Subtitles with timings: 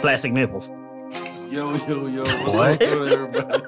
[0.00, 0.68] plastic nipples.
[1.50, 2.22] Yo, yo, yo.
[2.22, 2.80] What's What?
[2.80, 3.62] going everybody?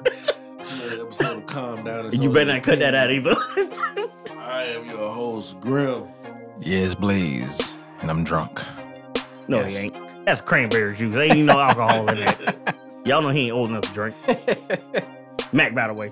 [1.01, 2.05] Episode of Calm Down.
[2.05, 3.35] and You better not cut that out either.
[4.37, 6.03] I am your host, Grim.
[6.59, 7.75] Yes, Blaze.
[8.01, 8.61] And I'm drunk.
[9.47, 9.71] no, Yes.
[9.71, 10.25] he ain't.
[10.25, 11.15] That's cranberry juice.
[11.15, 12.75] Ain't no alcohol in that.
[13.05, 14.15] Y'all know he ain't old enough to drink.
[15.53, 16.11] Mac, by the way.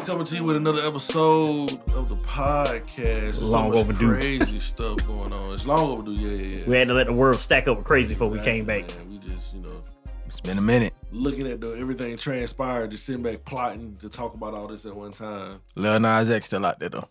[0.00, 2.94] We're coming to you with another episode of the podcast.
[2.96, 4.14] There's Long so much overdue.
[4.14, 5.52] crazy stuff going on.
[5.52, 6.12] It's long overdue.
[6.12, 6.64] Yeah, yeah, yeah.
[6.66, 8.88] We had to let the world stack up with crazy before we came back.
[8.96, 9.10] Man.
[9.10, 9.82] We just, you know,
[10.24, 10.94] It's been a minute.
[11.12, 14.96] looking at the everything transpired, just sitting back plotting to talk about all this at
[14.96, 15.60] one time.
[15.74, 17.08] Lil Nas X still out there though.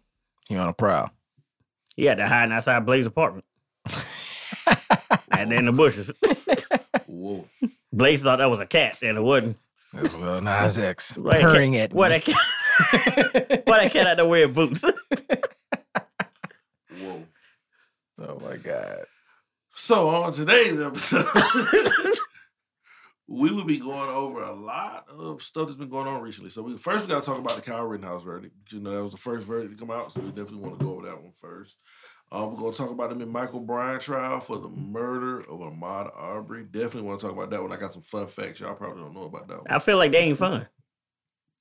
[0.47, 1.11] He on a prowl.
[1.95, 3.45] He had to hide outside Blaze's apartment.
[5.31, 6.11] and in the bushes.
[7.05, 7.45] Whoa.
[7.93, 9.57] Blaze thought that was a cat, and it wasn't.
[9.93, 12.15] That's Lil Nas X Like, purring at Why me.
[12.15, 12.35] that cat?
[13.65, 14.81] Why that cat out there wearing boots?
[16.99, 17.23] Whoa.
[18.19, 19.05] oh my god.
[19.75, 21.25] So on today's episode,
[23.27, 26.49] we will be going over a lot of stuff that's been going on recently.
[26.49, 28.55] So we first we got to talk about the Kyle Rittenhouse verdict.
[28.71, 30.85] You know that was the first verdict to come out, so we definitely want to
[30.85, 31.75] go over that one first.
[32.31, 36.11] Um, we're going to talk about the Michael Bryan trial for the murder of Ahmaud
[36.15, 36.63] Arbery.
[36.63, 37.71] Definitely want to talk about that one.
[37.71, 39.67] I got some fun facts y'all probably don't know about that one.
[39.69, 40.67] I feel like they ain't fun.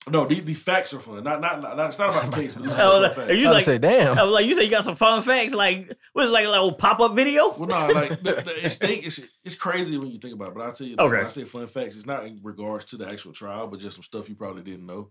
[0.08, 1.22] No, the, the facts are fun.
[1.24, 3.30] Not not, not it's not about the case, but these are Oh, like- facts.
[3.30, 4.18] are you I like, say, damn.
[4.18, 5.54] I was like, you say you got some fun facts?
[5.54, 7.50] Like, what is it, like a little pop up video?
[7.56, 10.54] Well, no, like the, the, it's, think, it's it's crazy when you think about it.
[10.54, 11.16] But I'll tell you, Okay.
[11.18, 13.96] when I say fun facts, it's not in regards to the actual trial, but just
[13.96, 15.10] some stuff you probably didn't know.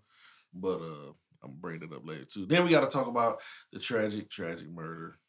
[0.53, 1.11] But uh
[1.43, 2.45] I'm bringing it up later too.
[2.47, 5.19] Then we got to talk about the tragic, tragic murder.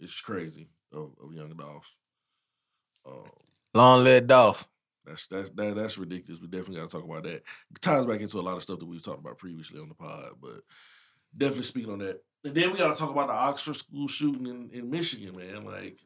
[0.00, 1.92] It's crazy of, of young Dolph.
[3.06, 3.30] Um,
[3.74, 4.66] Long live Dolph.
[5.06, 6.40] That's that's that, that's ridiculous.
[6.40, 7.36] We definitely got to talk about that.
[7.36, 9.94] It ties back into a lot of stuff that we've talked about previously on the
[9.94, 10.60] pod, but
[11.36, 12.22] definitely speaking on that.
[12.44, 15.64] And then we got to talk about the Oxford school shooting in, in Michigan, man.
[15.64, 15.98] Like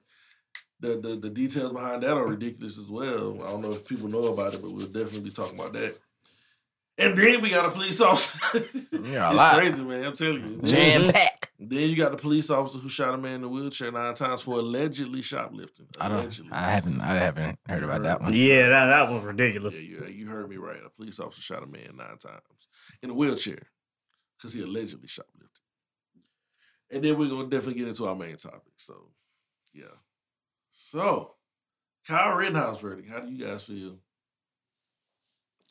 [0.81, 3.43] the, the the details behind that are ridiculous as well.
[3.43, 5.97] I don't know if people know about it, but we'll definitely be talking about that.
[6.99, 8.39] And then we got a police officer.
[8.93, 9.57] Yeah, a it's lot.
[9.59, 10.05] crazy, man.
[10.05, 10.69] I'm telling you.
[10.69, 11.50] Jam pack.
[11.63, 14.41] Then you got the police officer who shot a man in a wheelchair nine times
[14.41, 15.89] for allegedly shoplifting.
[16.01, 16.41] I don't.
[16.51, 17.03] I haven't.
[17.03, 18.33] I haven't heard about that one.
[18.33, 19.75] Yeah, that, that was ridiculous.
[19.75, 20.81] Yeah, you, you heard me right.
[20.85, 22.69] A police officer shot a man nine times
[23.03, 23.61] in a wheelchair
[24.39, 25.61] because he allegedly shoplifted.
[26.91, 28.73] And then we're gonna definitely get into our main topic.
[28.79, 29.11] So,
[29.75, 29.85] yeah.
[30.73, 31.35] So,
[32.09, 33.11] Kyle Rittenhouse verdict.
[33.11, 33.99] How do you guys feel?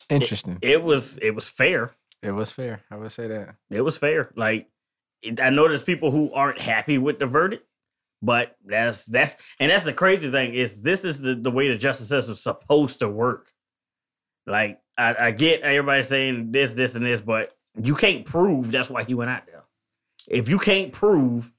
[0.08, 0.58] Interesting.
[0.62, 1.90] It was it was fair.
[2.22, 2.82] It was fair.
[2.92, 3.56] I would say that.
[3.70, 4.30] It was fair.
[4.36, 4.68] Like
[5.22, 7.66] it, I know there's people who aren't happy with the verdict,
[8.22, 11.76] but that's that's and that's the crazy thing is this is the the way the
[11.76, 13.52] justice system's supposed to work.
[14.46, 18.90] Like I, I get everybody saying this, this, and this, but you can't prove that's
[18.90, 19.64] why he went out there.
[20.28, 21.52] If you can't prove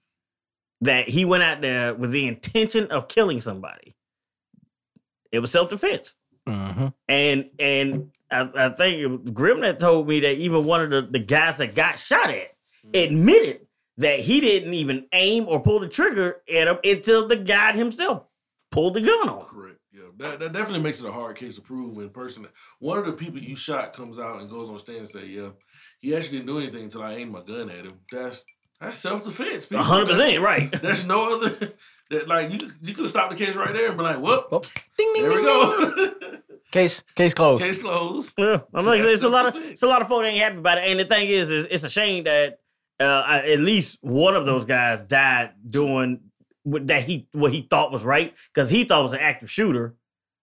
[0.82, 3.96] that he went out there with the intention of killing somebody,
[5.32, 6.16] it was self defense.
[6.48, 6.88] Mm-hmm.
[7.08, 10.90] And and I, I think it was Grim that told me that even one of
[10.92, 12.56] the, the guys that got shot at
[12.88, 13.06] Mm.
[13.06, 17.74] admitted that he didn't even aim or pull the trigger at him until the guy
[17.74, 18.24] himself
[18.72, 19.46] pulled the gun on.
[19.46, 19.78] Correct.
[19.94, 22.48] Yeah, that, that definitely makes it a hard case to prove when person
[22.80, 25.50] one of the people you shot comes out and goes on stand and say, "Yeah,
[26.00, 28.44] he actually didn't do anything until I aimed my gun at him." That's
[28.80, 29.68] that's self defense.
[29.70, 30.72] A hundred percent right.
[30.82, 31.74] There's no other
[32.10, 34.48] that like you you could have stopped the case right there and been like, "Whoop,
[34.52, 34.62] Oh,
[34.98, 35.46] ding ding there we ding.
[35.46, 36.12] go,
[36.72, 37.62] Case case closed.
[37.62, 40.30] case closed." Yeah, I'm like, it's a lot of it's a lot of folk that
[40.30, 40.86] ain't happy about it.
[40.86, 42.60] And the thing is, is it's a shame that
[43.02, 46.20] uh, I- at least one of those guys died doing
[46.64, 49.50] what that he what he thought was right because he thought it was an active
[49.50, 49.96] shooter,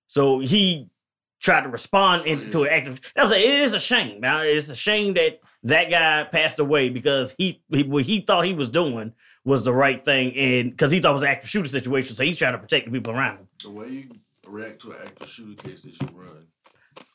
[0.09, 0.89] so he
[1.41, 3.01] tried to respond into an active.
[3.15, 4.21] That was a, it is a shame.
[4.21, 8.45] Now it's a shame that that guy passed away because he, he what he thought
[8.45, 9.13] he was doing
[9.45, 12.25] was the right thing and because he thought it was an active shooter situation, so
[12.25, 13.49] he's trying to protect the people around him.
[13.63, 14.09] The way you
[14.47, 16.47] react to an active shooter case is you run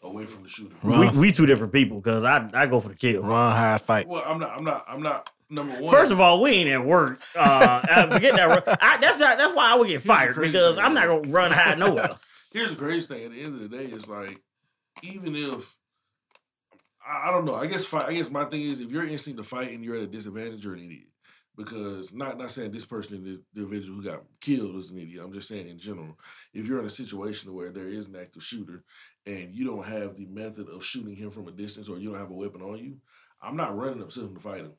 [0.01, 0.75] away from the shooter.
[0.83, 0.99] Run.
[1.15, 3.23] We, we two different people because I I go for the kill.
[3.23, 4.07] Run hide fight.
[4.07, 4.51] Well, I'm not.
[4.55, 4.85] I'm not.
[4.87, 5.29] I'm not.
[5.49, 5.91] Number one.
[5.91, 7.21] First of all, we ain't at work.
[7.35, 8.77] Uh, forget that.
[8.81, 11.51] I, that's not, that's why I would get fired because thing, I'm not gonna run
[11.51, 12.09] high nowhere.
[12.51, 13.25] here's the crazy thing.
[13.25, 14.41] At the end of the day, it's like
[15.01, 15.75] even if
[17.05, 17.55] I, I don't know.
[17.55, 18.07] I guess fight.
[18.07, 20.63] I guess my thing is if your instinct to fight and you're at a disadvantage,
[20.63, 21.07] you're an idiot.
[21.55, 25.21] Because not not saying this person, the, the individual who got killed, is an idiot.
[25.23, 26.17] I'm just saying in general,
[26.51, 28.83] if you're in a situation where there is an active shooter
[29.27, 32.19] and you don't have the method of shooting him from a distance or you don't
[32.19, 32.97] have a weapon on you,
[33.39, 34.73] I'm not running up to him to fight him.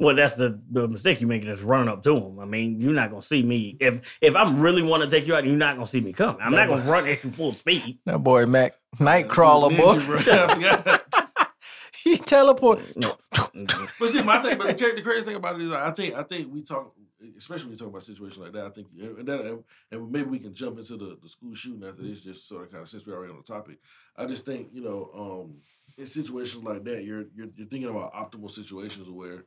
[0.00, 2.40] Well, that's the, the mistake you're making is running up to him.
[2.40, 5.34] I mean, you're not gonna see me if if I'm really want to take you
[5.36, 5.44] out.
[5.44, 6.40] You're not gonna see me coming.
[6.40, 7.98] I'm not No, gonna run at you full speed.
[8.04, 9.96] That boy Mac Nightcrawler boy.
[9.98, 10.16] Ninja, bro.
[10.34, 11.38] I forgot.
[12.02, 12.80] he teleport.
[12.96, 13.16] No.
[14.00, 16.22] But see, my thing, but the, cra- crazy thing about it is, I think, I
[16.24, 16.92] think we talk
[17.38, 18.66] especially when you talk about situations like that.
[18.66, 22.02] I think, and that, and maybe we can jump into the, the school shooting after
[22.02, 23.78] this, just sort of kind of since we're already on the topic.
[24.16, 25.56] I just think you know, um,
[25.96, 29.44] in situations like that, you're you're, you're thinking about optimal situations where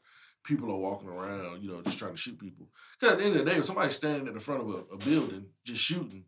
[0.48, 2.68] people are walking around, you know, just trying to shoot people.
[3.00, 4.94] Because at the end of the day, if somebody's standing at the front of a,
[4.94, 6.24] a building just shooting,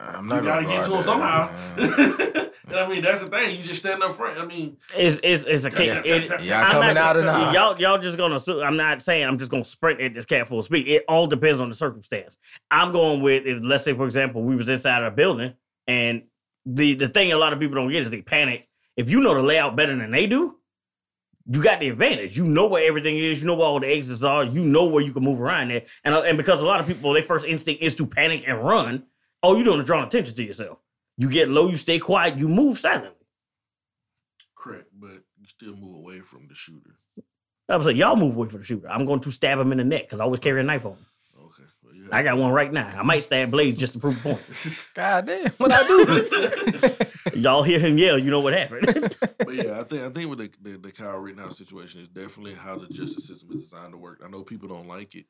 [0.00, 1.84] I'm you gotta get to guard them that.
[1.84, 2.50] somehow.
[2.68, 3.56] and I mean, that's the thing.
[3.56, 4.38] You just stand up front.
[4.38, 6.00] I mean, It's it's it's a Yeah.
[6.04, 7.52] it, Y'all I'm coming not- out or not?
[7.54, 8.36] Y'all y'all just gonna.
[8.36, 10.86] assume- I'm not saying I'm just gonna sprint at this cat full speed.
[10.88, 12.38] It all depends on the circumstance.
[12.70, 15.52] I'm going with if let's say for example we was inside a building
[15.86, 16.22] and
[16.64, 18.66] the the thing a lot of people don't get is they panic.
[18.96, 20.56] If you know the layout better than they do,
[21.50, 22.36] you got the advantage.
[22.36, 23.40] You know where everything is.
[23.40, 24.44] You know where all the exits are.
[24.44, 25.84] You know where you can move around there.
[26.04, 28.62] And uh, and because a lot of people their first instinct is to panic and
[28.62, 29.04] run.
[29.42, 30.78] All you're doing is drawing attention to yourself.
[31.16, 31.68] You get low.
[31.68, 32.36] You stay quiet.
[32.38, 33.12] You move silently.
[34.56, 36.96] correct, but you still move away from the shooter.
[37.68, 38.90] I was like, y'all move away from the shooter.
[38.90, 40.92] I'm going to stab him in the neck because I always carry a knife on
[40.94, 41.06] me.
[42.08, 42.92] Okay, well, you I got one right now.
[42.96, 44.88] I might stab Blaze just to prove a point.
[44.94, 47.06] God damn, what I do?
[47.34, 49.16] Y'all hear him yell, you know what happened.
[49.20, 52.54] but yeah, I think I think with the, the the Kyle Rittenhouse situation is definitely
[52.54, 54.20] how the justice system is designed to work.
[54.24, 55.26] I know people don't like it,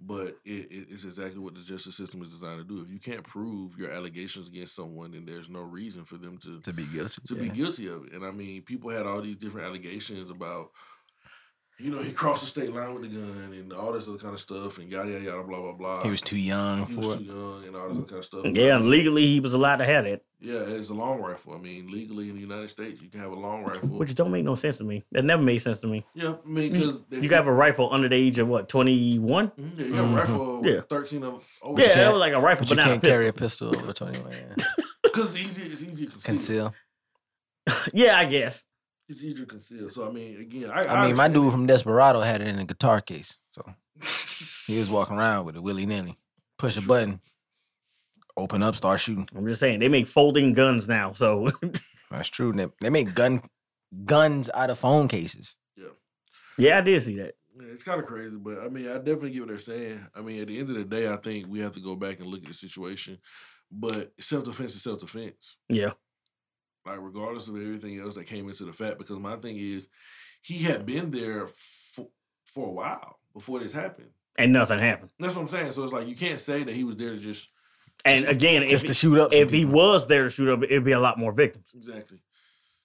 [0.00, 2.82] but it, it, it's exactly what the justice system is designed to do.
[2.82, 6.60] If you can't prove your allegations against someone, then there's no reason for them to
[6.60, 7.14] to be guilty.
[7.26, 8.12] to be guilty of it.
[8.12, 10.70] And I mean, people had all these different allegations about,
[11.82, 14.32] you know, he crossed the state line with the gun and all this other kind
[14.34, 16.02] of stuff and yada yada yada blah blah blah.
[16.02, 17.18] He was too young He for was it.
[17.18, 18.46] too young and all this other kind of stuff.
[18.46, 20.24] yeah, legally he was allowed to have it.
[20.40, 21.54] Yeah, it's a long rifle.
[21.54, 23.88] I mean, legally in the United States, you can have a long rifle.
[23.90, 25.04] which don't make no sense to me.
[25.12, 26.04] That never made sense to me.
[26.14, 29.48] yeah, I mean, because You got a rifle under the age of what, 21?
[29.50, 30.12] Mhm, Yeah, you have Mhm.
[30.12, 30.72] a rifle Yeah.
[30.74, 30.80] yeah.
[30.88, 33.04] 13 of over Yeah, you that was like a rifle, But but, you not can't
[33.04, 33.68] a carry a pistol.
[33.70, 34.32] pistol over 21.
[34.32, 34.64] Yeah.
[35.04, 35.62] because it's easy.
[35.70, 36.24] It's easy to conceal.
[36.24, 36.74] Conceal.
[37.92, 38.64] Yeah, I guess.
[39.12, 39.90] It's easier to conceal.
[39.90, 42.64] So I mean, again, I, I mean, my dude from Desperado had it in a
[42.64, 43.36] guitar case.
[43.52, 43.62] So
[44.66, 46.18] he was walking around with it willy nilly.
[46.58, 46.88] Push a True.
[46.88, 47.20] button,
[48.38, 49.28] open up, start shooting.
[49.36, 51.52] I'm just saying they make folding guns now, so
[52.10, 52.52] That's true.
[52.52, 53.42] They, they make gun
[54.06, 55.56] guns out of phone cases.
[55.76, 55.88] Yeah,
[56.56, 57.34] yeah, I did see that.
[57.60, 60.00] Yeah, it's kind of crazy, but I mean, I definitely get what they're saying.
[60.14, 62.20] I mean, at the end of the day, I think we have to go back
[62.20, 63.18] and look at the situation.
[63.70, 65.58] But self defense is self defense.
[65.68, 65.92] Yeah,
[66.84, 69.88] Like regardless of everything else that came into the fact, because my thing is,
[70.42, 72.08] he had been there for,
[72.44, 74.08] for a while before this happened.
[74.36, 75.10] and nothing happened.
[75.20, 75.72] That's what I'm saying.
[75.72, 77.50] So it's like you can't say that he was there to just
[78.04, 79.32] And again, Just if, to shoot up.
[79.32, 81.68] some if he was there to shoot up, it'd be a lot more victims.
[81.74, 82.18] exactly.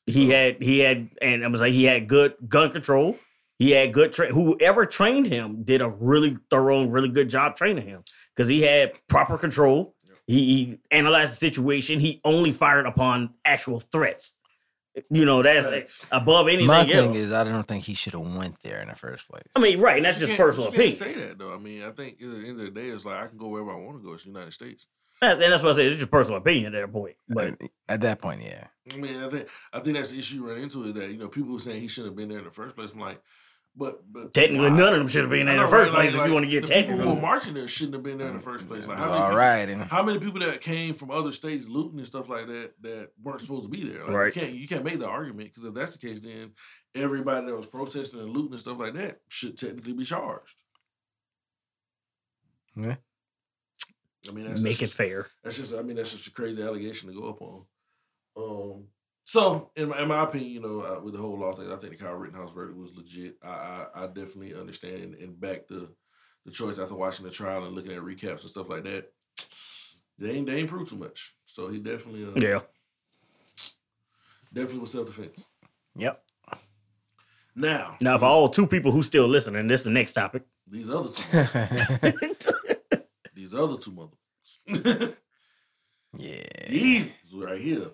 [0.06, 3.18] He So- had he had and I was like he had good gun control.
[3.60, 7.56] He had good tra- whoever trained him did a really thorough and really good job
[7.56, 8.04] training him
[8.36, 9.96] because he had proper control.
[10.28, 10.38] Yep.
[10.38, 12.00] He, he analyzed the situation.
[12.00, 14.34] He only fired upon actual threats.
[15.12, 16.06] You know that's Facts.
[16.12, 16.90] above anything My else.
[16.90, 19.44] thing is, I don't think he should have went there in the first place.
[19.56, 19.98] I mean, right?
[19.98, 21.20] And that's You just can't- personal you can't opinion.
[21.22, 21.54] say that though.
[21.54, 23.48] I mean, I think at the end of the day, it's like I can go
[23.50, 24.14] wherever I want to go.
[24.14, 24.88] It's the United States.
[25.22, 25.86] And that's what I say.
[25.88, 27.16] It's just personal opinion at that point.
[27.30, 28.68] But But at that point, yeah.
[28.92, 31.18] I mean, I think I think that's the issue you run into is that you
[31.18, 32.92] know people were saying he shouldn't have been there in the first place.
[32.92, 33.22] I'm like,
[33.78, 34.78] but but Technically, why?
[34.78, 36.10] none of them should have been I there in the first right?
[36.10, 37.10] place if you wanna get the people technical.
[37.10, 38.88] who were marching there shouldn't have been there in the first place.
[38.88, 39.88] Like, how many All people, right.
[39.90, 43.42] How many people that came from other states looting and stuff like that that weren't
[43.42, 44.04] supposed to be there?
[44.06, 44.36] Like, Right.
[44.36, 46.52] You can't you can't make the argument because if that's the case, then
[46.96, 50.56] everybody that was protesting and looting and stuff like that should technically be charged.
[52.76, 52.96] Yeah.
[54.28, 55.28] I mean, that's make that's it fair.
[55.44, 57.66] that's just, I mean, that's just a crazy allegation to go up on.
[58.36, 58.84] Um,
[59.30, 61.76] so in my, in my opinion, you know, uh, with the whole law thing, I
[61.76, 63.36] think the Kyle Rittenhouse verdict was legit.
[63.44, 65.90] I I, I definitely understand and, and back the
[66.46, 69.12] the choice after watching the trial and looking at recaps and stuff like that.
[70.18, 72.62] They ain't they ain't proved too much, so he definitely uh, Yeah.
[74.54, 75.44] definitely was self defense.
[75.98, 76.24] yep.
[77.54, 80.44] Now, Now, for all two people who still listening, this is the next topic.
[80.68, 81.32] these other two,
[83.34, 84.68] these other two motherfuckers,
[86.18, 86.68] yeah.
[86.70, 87.88] these right here,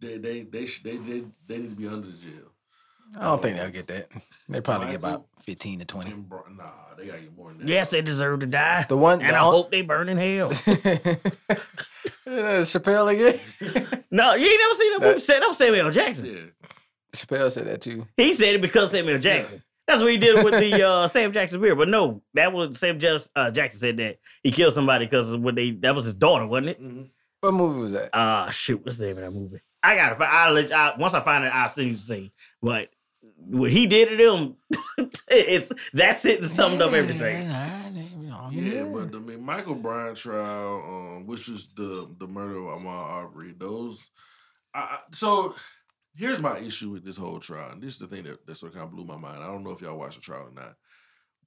[0.00, 2.46] they they they sh- they they they need to be under the jail.
[3.18, 4.08] I don't think they'll get that.
[4.48, 6.10] They probably get about 15 to 20.
[6.12, 6.64] And bro- nah,
[6.96, 7.68] they gotta get more than that.
[7.68, 8.86] yes, they deserve to die.
[8.88, 10.50] The one, and the I on- hope they burn in hell.
[12.26, 13.40] Uh, Chappelle again.
[14.10, 15.18] no, you ain't never seen that That- movie.
[15.20, 15.90] Said that was Samuel L.
[15.90, 16.26] Jackson.
[16.26, 16.68] Yeah.
[17.12, 18.06] Chappelle said that too.
[18.16, 19.62] He said it because Samuel Jackson.
[19.88, 21.74] That's what he did with the uh, Sam Jackson beer.
[21.74, 25.56] But no, that was Sam Just, uh, Jackson said that he killed somebody because what
[25.56, 26.80] they that was his daughter, wasn't it?
[26.82, 27.08] Mhm.
[27.40, 28.14] What movie was that?
[28.16, 29.60] Uh shoot, what's the name of that movie?
[29.82, 30.30] I gotta find.
[30.32, 32.30] I'll let I, once I find it, I'll send you the scene.
[32.62, 32.90] But
[33.36, 34.56] what he did to them,
[35.28, 37.48] it's that sentence summed up everything.
[38.52, 42.86] Yeah, but I mean, Michael Bryan trial, um, which was the the murder of Ahmaud
[42.86, 44.02] Arbery, those.
[44.74, 45.54] I, I- so
[46.14, 48.72] here's my issue with this whole trial, and this is the thing that, that sort
[48.72, 49.42] of kind of blew my mind.
[49.42, 50.74] I don't know if y'all watched the trial or not,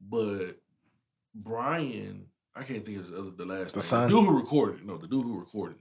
[0.02, 0.56] but
[1.36, 3.82] Brian, I can't think of the, other, the last The name.
[3.82, 4.02] son?
[4.10, 4.86] The dude who recorded.
[4.86, 5.78] No, the dude who recorded.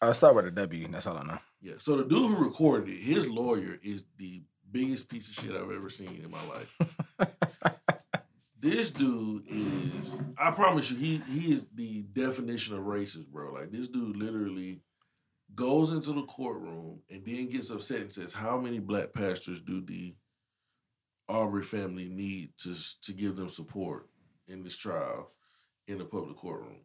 [0.00, 0.88] I'll start with a W.
[0.88, 1.38] That's all I know.
[1.60, 1.74] Yeah.
[1.78, 5.70] So the dude who recorded it, his lawyer is the biggest piece of shit I've
[5.70, 6.78] ever seen in my life.
[8.60, 13.52] this dude is I promise you, he he is the definition of racist, bro.
[13.52, 14.80] Like this dude literally
[15.54, 19.80] goes into the courtroom and then gets upset and says, How many black pastors do
[19.80, 20.14] the
[21.28, 24.08] Arbery family need to to give them support
[24.46, 25.32] in this trial
[25.86, 26.80] in the public courtroom?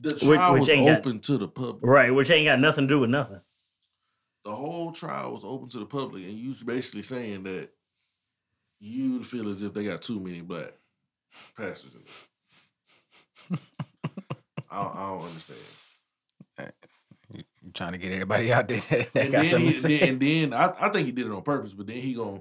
[0.00, 2.60] The Which- trial which was ain't got- open to the public Right, which ain't got
[2.60, 3.40] nothing to do with nothing.
[4.44, 7.70] the whole trial was open to the public, and you basically saying that
[8.80, 10.72] you feel as if they got too many black
[11.56, 12.00] pastors in
[13.50, 13.58] there.
[14.70, 15.58] I, don't, I don't understand.
[16.58, 16.66] Uh,
[17.32, 19.78] You're trying to get everybody out there that, that and, got then something he, to
[19.80, 20.08] say.
[20.08, 22.40] and then I, I think he did it on purpose, but then he gonna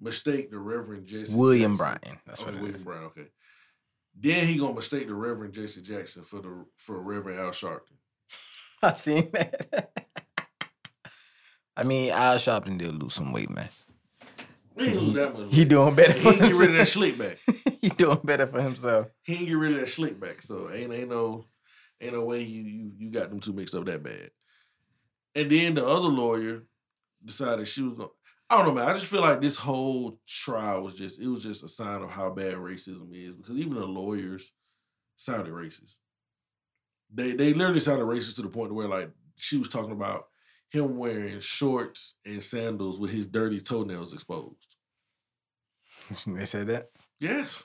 [0.00, 2.00] mistake the Reverend Jesse William Jackson.
[2.02, 2.18] Bryan.
[2.26, 2.82] That's Oh, what it William.
[2.82, 3.04] Bryan.
[3.04, 3.26] Okay.
[4.18, 7.96] Then he gonna mistake the Reverend Jesse Jackson for the for Reverend Al Sharpton.
[8.82, 9.90] I seen that.
[11.76, 13.68] I mean, Al Sharpton did lose some weight, man.
[14.78, 15.54] He ain't lose that much.
[15.54, 16.12] He doing better.
[16.12, 17.38] He get rid of that slick back.
[17.80, 19.08] he doing better for himself.
[19.22, 20.42] he ain't get rid of that slick back.
[20.42, 21.46] So ain't ain't no
[22.00, 24.30] ain't no way you you you got them two mixed up that bad.
[25.34, 26.64] And then the other lawyer
[27.24, 28.10] decided she was going.
[28.52, 28.86] I don't know, man.
[28.86, 32.10] I just feel like this whole trial was just it was just a sign of
[32.10, 34.52] how bad racism is because even the lawyers
[35.16, 35.96] sounded racist.
[37.10, 40.26] They they literally sounded racist to the point where like she was talking about
[40.70, 44.76] him wearing shorts and sandals with his dirty toenails exposed.
[46.26, 46.90] they said that.
[47.20, 47.62] Yes.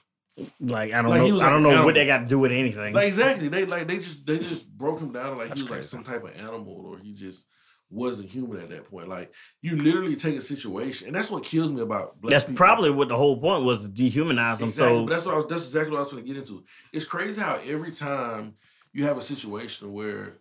[0.62, 1.34] Like I don't Like, know.
[1.34, 2.94] was I don't like an know what they got to do with anything.
[2.94, 3.50] Like exactly.
[3.50, 6.03] They like they just they just broke him down like That's he was like some
[6.03, 7.46] type of animal or he just
[7.89, 9.08] wasn't human at that point.
[9.08, 12.58] Like you literally take a situation, and that's what kills me about black That's people.
[12.58, 14.70] probably what the whole point was to dehumanize them.
[14.70, 14.72] exactly.
[14.74, 16.63] So but that's what I was, that's exactly what I was going to get into.
[16.91, 18.56] It's crazy how every time
[18.94, 20.38] you have a situation where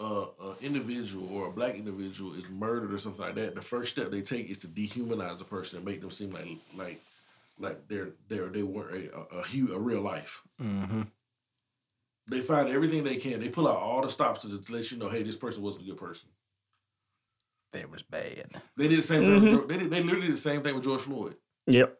[0.00, 3.92] uh, an individual or a black individual is murdered or something like that, the first
[3.92, 7.00] step they take is to dehumanize the person and make them seem like like
[7.58, 10.42] like they're they're they weren't a a, a, a real life.
[10.60, 11.02] Mm-hmm.
[12.28, 13.40] They find everything they can.
[13.40, 15.84] They pull out all the stops to, to let you know, hey, this person wasn't
[15.84, 16.28] a good person.
[17.72, 18.50] That was bad.
[18.76, 19.32] They did the same thing.
[19.34, 19.50] With Mhm.
[19.50, 19.90] George, they did.
[19.90, 21.36] They literally did the same thing with George Floyd.
[21.66, 21.98] yep.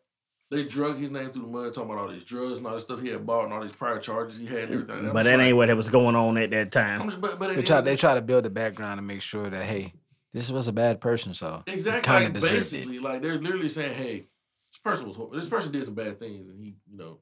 [0.50, 2.83] They drug his name through the mud, talking about all these drugs and all this
[2.83, 5.11] stuff he had bought and all these prior charges he had and everything.
[5.14, 7.02] But that ain't what was going on at that time.
[7.05, 7.81] just, but, but at They try.
[7.81, 9.95] They try to build a background to make sure that hey,
[10.35, 11.33] this was a bad person.
[11.33, 12.59] So exactly kinda like, deserved it.
[12.71, 14.29] basically like they're literally saying, hey,
[14.69, 17.21] this person was hor- this person did some bad things and he, you know,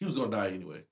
[0.00, 0.82] he was gonna die anyway.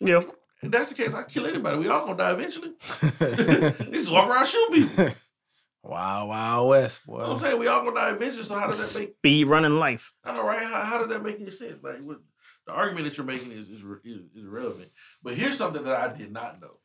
[0.00, 0.30] Yep.
[0.62, 1.78] If that's the case, I kill anybody.
[1.78, 2.72] We all gonna die eventually.
[3.18, 5.08] They just walk around shooting people.
[5.82, 7.32] wow, wow, West You know what boy.
[7.34, 8.44] I'm saying we all gonna die eventually.
[8.44, 9.14] So how does that make?
[9.18, 10.12] Speed running life.
[10.24, 10.62] I know, right?
[10.62, 11.82] How, how does that make any sense?
[11.82, 12.20] Like, what,
[12.66, 14.90] the argument that you're making is, is is is irrelevant.
[15.22, 16.78] But here's something that I did not know.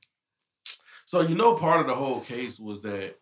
[1.05, 3.15] So you know, part of the whole case was that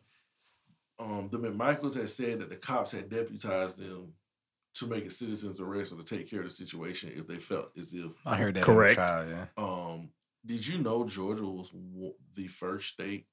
[1.00, 4.14] um, the McMichaels had said that the cops had deputized them
[4.76, 7.72] to make a citizen's arrest or to take care of the situation if they felt
[7.78, 8.12] as if.
[8.26, 8.64] I heard that.
[8.64, 8.98] Correct.
[8.98, 9.28] Correct.
[9.28, 9.46] Trial, yeah.
[9.58, 10.10] Um,
[10.46, 11.72] did you know Georgia was
[12.36, 13.26] the first state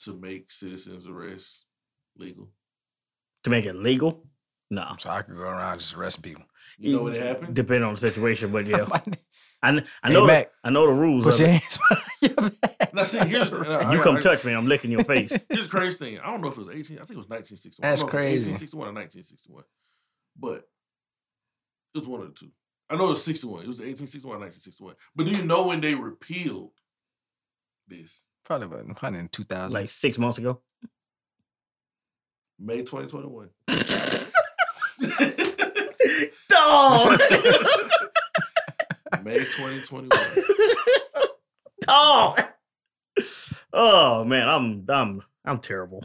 [0.00, 1.64] to make citizens arrest
[2.16, 2.50] legal?
[3.44, 4.26] To make it legal?
[4.70, 4.96] No.
[4.98, 6.44] So I could go around just arresting people.
[6.78, 7.54] You know what happened?
[7.54, 8.86] Depending on the situation, but yeah.
[9.62, 11.52] I, kn- I Hey, know Mac, I know the rules Put of your it.
[11.62, 12.94] hands behind your back.
[12.94, 15.30] Now, see, here's the- uh, You I- come I- touch me, I'm licking your face.
[15.50, 16.18] Here's the crazy thing.
[16.18, 16.96] I don't know if it was 18.
[16.98, 17.88] I think it was 1961.
[17.88, 18.50] That's I don't know if it was crazy.
[18.52, 19.64] 1861 or 1961.
[20.38, 20.68] But
[21.94, 22.50] it was one of the two.
[22.88, 23.64] I know it was 61.
[23.64, 24.94] It was 1861 1961.
[25.14, 26.72] But do you know when they repealed
[27.88, 28.24] this?
[28.44, 29.72] Probably, about- probably in 2000.
[29.72, 30.60] Like six months ago.
[32.58, 33.50] May 2021.
[36.48, 37.20] Dog!
[39.22, 40.08] May 2021.
[41.82, 42.42] Dog!
[43.72, 46.02] Oh man, I'm I'm I'm terrible.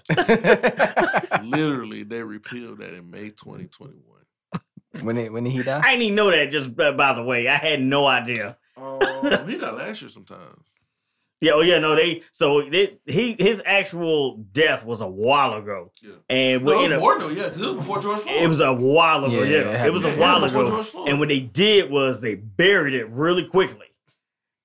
[1.44, 4.02] Literally, they repealed that in May 2021.
[5.02, 5.80] When it, when did he die?
[5.84, 7.48] I didn't even know that just by, by the way.
[7.48, 8.58] I had no idea.
[8.78, 9.00] Um,
[9.48, 10.64] he died last year sometimes.
[11.44, 15.92] Yeah, oh yeah, no, they so they, he his actual death was a while ago.
[16.02, 16.12] Yeah.
[16.30, 18.36] And No, what it ended was more though, yeah, because it was before George Floyd.
[18.44, 19.84] it was a while ago, Yeah, yeah.
[19.84, 20.70] it It, was a happened while before ago.
[20.72, 21.10] George Floyd.
[21.10, 23.88] And what they did was they buried it really quickly.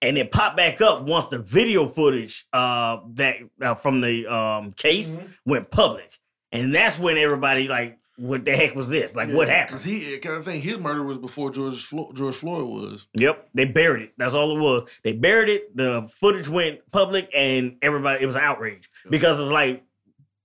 [0.03, 4.73] And it popped back up once the video footage uh, that uh, from the um,
[4.73, 5.29] case Mhm.
[5.47, 6.11] went public,
[6.53, 9.15] and that's when everybody like, "What the heck was this?
[9.15, 9.79] Like, what happened?
[9.79, 13.09] Because he, eh, kind of think his murder was before George Floyd, George Floyd was.
[13.15, 14.13] Yep, they buried it.
[14.17, 14.89] That's all it was.
[15.05, 15.77] They buried it.
[15.77, 19.85] The footage went public, and everybody it was outrage because it's like,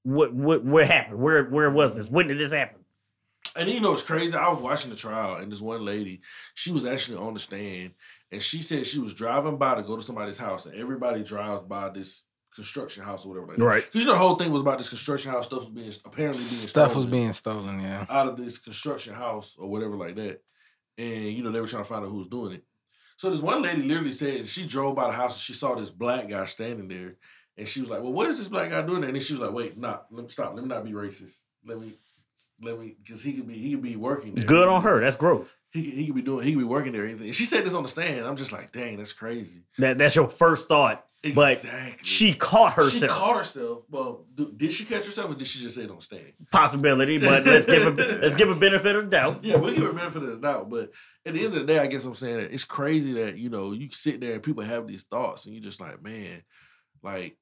[0.03, 1.19] what what what happened?
[1.19, 2.09] Where where was this?
[2.09, 2.79] When did this happen?
[3.55, 4.35] And you know, it's crazy.
[4.35, 6.21] I was watching the trial, and this one lady,
[6.53, 7.91] she was actually on the stand,
[8.31, 11.63] and she said she was driving by to go to somebody's house, and everybody drives
[11.67, 12.23] by this
[12.53, 13.48] construction house or whatever.
[13.48, 13.84] Like Right.
[13.86, 16.39] Because you know the whole thing was about this construction house stuff was being apparently
[16.41, 17.79] being Stuff was stolen being stolen.
[17.79, 18.05] Yeah.
[18.10, 20.43] out of this construction house or whatever like that,
[20.98, 22.63] and you know they were trying to find out who was doing it.
[23.17, 25.89] So this one lady literally said she drove by the house and she saw this
[25.89, 27.15] black guy standing there,
[27.58, 29.34] and she was like, "Well, what is this black guy doing?" there?" And then she
[29.34, 30.53] was like, "Wait, nah, let me stop.
[30.53, 31.41] Let me not be racist.
[31.65, 31.93] Let me."
[32.63, 34.45] Let me, because he could be, he could be working there.
[34.45, 34.99] Good on her.
[35.01, 35.55] That's growth.
[35.71, 37.05] He could, he could be doing, he could be working there.
[37.05, 38.25] And she said this on the stand.
[38.25, 39.63] I'm just like, dang, that's crazy.
[39.79, 41.05] That that's your first thought.
[41.35, 41.63] But
[42.01, 43.01] She caught herself.
[43.01, 43.83] She caught herself.
[43.89, 46.33] Well, did she catch herself or did she just say it on the stand?
[46.51, 47.91] Possibility, but let's give a
[48.21, 49.43] let's give a benefit of the doubt.
[49.43, 50.69] Yeah, we'll give a benefit of the doubt.
[50.69, 50.91] But
[51.25, 53.49] at the end of the day, I guess I'm saying that it's crazy that, you
[53.49, 56.41] know, you sit there and people have these thoughts and you're just like, man,
[57.03, 57.37] like,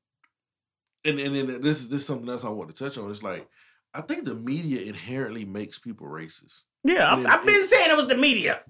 [1.05, 3.09] and, and then this is this is something else I want to touch on.
[3.09, 3.47] It's like,
[3.93, 6.63] I think the media inherently makes people racist.
[6.83, 8.61] Yeah, I've, it- I've been it- saying it was the media.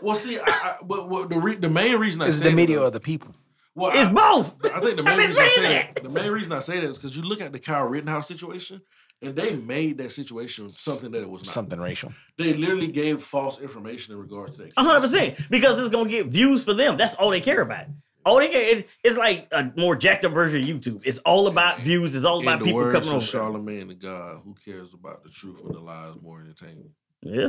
[0.00, 2.50] Well, see, I, I, but what the re, the main reason I It's say the
[2.56, 3.36] media though- or the people.
[3.76, 4.56] well, It's I- both.
[4.74, 6.02] I think the I've main been reason I say that, that.
[6.02, 8.80] the main reason I say that is because you look at the Kyle Rittenhouse situation,
[9.20, 11.52] and they made that situation something that it was not.
[11.54, 12.12] Something racial.
[12.36, 14.70] They literally gave false information in regards to that.
[14.76, 16.96] A One hundred percent, Because it's gonna get views for them.
[16.96, 17.86] That's all they care about.
[18.24, 21.02] All they care it, it's like a more jacked up version of YouTube.
[21.04, 22.14] It's all about And- views.
[22.14, 23.24] It's all In about the people words coming of over.
[23.24, 26.90] Charlemagne the God, who cares about the truth when the lies more entertaining?
[27.22, 27.48] Yeah,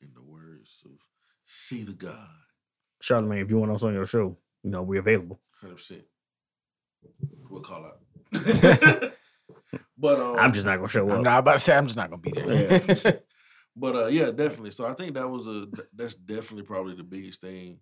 [0.00, 0.92] In the words of
[1.44, 2.28] See the God,
[3.00, 5.40] Charlemagne, if you want us on your show, you know we're available.
[5.60, 6.02] hundred percent.
[7.50, 8.00] We'll call out.
[9.98, 11.12] but um, I'm just not gonna show up.
[11.12, 11.24] I'm up.
[11.24, 12.82] not about to say I'm just not gonna be there.
[13.04, 13.12] Yeah.
[13.74, 14.70] But uh, yeah, definitely.
[14.72, 17.80] So I think that was a that's definitely probably the biggest thing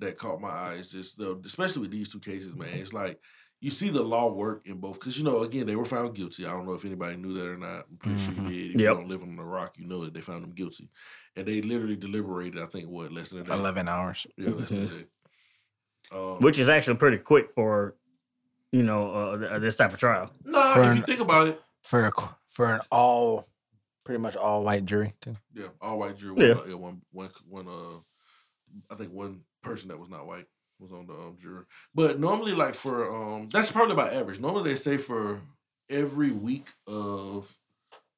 [0.00, 0.74] that caught my eye.
[0.74, 2.68] Is just the, especially with these two cases, man.
[2.74, 3.20] It's like
[3.60, 6.46] you see the law work in both because you know again they were found guilty.
[6.46, 7.86] I don't know if anybody knew that or not.
[7.90, 8.44] I'm pretty sure Mhm.
[8.44, 8.74] you did.
[8.76, 8.90] If Yep.
[8.92, 10.88] you don't live on the rock, you know that they found them guilty,
[11.36, 12.60] and they literally deliberated.
[12.60, 13.52] I think what less than a day.
[13.52, 14.26] Eleven hours.
[14.36, 15.06] Yeah, less than a day.
[16.12, 17.94] Um, Which is actually pretty quick for
[18.72, 20.30] you know uh, this type of trial.
[20.44, 22.12] nah, for if an- you think about it, for a,
[22.48, 23.46] for an all
[24.04, 25.36] pretty much all white jury too.
[25.54, 26.34] yeah, all white jury.
[26.48, 26.54] Yeah.
[26.66, 27.68] Yeah, one, one, one.
[27.68, 27.98] Uh,
[28.90, 30.46] I think one person that was not white
[30.78, 31.64] was on the um, jury.
[31.94, 34.40] But normally, like for um, that's probably about average.
[34.40, 35.40] Normally, they say for
[35.88, 37.54] every week of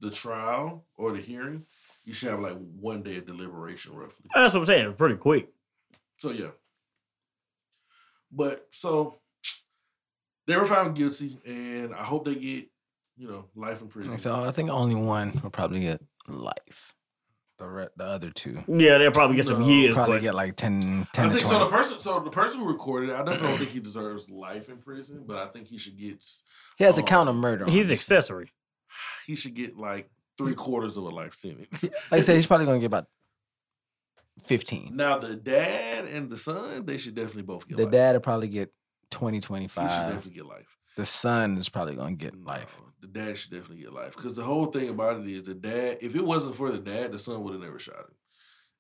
[0.01, 1.67] the trial or the hearing,
[2.05, 4.27] you should have like one day of deliberation, roughly.
[4.35, 4.87] That's what I'm saying.
[4.89, 5.49] It's pretty quick.
[6.17, 6.51] So yeah.
[8.31, 9.19] But so
[10.47, 12.69] they were found guilty, and I hope they get
[13.17, 14.19] you know life in prison.
[14.19, 16.95] So I think only one will probably get life.
[17.63, 19.95] The re- the other two Yeah, they'll probably get some No, years.
[19.95, 21.49] probably but get like 10, 10 I to think so.
[21.51, 21.65] twenty.
[21.65, 24.69] The person, so the person who recorded it, I definitely don't think he deserves life
[24.69, 26.25] in prison, but I think he should get
[26.77, 27.65] he has a um, count of murder.
[27.67, 27.93] on he's him.
[27.95, 28.51] accessory.
[29.29, 31.85] he should get like three quarters of a life sentence.
[31.85, 33.07] Like I said, he's probably gonna get about
[34.43, 34.97] fifteen.
[34.97, 37.93] now the dad and the son, they should definitely both get The life.
[37.93, 38.73] dad will probably get
[39.13, 40.77] 20, he should definitely get life.
[40.97, 42.77] The son is probably gonna get No, life.
[43.01, 45.99] The dad should definitely get life because the whole thing about it is the dad.
[46.01, 48.15] If it wasn't for the dad, the son would have never shot him.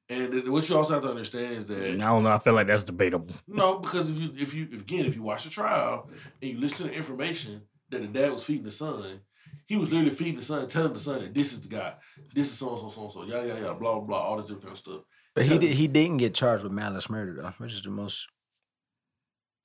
[0.08, 2.30] And then what you also have to understand is that I don't know.
[2.30, 3.34] I feel like that's debatable.
[3.46, 6.78] no, because if you if you again if you watch the trial and you listen
[6.78, 9.20] to the information that the dad was feeding the son,
[9.66, 11.94] he was literally feeding the son, telling the son that this is the guy,
[12.34, 14.36] this is so and so so and so, yada yada yada, blah blah blah, all
[14.36, 15.00] this different kind of stuff.
[15.34, 18.28] But he did, he didn't get charged with malice murder though, which is the most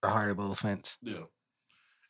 [0.03, 0.97] horrible offense.
[1.01, 1.23] Yeah.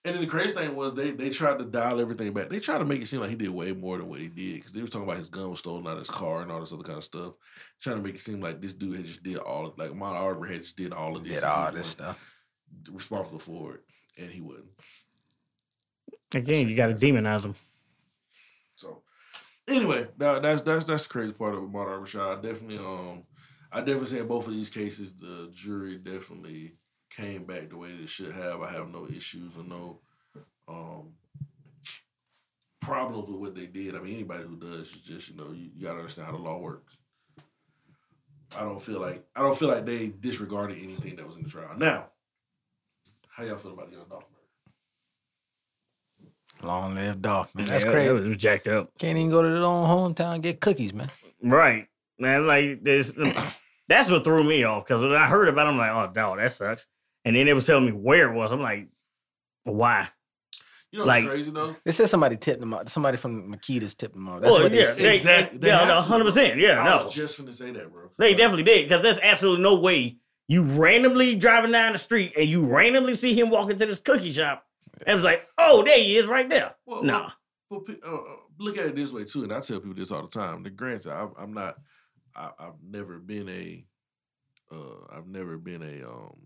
[0.08, 2.48] And then the crazy thing was they they tried to dial everything back.
[2.48, 4.56] They tried to make it seem like he did way more than what he did
[4.56, 6.62] because they were talking about his gun was stolen out of his car and all
[6.62, 7.34] this other kind of stuff.
[7.82, 10.54] Trying to make it seem like this dude had just did all like Ahmaud Arbery
[10.54, 11.34] had just did all of this.
[11.34, 12.18] Did all this stuff.
[12.90, 13.84] responsible for it,
[14.18, 14.68] and he wasn't.
[16.34, 17.56] Again, you got to demonize him.
[18.76, 19.02] So
[19.68, 22.38] anyway, that, that's that's that's the crazy part of Ahmad Rashad.
[22.38, 23.24] I definitely um
[23.74, 26.76] I definitely say in both of these cases the jury definitely
[27.18, 28.62] came back the way they should have.
[28.62, 30.00] I have no issues or no
[30.68, 31.14] um
[32.82, 33.96] problems with what they did.
[33.96, 36.42] I mean anybody who does is just, you know, you, you gotta understand how the
[36.42, 36.98] law works.
[38.58, 41.50] I don't feel like I don't feel like they disregarded anything that was in the
[41.50, 41.78] trial.
[41.78, 42.08] Now,
[43.30, 44.24] how y'all feel about the young Dolph?
[46.64, 47.68] Long live Dolph, man.
[47.68, 48.08] That's Yeah, crazy.
[48.08, 48.90] That was jacked up.
[48.98, 51.12] Can't even go to their own hometown and get cookies, man.
[51.42, 52.48] Right, man.
[52.48, 53.14] Like this.
[53.88, 56.40] that's what threw me off because when I heard about, it, I'm like, oh, dog,
[56.40, 56.88] that sucks.
[57.28, 58.52] And then they was telling me where it was.
[58.54, 58.88] I'm like,
[59.64, 60.08] why?
[60.92, 61.76] You know Like- what's crazy though?
[61.84, 62.88] They said somebody tipped them off.
[62.88, 64.40] Somebody from Makeda's tipped them off.
[64.42, 64.98] That's Well, what they yeah, said.
[65.04, 65.58] they- Exactly.
[65.60, 67.06] They yeah, have no, to, 100%, yeah, I no.
[67.06, 68.10] was just to say that, bro.
[68.18, 72.32] They Like, definitely did because there's absolutely no way you randomly driving down the street
[72.38, 74.64] and you randomly see him walking to this cookie shop
[75.06, 76.74] and it's like, oh, there he is right there.
[76.86, 77.32] Well, Nah,
[77.70, 80.10] Well, pe- uh, uh, look at it this way too, and I tell people this
[80.12, 80.64] all the time.
[80.64, 81.76] The granted, I, I'm not.
[82.34, 83.86] I, I've never been a.
[84.72, 86.38] Uh, I've never been a um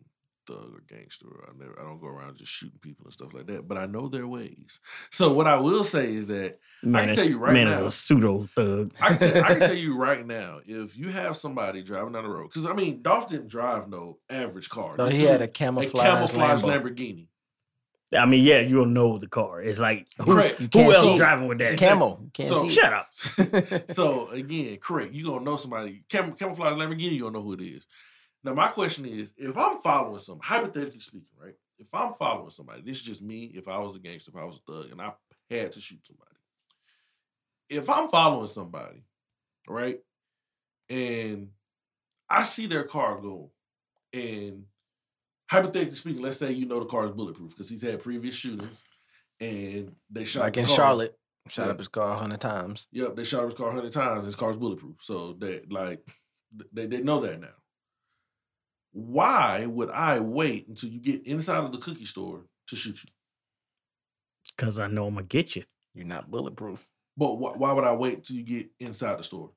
[0.54, 1.28] thug or gangster.
[1.48, 1.80] I never.
[1.80, 3.68] I don't go around just shooting people and stuff like that.
[3.68, 4.80] But I know their ways.
[5.12, 7.86] So what I will say is that Man, can tell you right man now- is
[7.86, 8.94] a pseudo thug.
[9.00, 12.24] I can, tell, I can tell you right now, if you have somebody driving down
[12.24, 14.96] the road, because I mean, Dolph didn't drive no average car.
[14.98, 16.82] So This he had a camouflage, a camouflage Lambo.
[16.96, 17.28] Lamborghini.
[18.14, 19.62] I mean, yeah, you'll know the car.
[19.62, 20.60] It's like who, Correct.
[20.60, 21.18] You who can't else see it.
[21.18, 21.80] driving with It's that?
[21.80, 22.20] camo.
[22.22, 22.76] You can't So- see.
[22.76, 23.08] Shut up.
[23.92, 25.14] so again, correct.
[25.14, 27.14] You gonna know somebody cam- camouflage Lamborghini.
[27.14, 27.88] You gonna know who it is.
[28.44, 31.54] Now my question is, if I'm following some, hypothetically speaking, right?
[31.78, 33.46] If I'm following somebody, this is just me.
[33.56, 35.12] If I was a gangster, if I was a thug, and I
[35.50, 36.30] had to shoot somebody,
[37.70, 39.04] if I'm following somebody,
[39.68, 40.00] right,
[40.90, 41.50] and
[42.30, 43.52] I see their car go,
[44.14, 44.66] and
[45.50, 48.84] hypothetically speaking, let's say you know the car is bulletproof because he's had previous shootings,
[49.40, 50.76] and they shot like the in car.
[50.76, 51.72] Charlotte, shot Yeah.
[51.72, 52.88] up his car a hundred times.
[52.92, 54.26] Yep, they shot up his car hundred times.
[54.26, 56.08] His car's bulletproof, so they like
[56.74, 57.48] they they know that now.
[58.92, 63.10] Why would I wait until you get inside of the cookie store to shoot you?
[64.56, 65.64] Because I know I'm gonna get you.
[65.94, 66.86] You're not bulletproof.
[67.18, 69.52] But wh- why would I wait until you get inside the store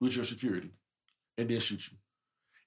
[0.00, 0.70] with your security
[1.38, 1.96] and then shoot you?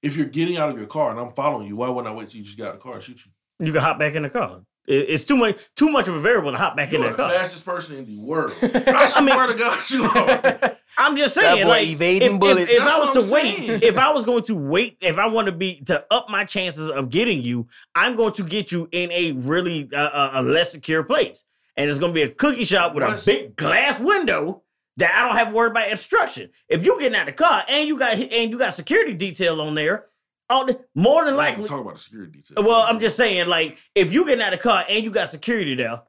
[0.01, 2.29] If you're getting out of your car and I'm following you, why wouldn't I wait
[2.29, 3.65] till you just got out of the car and shoot you?
[3.65, 4.61] You can hop back in the car.
[4.87, 7.15] It- it's too much too much of a variable to hop back You're in the
[7.17, 7.29] car.
[7.29, 8.53] fastest person in the world.
[8.61, 10.77] I mean- swear to God, you are.
[10.99, 12.71] I'm just That saying, boy like, evading if, if- bullets.
[12.71, 13.79] If, I was to I'm wait, saying.
[13.83, 16.89] if I was going to wait, if I want to be to up my chances
[16.89, 20.71] of getting you, I'm going to get you in a really uh, uh, a less
[20.71, 21.43] secure place,
[21.75, 24.63] and it's going to be a cookie shop with What's- a big glass window
[24.95, 26.49] that I don't have to worry about obstruction.
[26.67, 29.61] If you getting out of the car and you got and you got security detail
[29.61, 30.05] on there,
[30.49, 32.63] Oh, all the, more than Like, likely, talk about the security detail.
[32.63, 35.29] well, I'm just saying, like, if you get out of the car and you got
[35.29, 36.01] security there,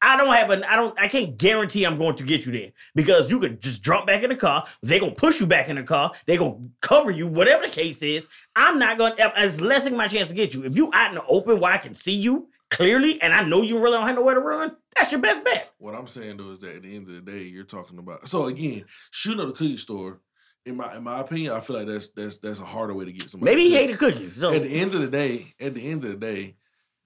[0.00, 2.72] I don't have an, I don't, I can't guarantee I'm going to get you there
[2.94, 4.66] because you could just jump back in the car.
[4.82, 6.12] They're gonna push you back in the car.
[6.26, 8.28] They're gonna cover you, whatever the case is.
[8.54, 10.64] I'm not gonna, it's lessening my chance to get you.
[10.64, 13.62] If you out in the open where I can see you clearly and I know
[13.62, 15.72] you really don't have nowhere to run, that's your best bet.
[15.78, 18.28] What I'm saying though is that at the end of the day, you're talking about.
[18.28, 20.20] So again, shooting up the cookie store,
[20.66, 23.12] in my in my opinion, I feel like that's that's that's a harder way to
[23.12, 23.52] get somebody.
[23.52, 24.36] Maybe he Because hated cookies.
[24.36, 26.56] So At the end of the day, at the end of the day,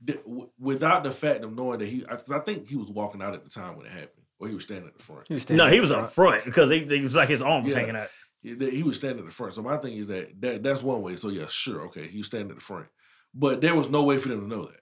[0.06, 3.20] th- w- without the fact of knowing that he, because I think he was walking
[3.22, 5.26] out at the time when it happened, or he was standing at the front.
[5.28, 6.04] He was no, he was front.
[6.04, 7.80] up front because he, he was like his arm was Yeah.
[7.80, 8.08] hanging out.
[8.42, 9.54] He, he was standing at the front.
[9.54, 11.16] So my thing is that, that that's one way.
[11.16, 12.86] So yeah, sure, okay, he was standing at the front,
[13.34, 14.80] but there was no way for them to know that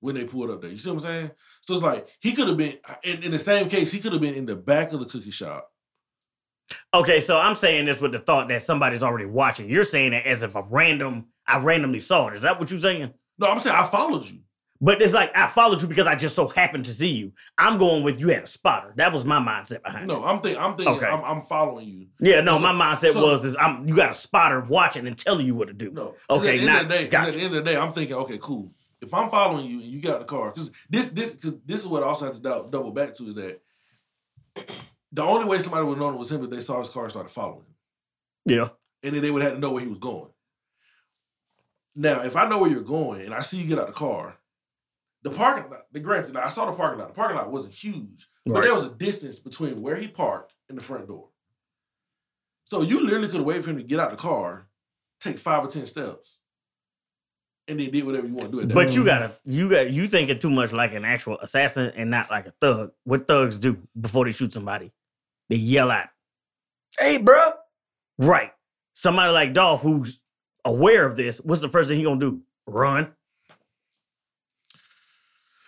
[0.00, 0.70] when they pulled up there.
[0.70, 1.30] You see what I'm saying?
[1.60, 3.92] So it's like he could have been in, in the same case.
[3.92, 5.70] He could have been in the back of the cookie shop.
[6.94, 9.68] Okay, so I'm saying this with the thought that somebody's already watching.
[9.70, 12.34] You're saying it as if a random, I randomly saw it.
[12.36, 13.12] Is that what you're saying?
[13.38, 14.40] No, I'm saying I followed you.
[14.80, 17.32] But it's like I followed you because I just so happened to see you.
[17.58, 18.92] I'm going with you had a spotter.
[18.96, 20.26] That was my mindset behind No, it.
[20.26, 20.62] I'm thinking.
[20.62, 20.94] I'm thinking.
[20.96, 21.06] Okay.
[21.06, 22.06] I'm, I'm following you.
[22.20, 25.18] Yeah, no, So- my mindset so- was is I'm you got a spotter watching and
[25.18, 25.90] telling you what to do.
[25.90, 26.14] No.
[26.28, 27.28] 'cause Okay, At the, not- end of the day, 'cause gotcha.
[27.28, 28.72] at the end of the day, I'm thinking, okay, cool.
[29.00, 31.86] If I'm following you and you got the car, because this, this, because this is
[31.86, 33.60] what I also have to double back to is that
[35.12, 37.30] the only way somebody would know it was him if they saw his car started
[37.30, 37.74] following him,
[38.56, 38.68] Yeah.
[39.02, 40.30] and then they would have to know where he was going.
[41.94, 44.38] Now, if I know where you're going and I see you get out the car,
[45.22, 47.08] the parking lot, the granted, I saw the parking lot.
[47.08, 48.64] The parking lot wasn't huge, but Right.
[48.64, 51.30] there was a distance between where he parked and the front door.
[52.64, 54.68] So you literally could have waited for him to get out the car,
[55.20, 56.38] take five or ten steps,
[57.66, 58.74] and then did whatever you want to do at that.
[58.74, 58.94] But point.
[58.94, 62.46] you gotta you got you thinking too much like an actual assassin and not like
[62.46, 62.92] a thug.
[63.04, 64.92] What thugs do before they shoot somebody?
[65.48, 66.08] They yell out.
[66.98, 67.52] Hey, bro.
[68.18, 68.52] Right.
[68.94, 70.20] Somebody like Dolph who's
[70.64, 72.42] aware of this, what's the first thing he gonna do?
[72.66, 73.12] Run.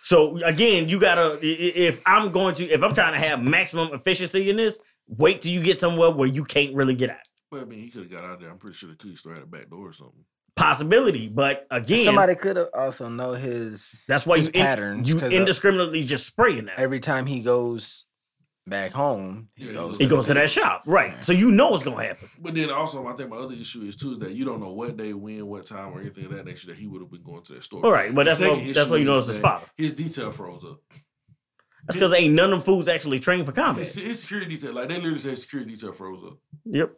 [0.03, 3.41] So again, you gotta i- i- if I'm going to if I'm trying to have
[3.41, 7.17] maximum efficiency in this, wait till you get somewhere where you can't really get out.
[7.51, 8.49] Well, I mean, he could have got out there.
[8.49, 10.23] I'm pretty sure the cookie store had a back door or something.
[10.55, 15.09] Possibility, but again, Somebody could have also know his that's why his you in- patterns,
[15.09, 16.77] you 'cause, uh, indiscriminately just spraying that.
[16.77, 18.05] every time he goes
[18.67, 19.87] back home, he Yeah, he goes.
[19.89, 21.13] goes He to goes to that shop, right?
[21.13, 21.21] Yeah.
[21.21, 22.29] So you know what's gonna happen.
[22.39, 24.71] But then also, I think my other issue is too is that you don't know
[24.71, 27.23] what day, when, what time, or anything of that nature that he would have been
[27.23, 27.85] going to that store.
[27.85, 29.65] All right, but The that's what, that's what you know is it's a spotter.
[29.77, 30.79] His detail froze up.
[31.87, 33.83] That's because ain't none of them fools actually trained for combat.
[33.85, 36.37] His, his security detail, like they literally said, security detail froze up.
[36.65, 36.93] Yep.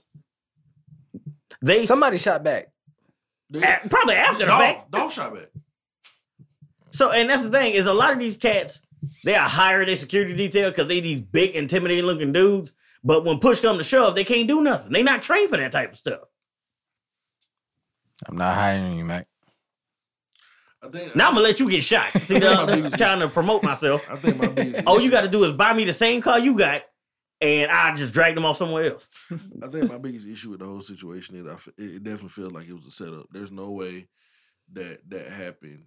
[1.62, 2.68] They Somebody shot back.
[3.50, 4.92] They, a- probably after the dog, fact.
[4.92, 5.48] dog shot back.
[6.92, 8.82] So, and that's the thing is a lot of these cats
[9.24, 12.74] they are hire their security detail because they these big, intimidating looking dudes.
[13.04, 14.94] But when push come to shove, they can't do nothing.
[14.94, 16.22] They not trained for that type of stuff.
[18.26, 19.28] I'm not hiring you, Mac.
[20.82, 22.08] I think Now I'm gonna let you get shot.
[22.12, 24.06] See, think my I'm trying to promote myself.
[24.10, 24.86] I think my biggest.
[24.86, 26.82] All you got to do is buy me the same car you got,
[27.40, 29.08] and I just drag them off somewhere else.
[29.64, 32.30] I think my biggest issue with the whole situation is I f- it it definitely
[32.30, 33.28] feels like it was a setup.
[33.32, 34.08] There's no way
[34.74, 35.86] that that happened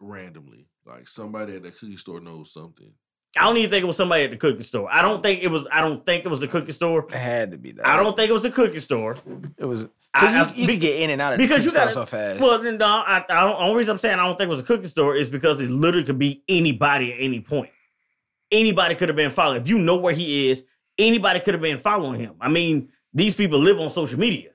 [0.00, 0.66] randomly.
[0.86, 2.92] Like somebody at the cookie store knows something.
[3.38, 4.88] I don't even think it was somebody at the cookie store.
[4.90, 5.66] I don't think it was.
[5.70, 7.04] I don't think it was a cookie store.
[7.08, 7.86] It had to be that.
[7.86, 9.16] I don't think it was a cookie store.
[9.56, 9.86] it was.
[10.12, 11.74] I- Cause you, you be- could get in and out of because because you you
[11.76, 12.40] got gotta- so fast.
[12.40, 13.60] Well, then, no, I, I don't.
[13.60, 15.70] Only reason I'm saying I don't think it was a cookie store is because it
[15.70, 17.70] literally could be anybody at any point.
[18.50, 19.60] Anybody could have been following.
[19.60, 20.64] If you know where he is,
[20.98, 22.34] anybody could have been following him.
[22.40, 24.50] I mean, these people live on social media.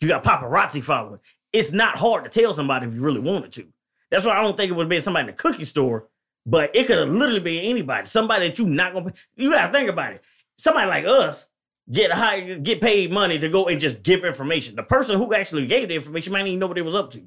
[0.00, 1.20] You got paparazzi following.
[1.52, 3.68] It's not hard to tell somebody if you really wanted to.
[4.10, 6.08] That's why I don't think it would have been somebody in the cookie store,
[6.46, 8.06] but it could have literally been anybody.
[8.06, 9.12] Somebody that you not gonna.
[9.36, 10.24] You gotta think about it.
[10.58, 11.48] Somebody like us
[11.90, 14.76] get high, get paid money to go and just give information.
[14.76, 17.10] The person who actually gave the information might not even know what they was up
[17.12, 17.26] to.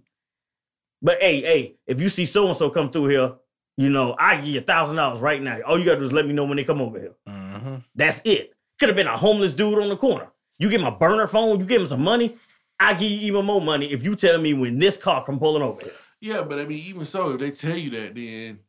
[1.02, 3.34] But hey, hey, if you see so and so come through here,
[3.78, 5.60] you know I give you a thousand dollars right now.
[5.62, 7.14] All you gotta do is let me know when they come over here.
[7.28, 8.54] hmm That's it.
[8.80, 10.28] Could have been a homeless dude on the corner.
[10.60, 12.36] You give him a burner phone, you give him some money.
[12.80, 15.62] I give you even more money if you tell me when this car come pulling
[15.64, 15.94] over here.
[16.24, 18.60] Yeah, but I mean, even so, if they tell you that, then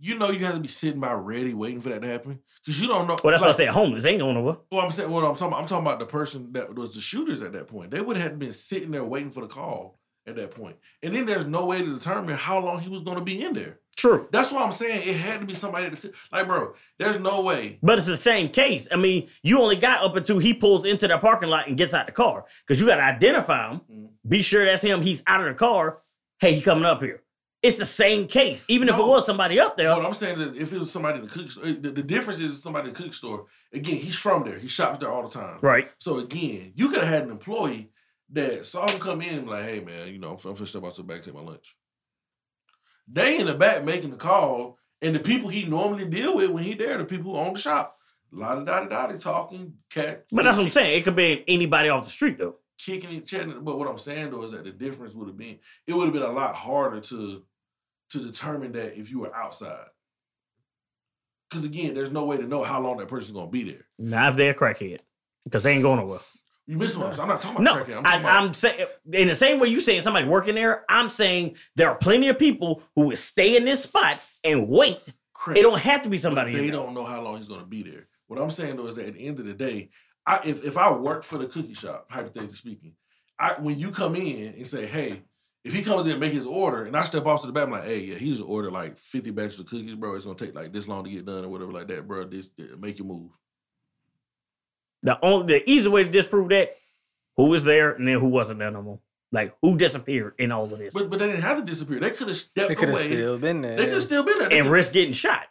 [0.00, 2.80] you know you have to be sitting by ready, waiting for that to happen, because
[2.80, 3.16] you don't know.
[3.22, 4.56] Well, that's like, why I say homeless ain't going nowhere.
[4.72, 5.46] Well, I'm saying what I'm talking.
[5.46, 7.92] About, I'm talking about the person that was the shooters at that point.
[7.92, 10.74] They would have been sitting there waiting for the call at that point,
[11.04, 13.52] and then there's no way to determine how long he was going to be in
[13.52, 13.78] there.
[13.96, 14.28] True.
[14.32, 16.74] That's why I'm saying it had to be somebody that like, bro.
[16.98, 17.78] There's no way.
[17.80, 18.88] But it's the same case.
[18.90, 21.94] I mean, you only got up until he pulls into the parking lot and gets
[21.94, 22.44] out the car.
[22.66, 24.08] Because you got to identify him, Mhm.
[24.28, 26.02] be sure that's him, he's out of the car.
[26.38, 27.22] Hey, you coming up here.
[27.62, 28.64] It's the same case.
[28.68, 31.18] Even if it was somebody up there, What I'm saying is, if it was somebody
[31.18, 33.46] in the cook, store, the, the difference is somebody in the cook store.
[33.72, 34.58] Again, he's from there.
[34.58, 35.58] He shops there all the time.
[35.62, 35.90] right?
[35.98, 37.90] So again, you could have had an employee
[38.30, 40.94] that saw him come in, like, "Hey man, you know, I'm, I'm finna step out
[40.94, 41.74] to the back, take my lunch."
[43.08, 46.64] They in the back making the call, and the people he normally deal with when
[46.64, 47.96] he there, the people who own the shop,
[48.32, 50.26] la da da da da, talking, cat.
[50.30, 50.98] But that's what I'm saying.
[50.98, 52.56] It could be anybody off the street, though.
[52.78, 53.62] Kicking and chatting.
[53.62, 56.12] But what I'm saying though is that the difference would have been it would have
[56.12, 57.44] been a lot harder to
[58.10, 59.86] to determine that if you were outside.
[61.50, 63.86] Because again, there's no way to know how long that person's gonna be there.
[63.98, 65.00] Not if they're a crackhead.
[65.44, 66.20] Because they ain't going nowhere.
[66.66, 67.22] You missing what I'm saying?
[67.22, 67.98] I'm not talking No, crackhead.
[67.98, 68.42] I'm I, about...
[68.44, 71.94] I'm saying in the same way you saying somebody working there, I'm saying there are
[71.94, 74.98] plenty of people who would stay in this spot and wait.
[75.32, 75.56] crack.
[75.56, 76.52] It don't have to be But somebody.
[76.52, 76.76] they in there.
[76.82, 78.08] don't know how long he's gonna be there.
[78.26, 79.90] What I'm saying though is that at the end of the day,
[80.26, 82.92] I if, if I work for the cookie shop, hypothetically speaking,
[83.38, 85.22] I when you come in and say, hey,
[85.64, 87.64] if he comes in and make his order and I step off to the back,
[87.64, 90.14] I'm like, hey, yeah, he just ordered like 50 batches of cookies, bro.
[90.14, 92.24] It's gonna take like this long to get done or whatever like that, bro.
[92.24, 93.30] This, this make your move.
[95.02, 96.76] The only the easy way to disprove that,
[97.36, 98.98] who was there and then who wasn't there no more.
[99.32, 101.98] Like who disappeared in all of this But but they didn't have to disappear.
[101.98, 102.74] They could have stepped away.
[102.74, 103.76] They could have still been there.
[103.76, 104.48] they could have still been there.
[104.48, 105.46] They and risk getting shot.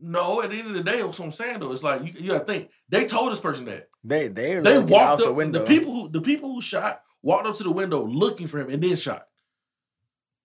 [0.00, 1.72] No, at the end of the day, that's what I'm saying though.
[1.72, 2.70] It's like you, you gotta think.
[2.88, 3.88] They told this person that.
[4.04, 5.58] They they They looking out walked the up window.
[5.60, 8.70] the people who the people who shot walked up to the window looking for him
[8.70, 9.26] and then shot.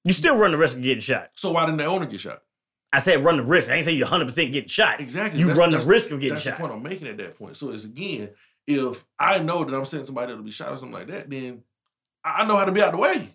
[0.03, 1.29] You still run the risk of getting shot.
[1.35, 2.39] So why didn't the owner get shot?
[2.91, 3.69] I said run the risk.
[3.69, 4.99] I ain't say you 100 percent getting shot.
[4.99, 5.39] Exactly.
[5.39, 6.57] You That's- run the risk of getting That's shot.
[6.57, 7.55] the point I'm making at that point.
[7.57, 8.29] So it's again,
[8.67, 11.63] if I know that I'm sending somebody that'll be shot or something like that, then
[12.23, 13.29] I I know how to be out of the way.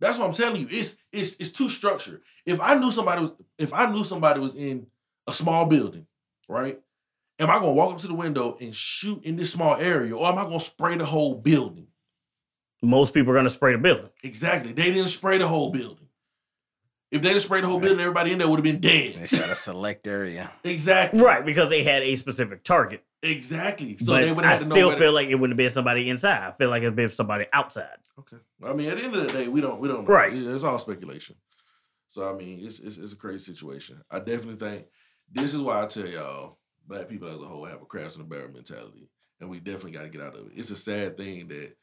[0.00, 0.68] That's what I'm telling you.
[0.70, 2.22] It's it's it's too structured.
[2.44, 4.86] If I knew somebody was if I knew somebody was in
[5.26, 6.06] a small building,
[6.48, 6.80] right?
[7.38, 10.26] Am I gonna walk up to the window and shoot in this small area, or
[10.26, 11.88] am I gonna spray the whole building?
[12.82, 14.10] Most people are gonna spray the building.
[14.22, 14.72] Exactly.
[14.72, 16.08] They didn't spray the whole building.
[17.10, 19.14] If they didn't spray the whole building, everybody in there would have been dead.
[19.14, 20.50] They shot a select area.
[20.64, 21.20] Exactly.
[21.20, 23.04] Right, because they had a specific target.
[23.24, 23.96] Exactly.
[23.98, 25.64] So but they would I have had to still feel to- like it wouldn't have
[25.64, 26.42] been somebody inside.
[26.46, 27.96] I feel like it'd been somebody outside.
[28.18, 28.36] okay.
[28.62, 29.80] I mean, at the end of the day, we don't.
[29.80, 30.06] We don't.
[30.06, 30.14] Know.
[30.14, 30.32] Right.
[30.32, 31.36] It's all speculation.
[32.08, 34.02] So I mean, it's, it's it's a crazy situation.
[34.10, 34.86] I definitely think
[35.32, 38.22] this is why I tell y'all, black people as a whole have a crabs in
[38.22, 39.08] the barrel mentality,
[39.40, 40.52] and we definitely got to get out of it.
[40.54, 41.76] It's a sad thing that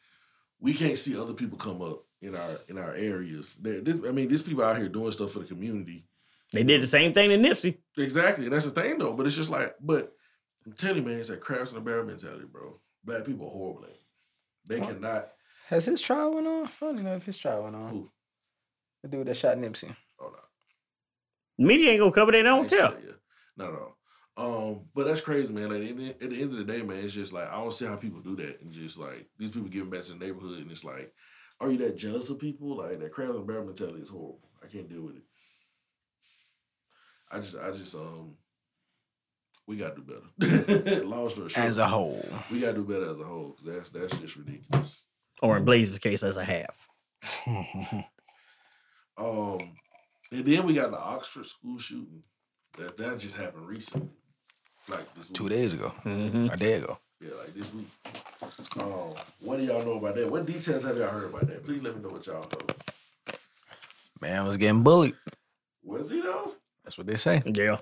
[0.60, 3.58] we can't see other people come up in our in our areas.
[3.60, 6.06] This, I mean, these people out here doing stuff for the community.
[6.54, 7.77] They did the same thing to Nipsey.
[7.97, 9.13] Exactly, and that's the thing though.
[9.13, 10.13] But it's just like, but
[10.65, 12.80] I'm telling you, man, it's that crabs in the barrel mentality, bro.
[13.04, 13.84] Black people are horrible.
[13.86, 14.02] At it.
[14.67, 14.89] They What?
[14.89, 15.30] cannot.
[15.67, 16.65] Has his trial went on?
[16.67, 17.89] I don't even know if his trial went on.
[17.89, 18.12] Who?
[19.04, 19.95] The dude that shot Nipsey.
[20.19, 21.65] Oh no.
[21.65, 22.38] Media ain't gonna cover that.
[22.39, 22.86] They don't ain't care.
[22.91, 23.19] it.
[23.58, 23.97] Not at all.
[24.38, 25.69] Um, but that's crazy, man.
[25.69, 27.95] Like at the, end of the day, man, it's just like I don't see how
[27.95, 30.84] people do that, and just like these people giving back to the neighborhood, and it's
[30.84, 31.13] like,
[31.60, 32.78] are you that jealous of people?
[32.78, 34.50] Like that crabs and bear mentality is horrible.
[34.63, 35.24] I can't deal with it.
[37.32, 38.36] I just, I just, um,
[39.67, 40.02] we gotta do
[40.39, 41.04] better.
[41.06, 42.34] Long story short, As a whole.
[42.52, 43.52] we gotta do better as a whole.
[43.52, 45.04] 'cause that's that's just ridiculous.
[45.41, 46.88] Or in Blaze's case, as a half.
[49.17, 49.60] Um,
[50.32, 52.24] and then we got the Oxford school shooting.
[52.78, 54.10] That that just happened recently,
[54.88, 55.34] like this week.
[55.38, 56.97] Two days ago, hmm a day ago.
[57.19, 57.88] Yeah, like this week.
[58.80, 60.32] Um, what do y'all know about that?
[60.32, 61.65] What details have y'all heard about that?
[61.65, 62.76] Please let me know what y'all know.
[64.21, 65.15] Man was getting bullied.
[65.84, 66.54] Was he though?
[66.84, 67.43] That's what they say.
[67.45, 67.78] Yeah,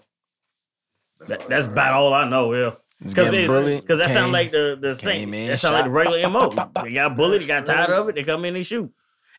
[1.20, 2.54] That's, that, that's about all I know.
[2.54, 5.20] Yeah, because because that sounds like the the thing.
[5.26, 6.50] came in, That sounds like the regular mo.
[6.84, 7.42] They got bullied.
[7.42, 8.16] They got tired of it.
[8.16, 8.92] They come in and shoot.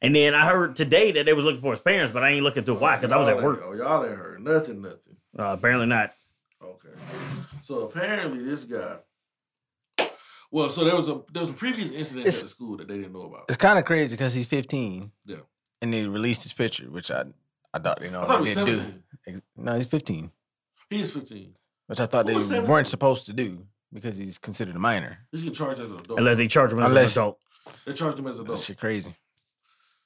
[0.02, 2.42] And then I heard today that they was looking for his parents, but I ain't
[2.42, 3.60] looking through why because I was at work.
[3.62, 5.16] Oh, y'all ain't heard nothing, nothing.
[5.38, 6.12] Uh, apparently not.
[6.62, 6.88] Okay.
[7.62, 8.96] So apparently this guy.
[10.50, 12.88] Well, so there was a there was some previous incident It's- at the school that
[12.88, 13.44] they didn't know about.
[13.48, 15.12] It's kind of crazy because he's 15.
[15.26, 15.36] Yeah.
[15.82, 17.24] And they released his picture, which I
[17.72, 19.02] I thought you know I thought they didn't 17.
[19.26, 19.40] do.
[19.56, 20.30] No, he's 15,
[20.88, 21.54] He is 15.
[21.90, 25.18] Which I thought Who they was weren't supposed to do because he's considered a minor.
[25.32, 26.20] He's getting charged as an adult.
[26.20, 27.38] Unless they charge him as Unless- an adult.
[27.84, 28.64] they charged him as an That adult.
[28.64, 29.12] shit crazy.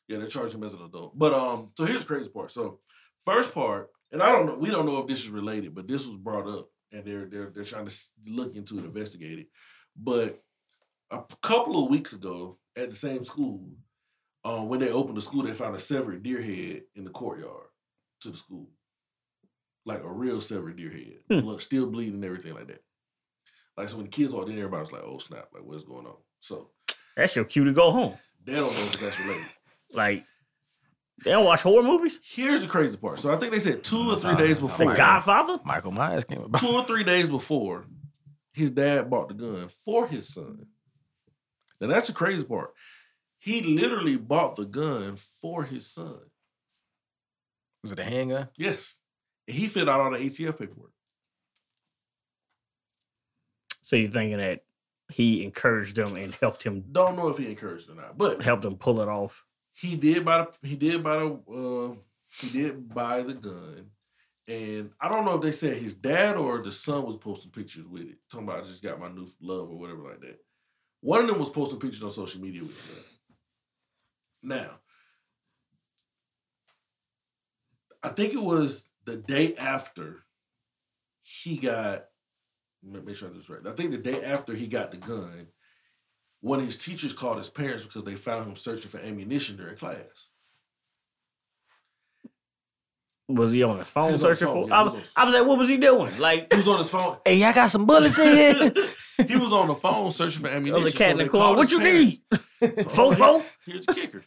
[0.08, 1.18] Yeah, they charged him as an adult.
[1.18, 2.50] But um, so here's the crazy part.
[2.50, 2.80] So
[3.26, 6.06] first part, and I don't know, we don't know if this is related, but this
[6.06, 9.48] was brought up, and they're they're they're trying to s- look into it, investigate it.
[9.94, 10.42] But
[11.10, 13.68] a p- couple of weeks ago, at the same school,
[14.42, 17.66] um, when they opened the school, they found a severed deer head in the courtyard
[18.22, 18.68] to the school,
[19.84, 21.40] like a real severed deer head, Hmm.
[21.40, 22.82] blood, still bleeding, and everything like that.
[23.76, 25.48] Like so, when the kids walked in, everybody was like, "Oh snap!
[25.52, 26.70] Like what's going on?" So
[27.16, 28.18] That's your cue to go home.
[28.44, 29.46] they don't know if that's related.
[29.92, 30.24] Like
[31.24, 32.18] they don't watch horror movies.
[32.24, 33.20] Here's the crazy part.
[33.20, 34.90] So I think they said two or three days before.
[34.90, 35.58] The Godfather.
[35.64, 36.60] Michael Myers came about.
[36.60, 37.84] Two or three days before,
[38.52, 40.66] his dad bought the gun for his son.
[41.80, 42.72] Now that's the crazy part.
[43.38, 46.18] He literally bought the gun for his son.
[47.82, 48.48] Was it a handgun?
[48.56, 48.98] Yes.
[49.46, 50.92] He filled out all the ATF paperwork.
[53.82, 54.64] So you're thinking that
[55.12, 58.64] he encouraged them and helped him Don't know if he encouraged or not, but helped
[58.64, 59.44] him pull it off.
[59.74, 61.94] he did buy the he did buy the uh,
[62.40, 63.90] he did buy the gun.
[64.46, 67.86] And I don't know if they said his dad or the son was posting pictures
[67.86, 68.16] with it.
[68.30, 70.38] Talking about I just got my new love or whatever like that.
[71.00, 73.04] One of them was posting pictures on social media with the gun.
[74.42, 74.70] Now,
[78.02, 80.24] I think it was the day after
[81.22, 82.06] he got
[82.82, 83.66] make sure I this right.
[83.66, 85.48] I think the day after he got the gun,
[86.40, 89.76] one of his teachers called his parents because they found him searching for ammunition during
[89.76, 90.28] class.
[93.26, 94.68] Was he on his phone He was on his searching for?
[94.68, 96.18] yeah, I was, I was like, what was he doing?
[96.18, 97.16] Like He was on his phone.
[97.24, 98.72] Hey, y'all got some bullets in here.
[99.26, 100.74] he was on the phone searching for ammunition.
[100.74, 101.56] the other cat in the corner.
[101.56, 102.04] What you parents.
[102.06, 102.20] need?
[102.62, 102.68] Oh,
[103.14, 103.42] Fofo?
[103.66, 104.22] Here's the kicker.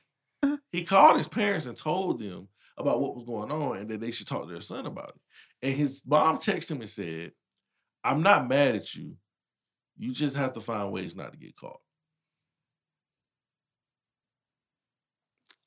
[0.71, 4.11] He called his parents and told them about what was going on and that they
[4.11, 5.21] should talk to their son about it.
[5.61, 7.31] And his mom texted him and said,
[8.03, 9.15] I'm not mad at you.
[9.97, 11.79] You just have to find ways not to get caught.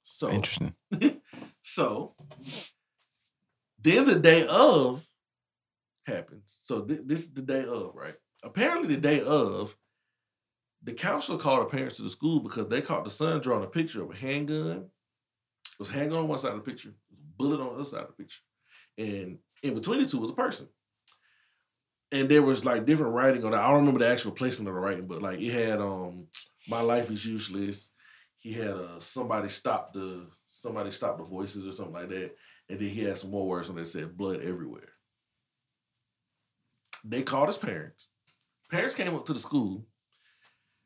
[0.02, 0.74] So Interesting.
[1.62, 2.14] so
[3.82, 5.06] then the day of
[6.06, 6.58] happens.
[6.62, 8.14] So thi- this is the day of, right?
[8.42, 9.76] Apparently, the day of,
[10.82, 13.68] the counselor called the parents to the school because they caught the son drawing a
[13.68, 14.86] picture of a handgun.
[15.80, 16.94] It was handgun on one side of the picture, it
[17.38, 18.42] bullet on the other side of the picture,
[18.98, 20.68] and in between the two was a person.
[22.12, 23.56] And there was like different writing on it.
[23.56, 26.26] I don't remember the actual placement of the writing, but like it had um,
[26.68, 27.88] "My life is useless."
[28.36, 32.36] He had uh, somebody stop the somebody stop the voices or something like that,
[32.68, 34.92] and then he had some more words on there that said "blood everywhere."
[37.04, 38.10] They called his parents.
[38.70, 39.86] Parents came up to the school,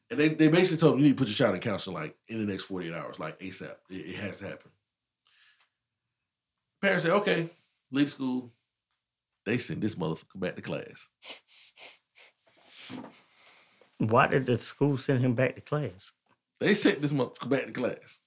[0.09, 2.17] and they, they basically told him you need to put your child in counseling like
[2.29, 3.75] in the next forty eight hours, like ASAP.
[3.91, 4.71] It, it has to happen.
[6.85, 7.49] Parents say, "Okay,
[7.91, 8.53] leave school."
[9.47, 11.09] They sent this motherfucker back to class.
[13.97, 16.13] Why did the school send him back to class?
[16.61, 18.21] They sent this motherfucker back to class.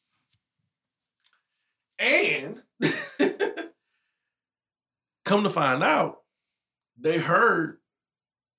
[1.99, 2.63] And
[5.23, 6.23] come to find out,
[6.99, 7.77] they heard.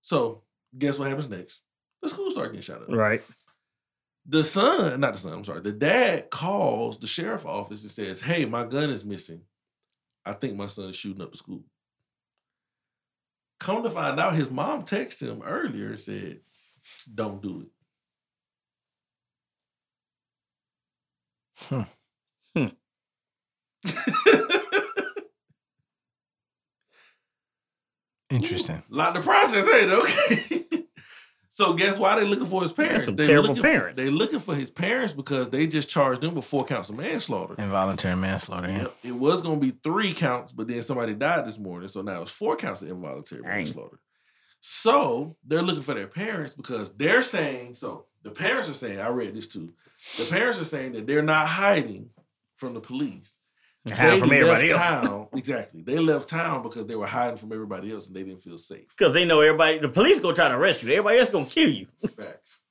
[0.02, 0.42] So
[0.78, 1.62] guess what happens next?
[2.02, 2.88] The school started getting shot up.
[2.88, 3.22] Right.
[4.26, 8.20] The son, not the son, I'm sorry, the dad calls the sheriff office and says,
[8.20, 9.42] Hey, my gun is missing.
[10.28, 11.64] I think my son is shooting up the school.
[13.58, 16.40] Come to find out, his mom texted him earlier and said,
[17.12, 17.68] Don't do it.
[21.64, 21.82] Hmm.
[22.54, 22.68] Hmm.
[28.30, 28.82] Interesting.
[28.90, 29.98] Lot the process, ain't it?
[29.98, 30.57] Okay.
[31.58, 33.06] So guess why they're looking for his parents?
[33.06, 34.00] some They terrible looking parents.
[34.00, 37.56] they looking for his parents because they just charged him with four counts of manslaughter.
[37.58, 38.68] Involuntary manslaughter.
[38.68, 38.86] Yeah.
[39.02, 42.30] It was gonna be three counts, but then somebody died this morning, so now it's
[42.30, 43.50] four counts of involuntary Dang.
[43.50, 43.98] manslaughter.
[44.60, 48.06] So they're looking for their parents because they're saying so.
[48.22, 49.72] The parents are saying, I read this too.
[50.16, 52.10] The parents are saying that they're not hiding
[52.54, 53.36] from the police.
[53.90, 54.72] Hide from left else.
[54.72, 55.28] town.
[55.34, 55.82] Exactly.
[55.82, 58.86] They left town because they were hiding from everybody else and they didn't feel safe.
[58.96, 60.90] Because they know everybody, the police gonna try to arrest you.
[60.90, 61.86] Everybody else gonna kill you.
[62.16, 62.60] Facts.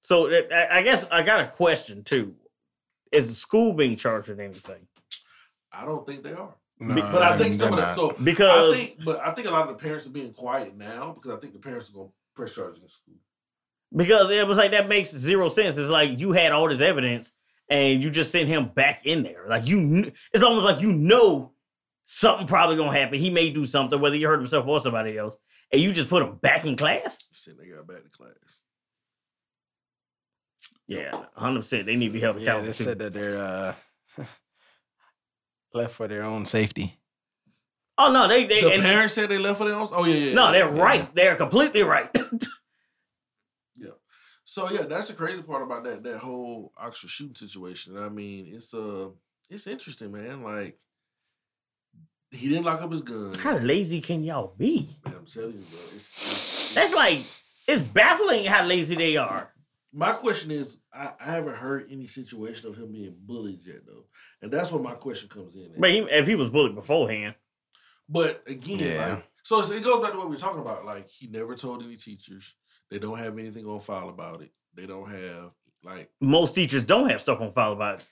[0.00, 2.34] So I I guess I got a question too.
[3.10, 4.86] Is the school being charged with anything?
[5.72, 6.54] I don't think they are.
[6.78, 7.86] No, But I think they're some of not.
[7.88, 7.96] that.
[7.96, 10.76] So Because I think, but I think a lot of the parents are being quiet
[10.76, 13.14] now because I think the parents are going to press charges in school.
[13.96, 15.76] because it was like that makes zero sense.
[15.78, 17.32] It's like you had all this evidence
[17.68, 19.44] and you just send him back in there.
[19.48, 21.52] Like you, it's almost like you know
[22.04, 23.18] something probably gonna happen.
[23.18, 25.36] He may do something, whether he hurt himself or somebody else,
[25.72, 27.24] and you just put him back in class.
[27.32, 28.62] Saying they got back in class.
[30.86, 31.86] Yeah, hundred percent.
[31.86, 32.72] They need to be held Yeah, they too.
[32.74, 33.74] said that they're uh,
[35.72, 36.98] left for their own safety.
[37.96, 39.88] oh no, they they The and, parents said they left for their own.
[39.92, 40.34] Oh yeah, yeah.
[40.34, 40.82] no, they're yeah.
[40.82, 41.14] right.
[41.14, 42.10] They're completely right.
[44.54, 47.98] So yeah, that's the crazy part about that that whole Oxford shooting situation.
[47.98, 49.08] I mean, it's uh,
[49.50, 50.44] it's interesting, man.
[50.44, 50.78] Like
[52.30, 53.34] he didn't lock up his gun.
[53.34, 54.90] How lazy can y'all be?
[55.04, 55.80] Man, I'm telling you, bro.
[55.96, 57.24] It's, it's, That's like
[57.66, 59.50] it's baffling how lazy they are.
[59.92, 64.04] My question is, I, I haven't heard any situation of him being bullied yet, though,
[64.40, 65.64] and that's where my question comes in.
[65.64, 65.80] at.
[65.80, 67.34] But he, if he was bullied beforehand,
[68.08, 69.14] But again, Yeah.
[69.14, 70.84] like, so it goes back to what we are talking about.
[70.84, 72.54] Like, he never told any teachers.
[72.90, 74.50] They don't have anything on file about it.
[74.74, 76.10] They don't have like.
[76.20, 78.02] most teachers don't have stuff on file about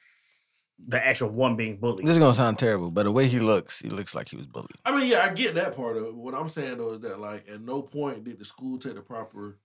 [0.89, 2.07] the actual one being bullied.
[2.07, 4.47] This is gonna sound terrible, but the way he looks, he looks like he was
[4.47, 4.77] bullied.
[4.85, 6.15] I mean, yeah, I get that part of it.
[6.15, 9.03] What I'm saying though is that like, at no point did the school take the
[9.03, 9.59] proper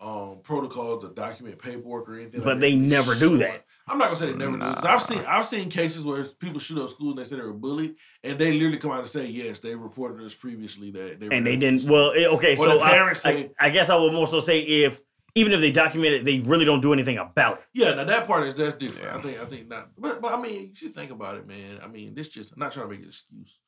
[0.00, 2.40] um protocols to document paperwork or anything.
[2.40, 2.60] like But that.
[2.60, 3.64] they never do that.
[3.86, 4.60] I'm not gonna say they never do.
[4.64, 7.42] 'cause I've seen I've seen cases where people shoot up schools and they say they
[7.42, 11.20] were bullied, and they literally come out and say yes, they reported us previously that
[11.20, 11.86] they were and they didn't.
[11.86, 11.90] bullied.
[11.90, 14.26] Well, eh, okay, Or so the I, parents I, say- I guess I would more
[14.26, 15.00] so say if
[15.36, 17.64] even if they document it, they really don't do anything about it.
[17.74, 19.08] Yeah, now that part is that's different.
[19.08, 21.78] I think I think not, but but I mean, you should think about it, man.
[21.82, 23.58] I mean, this just I'm not trying to make an excuse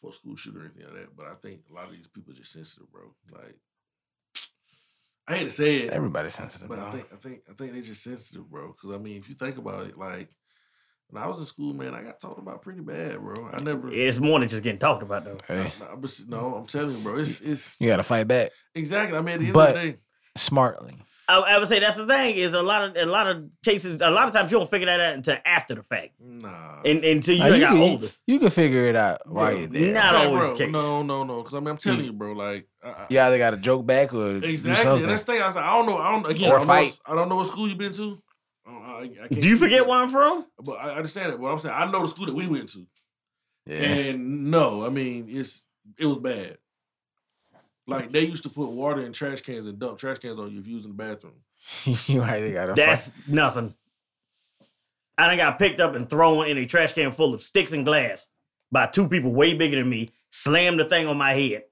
[0.00, 2.06] for a school shooter or anything like that, but I think a lot of these
[2.08, 3.14] people are just sensitive, bro.
[3.32, 3.56] Like,
[5.26, 6.68] I hate to say it, Everybody's sensitive.
[6.68, 8.68] but I think I think I think they're just sensitive, bro.
[8.68, 10.28] Because I mean, if you think about it, like
[11.08, 13.48] when I was in school, man, I got talked about pretty bad, bro.
[13.52, 13.88] I never.
[13.90, 15.38] It's more than just getting talked about though.
[15.48, 17.16] Hey, No, but no, I'm telling you, bro.
[17.18, 19.16] It's it's you gotta fight back exactly.
[19.16, 19.98] I mean, at the end But- of the day,
[20.36, 20.96] smartly.
[21.26, 24.00] I, I would say that's the thing is a lot of a lot of cases.
[24.02, 26.82] A lot of times you don't figure that out until after the fact, nah.
[26.84, 28.08] and until you Now, you, got can, older.
[28.26, 29.94] you can figure it out while Bro, you're there.
[29.94, 30.70] Not Like, always bro, case.
[30.70, 31.38] No, no, no.
[31.42, 32.04] Because I mean, I'm telling hmm.
[32.06, 32.32] you, bro.
[32.32, 34.82] Like, I, I, You either gotta joke back or do exactly.
[34.82, 35.02] something.
[35.04, 35.42] And that's the thing.
[35.42, 35.96] I was like, I don't know.
[35.98, 36.50] I don't again.
[36.50, 36.98] Or I don't fight.
[37.04, 38.22] what- I don't know what school you've been to.
[38.66, 40.46] I, I, I can't Do you forget for- where I'm from?
[40.62, 41.38] But I understand it.
[41.40, 42.86] What I'm saying, I know the school that we went to,
[43.66, 43.76] yeah.
[43.76, 45.66] and no, I mean, it's
[45.98, 46.58] it was bad.
[47.86, 50.60] Like they used to put water in trash cans and dump trash cans on you
[50.60, 51.34] if you was in the bathroom.
[52.06, 53.28] you either gotta That's fight.
[53.28, 53.74] nothing.
[55.16, 57.84] I done got picked up and thrown in a trash can full of sticks and
[57.84, 58.26] glass
[58.72, 60.10] by two people way bigger than me.
[60.30, 61.64] Slammed the thing on my head.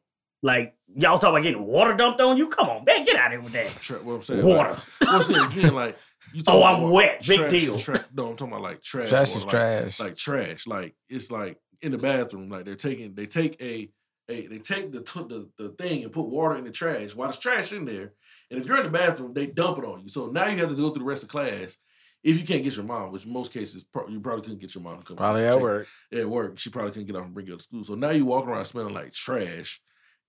[0.42, 2.48] Like y'all talk about getting water dumped on you.
[2.48, 3.68] Come on, man, get out of here with that.
[3.80, 4.70] Tra- what I'm saying, Water.
[4.70, 5.98] Like, what I'm saying again, like
[6.32, 6.42] you.
[6.46, 7.26] Oh, I'm about wet.
[7.26, 7.78] Big deal.
[7.78, 9.08] tra- no, I'm talking about like trash.
[9.08, 10.00] Trash water, is like, trash.
[10.00, 10.66] like trash.
[10.66, 12.48] Like it's like in the bathroom.
[12.48, 13.90] Like they're taking they take a
[14.28, 17.28] a they take the t- the the thing and put water in the trash while
[17.28, 18.12] there's trash in there.
[18.50, 20.08] And if you're in the bathroom, they dump it on you.
[20.08, 21.76] So now you have to go through the rest of class.
[22.22, 24.84] If you can't get your mom, which most cases pro- you probably couldn't get your
[24.84, 25.16] mom to come.
[25.16, 25.88] Probably at work.
[26.12, 27.82] At work, she probably couldn't get off and bring you to school.
[27.82, 29.80] So now you walking around smelling like trash.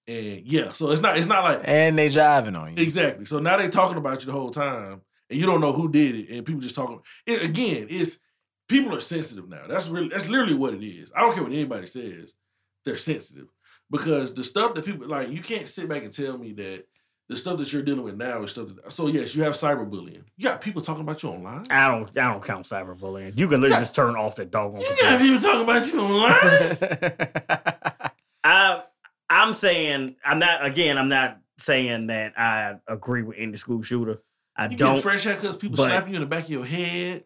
[0.07, 2.83] And yeah, so it's not it's not like And they driving on you.
[2.83, 3.25] Exactly.
[3.25, 6.15] So now they talking about you the whole time, and you don't know who did
[6.15, 6.99] it, and people just talking.
[7.25, 8.17] It, again, it's
[8.67, 9.65] people are sensitive now.
[9.67, 11.11] That's really that's literally what it is.
[11.15, 12.33] I don't care what anybody says.
[12.83, 13.47] They're sensitive
[13.93, 16.85] because the stuff that people like, you can't sit back and tell me that
[17.29, 18.67] the stuff that you're dealing with now is stuff.
[18.83, 20.23] That, so yes, you have cyberbullying.
[20.35, 21.63] You got people talking about you online.
[21.69, 23.37] I don't I don't count cyberbullying.
[23.37, 23.79] You can literally Yeah.
[23.81, 25.23] just turn off the doggone You got computer.
[25.23, 26.77] people talking about you online.
[28.43, 28.81] I um,
[29.29, 34.21] I'm saying I'm not again, I'm not saying that I agree with any school shooter.
[34.57, 35.59] I You don't get fresh haircuts.
[35.59, 37.23] People but- slapping you in the back of your head.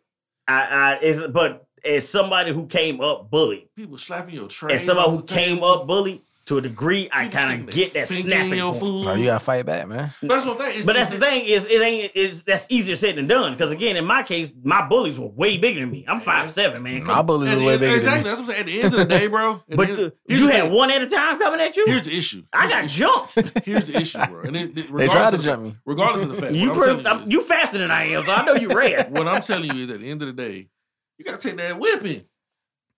[0.47, 4.75] I, I is but as somebody who came up bullied, People slapping your tray.
[4.75, 8.21] as somebody who came up bullied, to a degree, I kind of get that finger
[8.21, 8.81] in snapping your point.
[8.81, 9.05] food.
[9.07, 10.13] Oh, you gotta fight back, man.
[10.21, 10.85] That's what I'm.
[10.85, 13.95] But that's the thing is it ain't is that's easier said than done because again
[13.97, 16.05] in my case my bullies were way bigger than me.
[16.07, 17.03] I'm five seven man.
[17.03, 18.23] My bullies At are the way end- bigger exactly.
[18.23, 18.29] than me.
[18.29, 18.59] That's what I'm saying.
[18.59, 19.51] At the end of the day, bro.
[19.53, 20.73] at the But end- here's you had thing.
[20.73, 21.85] one at a time coming at you.
[21.85, 22.43] Here's the issue.
[22.53, 23.43] I Here's the got issue.
[23.43, 23.65] jumped.
[23.65, 24.41] Here's the issue, bro.
[24.41, 25.81] And it, it- They regardless tried of to the jump fact- me.
[25.85, 28.31] Regardless of the fact, You what I'm I'm- you, you faster than I am, so
[28.31, 29.11] I know you is, red.
[29.11, 30.69] what I'm telling you is, at the end of the day,
[31.17, 32.23] you gotta take that whipping.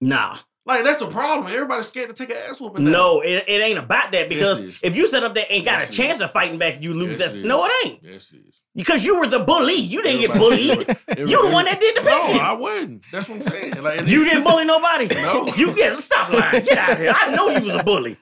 [0.01, 1.51] nah, Like that's the problem.
[1.51, 2.83] Everybody's scared to take an ass whooping.
[2.85, 2.91] now.
[2.91, 4.79] No, it, it ain't about that because it is.
[4.83, 6.21] if you sit up there and got Yes, a chance is.
[6.21, 7.11] of fighting back, you lose.
[7.11, 8.61] Yes, That's it no, it ain't Yes, it is.
[8.75, 9.73] because you were the bully.
[9.75, 10.71] You didn't get bullied.
[11.07, 12.21] everybody- You the one that did the No.
[12.21, 13.03] I wouldn't.
[13.11, 13.81] That's what I'm saying.
[13.81, 15.07] Like You didn't bully nobody.
[15.15, 15.47] No.
[15.55, 16.63] You get stop lying.
[16.65, 17.13] Get out of here.
[17.15, 18.17] I know you was a bully.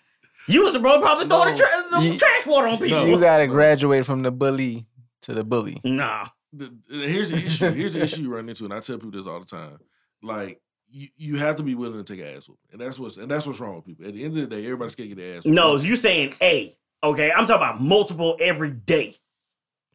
[0.47, 2.99] You was a bro probably throwing the, tra- the You- trash water on people.
[2.99, 3.05] No.
[3.07, 4.85] You gotta graduate from the bully
[5.23, 5.81] to the bully.
[5.83, 6.27] Nah.
[6.53, 7.71] the, the- here's the issue.
[7.71, 9.79] Here's the issue you run into, and I tell people this all the time.
[10.23, 13.17] Like you, you have to be willing to take an ass whooping, and that's what's
[13.17, 14.05] and that's what's wrong with people.
[14.05, 15.43] At the end of the day, everybody's scared to get their ass.
[15.43, 15.55] whooped.
[15.55, 16.75] No, you're saying A.
[17.03, 19.15] Okay, I'm talking about multiple every day.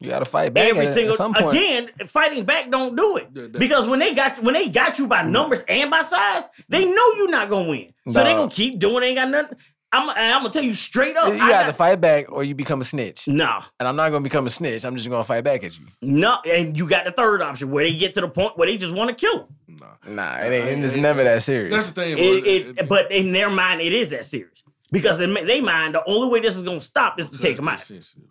[0.03, 1.55] You gotta fight back Every at, single at some point.
[1.55, 3.33] again, fighting back don't do it.
[3.33, 5.31] The- the- Because when they got when they got you by mm.
[5.31, 6.95] numbers and by size, they mm.
[6.95, 7.95] know you're not gonna win.
[8.09, 9.01] So they gonna keep doing.
[9.01, 9.59] They ain't got nothing.
[9.93, 11.35] I'm, I'm gonna tell you straight up.
[11.35, 13.29] you I got to fight back or you become a snitch.
[13.29, 14.85] No, And I'm not gonna become a snitch.
[14.85, 15.87] I'm just gonna fight back at you.
[16.01, 18.79] no, and you got the third option where they get to the point where they
[18.79, 19.79] just want to kill them.
[19.81, 19.87] Nah.
[20.07, 20.85] Nah, it Nah, ain't.
[20.85, 21.75] It's it- never that serious.
[21.75, 22.17] That's the thing.
[22.19, 22.85] It, bro.
[22.85, 26.29] it, but in their mind, it is that serious because in they mind the only
[26.29, 27.75] way this is gonna stop is to take them out.
[27.81, 28.29] It's sensitive.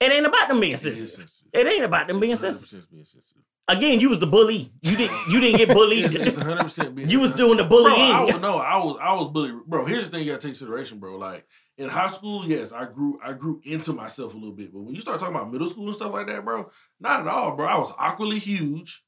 [0.00, 1.10] It ain't about them being It is sensitive.
[1.10, 1.48] sensitive.
[1.52, 2.90] It ain't about them being It's 100% sensitive.
[2.90, 3.42] being sensitive.
[3.70, 4.72] Again, you was the bully.
[4.80, 5.28] You didn't.
[5.30, 6.04] You didn't get bullied.
[6.14, 7.08] It's, it's 100 percent being.
[7.10, 7.84] you was doing the Bro.
[7.86, 9.54] I was no, I was I was bullied.
[9.66, 11.16] Bro, here's the thing you gotta take consideration, bro.
[11.18, 11.46] Like
[11.76, 14.72] in high school, yes, I grew I grew into myself a little bit.
[14.72, 17.26] But when you start talking about middle school and stuff like that, bro, not at
[17.28, 17.66] all, bro.
[17.66, 19.02] I was awkwardly huge.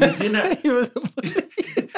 [0.00, 1.90] We didn't have- He was a bully.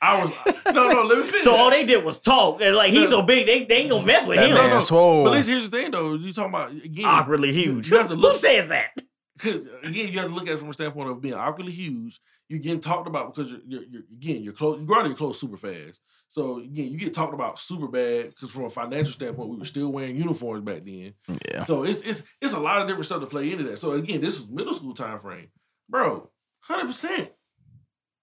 [0.00, 0.32] I was
[0.72, 1.02] no, no.
[1.04, 1.42] Let me finish.
[1.42, 2.60] so all they did was talk.
[2.60, 3.20] And like he's No.
[3.20, 4.54] so big, they, they ain't gonna mess with That him.
[4.56, 4.80] man no.
[4.80, 5.24] swole.
[5.24, 6.14] But listen, here's the thing, though.
[6.14, 7.04] You talking about again?
[7.04, 7.90] Awkwardly huge.
[7.90, 8.88] You have to Who says that?
[9.36, 11.72] Because uh, again, you have to look at it from a standpoint of being awkwardly
[11.72, 12.20] huge.
[12.48, 14.78] You're getting talked about because you're, you're, you're again you're close.
[14.78, 16.00] You grow out of your clothes super fast.
[16.28, 19.64] So again, you get talked about super bad because from a financial standpoint, we were
[19.64, 21.14] still wearing uniforms back then.
[21.48, 21.64] yeah.
[21.64, 23.78] So it's it's it's a lot of different stuff to play into that.
[23.78, 25.48] So again, this was middle school time frame,
[25.88, 26.30] bro.
[26.60, 27.30] Hundred percent,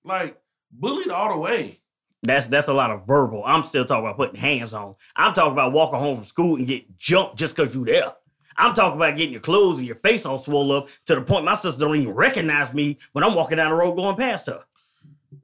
[0.03, 0.37] like
[0.71, 1.79] bullied all the way.
[2.23, 3.43] That's that's a lot of verbal.
[3.45, 4.95] I'm still talking about putting hands on.
[5.15, 8.13] I'm talking about walking home from school and get jumped just because you there.
[8.57, 11.45] I'm talking about getting your clothes and your face all swole up to the point
[11.45, 14.63] my sister don't even recognize me when I'm walking down the road going past her.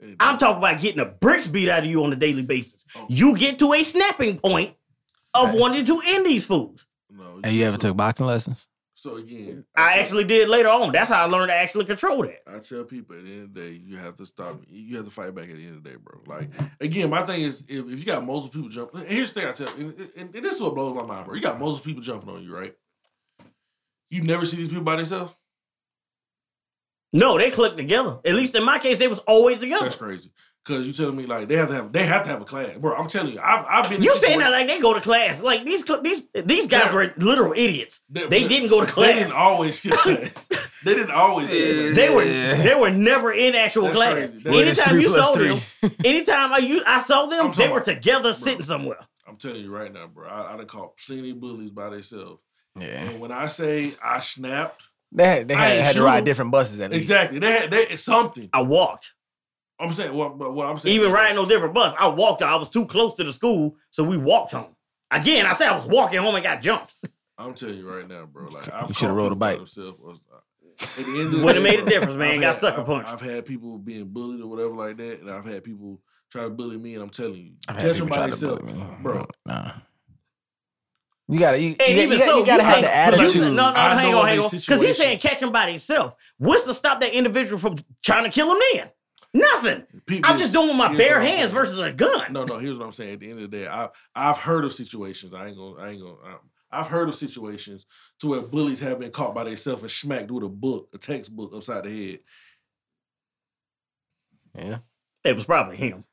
[0.01, 2.85] And I'm talking about getting the bricks beat out of you on a daily basis.
[2.95, 3.05] Oh.
[3.09, 4.75] You get to a snapping point
[5.33, 5.59] of Right.
[5.59, 6.85] wanting to end these fools.
[7.09, 7.39] no.
[7.43, 8.67] Hey, you ever took boxing lessons?
[8.95, 10.91] So again, I tell- actually did later on.
[10.91, 12.39] That's how I learned to actually control that.
[12.45, 14.61] I tell people at the end of the day, you have to stop.
[14.67, 16.19] You have to fight back at the end of the day, bro.
[16.27, 16.49] Like
[16.81, 19.53] again, my thing is if, if you got multiple people jumping, here's the thing I
[19.53, 21.35] tell, and, and, and this is what blows my mind, bro.
[21.35, 22.75] You got multiple people jumping on you, right?
[24.09, 25.33] You never see these people by themselves.
[27.11, 28.19] No, they clicked together.
[28.25, 29.83] At least in my case, they was always together.
[29.85, 30.31] That's crazy.
[30.65, 32.77] Cause you telling me like they have to have they have to have a class,
[32.77, 32.93] bro.
[32.93, 34.03] I'm telling you, I've I've been.
[34.03, 35.41] You saying that like they go to class?
[35.41, 36.93] Like these these these guys Yeah.
[36.93, 38.01] were literal idiots.
[38.09, 39.07] They- They didn't go to class.
[39.07, 40.47] They didn't always skip class.
[40.83, 41.49] they didn't always.
[41.49, 41.95] skip class.
[41.95, 44.13] They were they were never in actual That's class.
[44.13, 44.37] crazy.
[44.39, 45.47] That's- What is Anytime three you plus saw three?
[45.81, 48.99] them, anytime I you I saw them, they were about- together sitting somewhere.
[49.27, 50.27] I'm telling you right now, bro.
[50.27, 52.41] I, I done caught plenty of bullies by themselves.
[52.81, 53.03] Yeah.
[53.03, 56.79] And when I say I snapped, They had, they had, had to ride different buses
[56.79, 57.01] at least.
[57.03, 58.49] exactly, they had they, something.
[58.53, 59.13] I walked.
[59.79, 60.95] I'm saying what, but what I'm saying.
[60.95, 62.41] Even is- riding no different bus, I walked.
[62.41, 64.75] I was too close to the school, so we walked home.
[65.11, 66.95] Again, I said I was walking home and got jumped.
[67.37, 68.49] I'm telling you right now, bro.
[68.49, 69.57] Like I've You shoulda rode a bike.
[69.57, 70.35] themselves, uh,
[70.81, 72.35] At the end of the Would've day, made a difference, man.
[72.35, 75.31] I've Got had- sucker I've- I've had people being bullied or whatever like that, and
[75.31, 78.09] I've had people try to bully me, and I'm telling you, I've catch had them
[78.09, 78.85] by try to themselves, bully me.
[79.01, 79.25] bro.
[79.45, 79.71] Nah.
[81.31, 82.95] You gotta, you, you, And got- even you, got- so, you gotta you have the
[82.95, 83.41] attitude.
[83.41, 84.49] No, no, I hang on, in hang a on.
[84.49, 86.15] Because he's saying catch him by himself.
[86.39, 88.89] What's to stop that individual from trying to kill him then?
[89.31, 89.85] Nothing.
[90.07, 92.33] People- I'm just doing with my bare hands versus a gun.
[92.33, 92.57] No, no.
[92.57, 93.13] Here's what I'm saying.
[93.13, 95.35] At the end of the day, I I've heard of situations.
[95.35, 95.75] I ain't gonna.
[95.79, 96.13] I ain't gonna.
[96.13, 96.39] um,
[96.71, 97.85] I've heard of situations
[98.21, 101.55] to where bullies have been caught by themselves and smacked with a book, a textbook
[101.55, 102.19] upside the head.
[104.55, 104.77] Yeah.
[105.25, 106.05] It was probably him.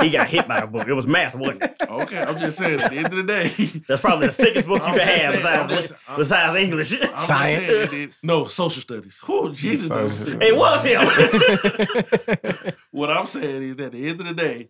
[0.00, 0.86] He got hit by a book.
[0.86, 1.76] It was math, wasn't it?
[1.88, 2.78] Okay, I'm just saying.
[2.80, 3.48] At the end of the day,
[3.88, 6.18] That's probably the thickest book you I'm can just have saying, I'm besides, just- I'm-
[6.18, 6.92] besides English.
[6.92, 7.72] I'm just Science.
[7.72, 9.18] saying, it no social studies.
[9.26, 9.88] Oh Jesus!
[9.88, 12.74] that was it was him.
[12.90, 14.68] what I'm saying is, at the end of the day,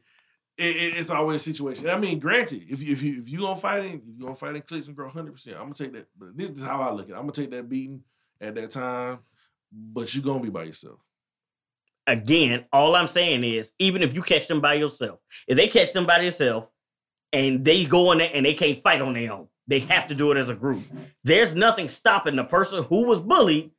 [0.57, 1.89] it, it- it's always a situation.
[1.89, 4.37] I mean, granted, if you if you if you gonna fight in, if you gonna
[4.37, 6.07] fight in clicks and grow 100, percent I'm gonna take that.
[6.17, 7.11] But this is how I look at.
[7.11, 7.15] it.
[7.15, 8.03] I'm gonna take that beating
[8.41, 9.19] at that time,
[9.73, 11.01] but you're gonna be by yourself.
[12.07, 15.93] Again, all I'm saying is, even if you catch them by yourself, if they catch
[15.93, 16.67] them by themselves
[17.33, 20.15] and they go in there and they can't fight on their own, they have to
[20.15, 20.83] do it as a group.
[21.23, 23.71] There's nothing stopping the person who was bullied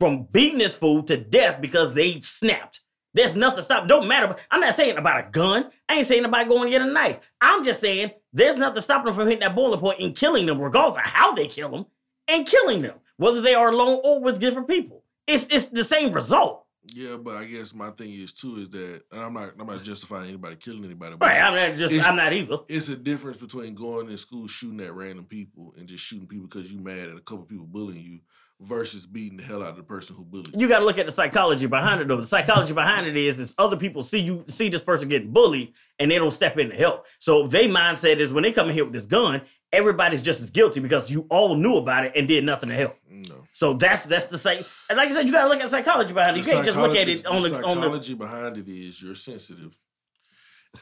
[0.00, 2.80] from beating this fool to death because they snapped.
[3.12, 3.86] There's nothing stop.
[3.86, 4.34] Don't matter.
[4.50, 5.70] I'm not saying about a gun.
[5.88, 7.20] I ain't saying about going to get a knife.
[7.40, 10.60] I'm just saying there's nothing stopping them from hitting that boiling point and killing them,
[10.60, 11.86] regardless of how they kill them,
[12.26, 15.04] and killing them, whether they are alone or with different people.
[15.28, 16.63] It's it's the same result.
[16.92, 19.82] Yeah, but I guess my thing is too is that and I'm not I'm not
[19.82, 21.16] justifying anybody killing anybody.
[21.16, 21.40] But Right.
[21.40, 22.06] I'm not just.
[22.06, 22.58] I'm not either.
[22.68, 26.46] it's a difference between going to school shooting at random people and just shooting people
[26.46, 28.20] because you're mad at a couple people bullying you
[28.60, 30.60] versus beating the hell out of the person who bullied you.
[30.60, 32.18] You got to look at the psychology behind it, though.
[32.20, 35.72] The psychology behind it is, is other people see you see this person getting bullied,
[35.98, 37.06] and they don't step in to help.
[37.18, 40.50] So their mindset is when they come in here with this gun, everybody's just as
[40.50, 42.96] guilty because you all knew about it and did nothing to help.
[43.10, 43.43] No.
[43.54, 44.64] So that's that's the same.
[44.90, 46.40] And like I said, you got to look at psychology behind it.
[46.40, 47.82] You The can't just look at it on the on the.
[47.82, 49.80] psychology behind it is you're sensitive.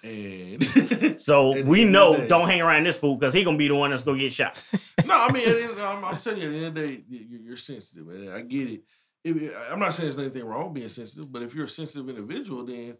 [0.02, 0.64] And
[1.20, 3.74] So the we know day- don't hang around this fool because he gonna be the
[3.74, 4.58] one that's gonna get shot.
[5.04, 7.38] no, I mean, end, I'm, I'm telling you, at the end of the day, you-
[7.42, 8.82] you're, sensitive, and I get it.
[9.22, 12.08] If, I'm not saying there's anything wrong with being sensitive, but if you're a sensitive
[12.08, 12.96] individual, then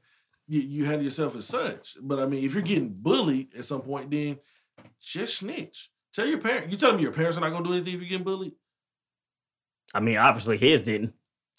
[0.47, 1.97] you, you handle yourself as such.
[2.01, 4.39] But I mean, if you're getting bullied at some point, then
[5.01, 5.91] just snitch.
[6.13, 6.71] Tell your parents.
[6.71, 8.53] You telling me your parents are not gonna do anything if you're getting bullied?
[9.95, 11.15] I mean, obviously his didn't.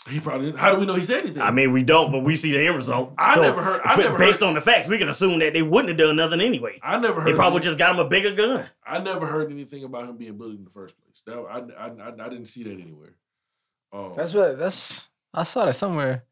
[0.09, 0.47] He probably.
[0.47, 0.57] Didn't.
[0.57, 1.41] How do we know he said anything?
[1.41, 3.13] I mean, we don't, but we see the end result.
[3.17, 5.53] I never heard- I ba- never based heard- on the facts, we can assume that
[5.53, 6.77] they wouldn't have done nothing anyway.
[6.83, 7.29] I never heard.
[7.31, 8.65] They probably any- just got him a bigger gun.
[8.85, 11.21] I never heard anything about him being bullied in the first place.
[11.25, 13.15] That I I, I, I didn't see that anywhere.
[13.93, 14.57] Um, That's what.
[14.59, 15.09] That's.
[15.33, 16.25] I saw that somewhere.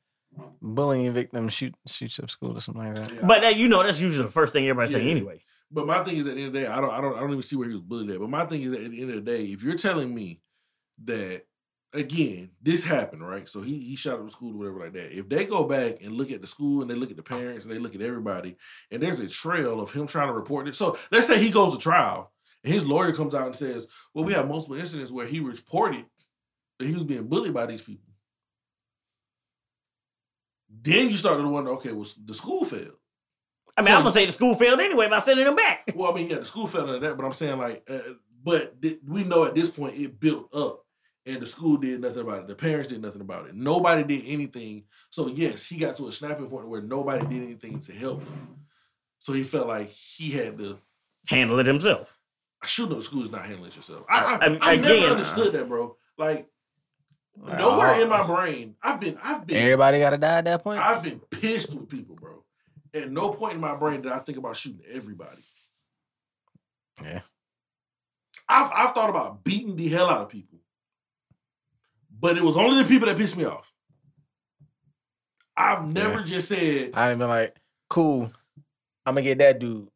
[0.62, 3.14] Bullying victim shoot shoots up school or something like that.
[3.14, 5.41] yeah, But that, you know, that's usually the first thing everybody say anyway.
[5.70, 7.20] But my thing is at the end of the day, I don't, I don't, I
[7.22, 8.20] don't even see where he was bullied at.
[8.20, 10.41] But my thing is at the end of the day, if you're telling me
[11.06, 11.43] that
[11.94, 13.48] again, this happened, right?
[13.50, 15.18] So he he shot up the school or whatever like that.
[15.18, 17.66] If they go back and look at the school and they look at the parents
[17.66, 18.58] and they look at everybody,
[18.92, 20.76] and there's a trail of him trying to report it.
[20.76, 22.32] So let's say he goes to trial
[22.64, 26.06] and his lawyer comes out and says, "Well, we have multiple incidents where he reported
[26.80, 28.08] that he was being bullied by these people."
[30.70, 32.96] Then you start to wonder, okay, well, the school failed.
[33.78, 35.92] I mean, So- I'm gonna say the school failed anyway by sending him back.
[35.96, 38.00] Well, I mean, yeah, the school failed into that, but I'm saying like, uh,
[38.44, 40.86] but th- we know at this point it built up,
[41.26, 42.47] and the school did nothing about it.
[42.47, 43.55] The parents did nothing about it.
[43.55, 44.84] Nobody did anything.
[45.09, 48.57] So yes, he got to a snapping point where nobody did anything to help him.
[49.19, 50.78] So he felt like he had to.
[51.30, 52.17] Handle it himself.
[52.63, 54.05] I should know the school is not handling it yourself.
[54.09, 55.95] I, I, I- I, again, never uh, understood that, bro.
[56.17, 56.47] Like
[57.38, 60.63] Like, nowhere in my brain, I've been, I've been, Everybody got to die at that
[60.63, 60.80] point.
[60.80, 62.43] I've been pissed with people, bro.
[62.93, 65.43] At no point in my brain did I think about shooting everybody.
[67.01, 67.22] Yeah.
[68.49, 70.59] I've I've thought about beating the hell out of people,
[72.22, 73.67] but it was only the people that pissed me off.
[75.57, 76.26] I've never Yeah.
[76.26, 77.55] just said, I ain't been like,
[77.89, 78.32] cool.
[79.05, 79.88] I'm gonna get that dude.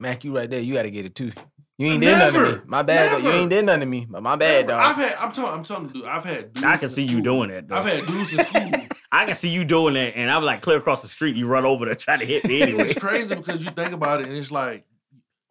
[0.00, 0.60] Mac, you right there.
[0.60, 1.32] You got to get it too.
[1.78, 2.60] You ain't did nothing to me.
[2.66, 3.12] My bad.
[3.12, 3.18] though.
[3.18, 4.06] You ain't did nothing to me.
[4.08, 4.80] But my bad, Never.
[4.80, 5.04] I've dog.
[5.08, 5.14] had.
[5.18, 5.52] I'm telling.
[5.52, 6.04] I'm telling you, dude.
[6.06, 6.52] I've had.
[6.54, 7.68] Dudes I can in see you doing that.
[7.68, 7.76] Though.
[7.76, 8.70] I've had dudes in school.
[9.12, 11.36] I can see you doing that, and I'm like clear across the street.
[11.36, 12.88] You run over to try to hit me anyway.
[12.90, 14.84] it's crazy because you think about it and it's like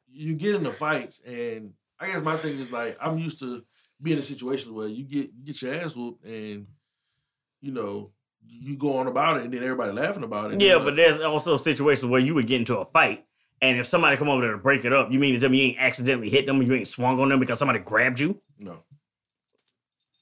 [0.07, 3.63] you get into fights and I guess my thing is like I'm used to
[4.01, 6.67] being in situations where you get you get your ass whooped and
[7.61, 8.11] you know
[8.47, 10.61] you go on about it and then everybody laughing about it.
[10.61, 13.25] Yeah, but uh, there's also situations where you would get into a fight,
[13.61, 15.57] and if somebody come over there to break it up, you mean to tell me
[15.57, 18.39] you ain't accidentally hit them, you ain't swung on them because somebody grabbed you?
[18.59, 18.83] no.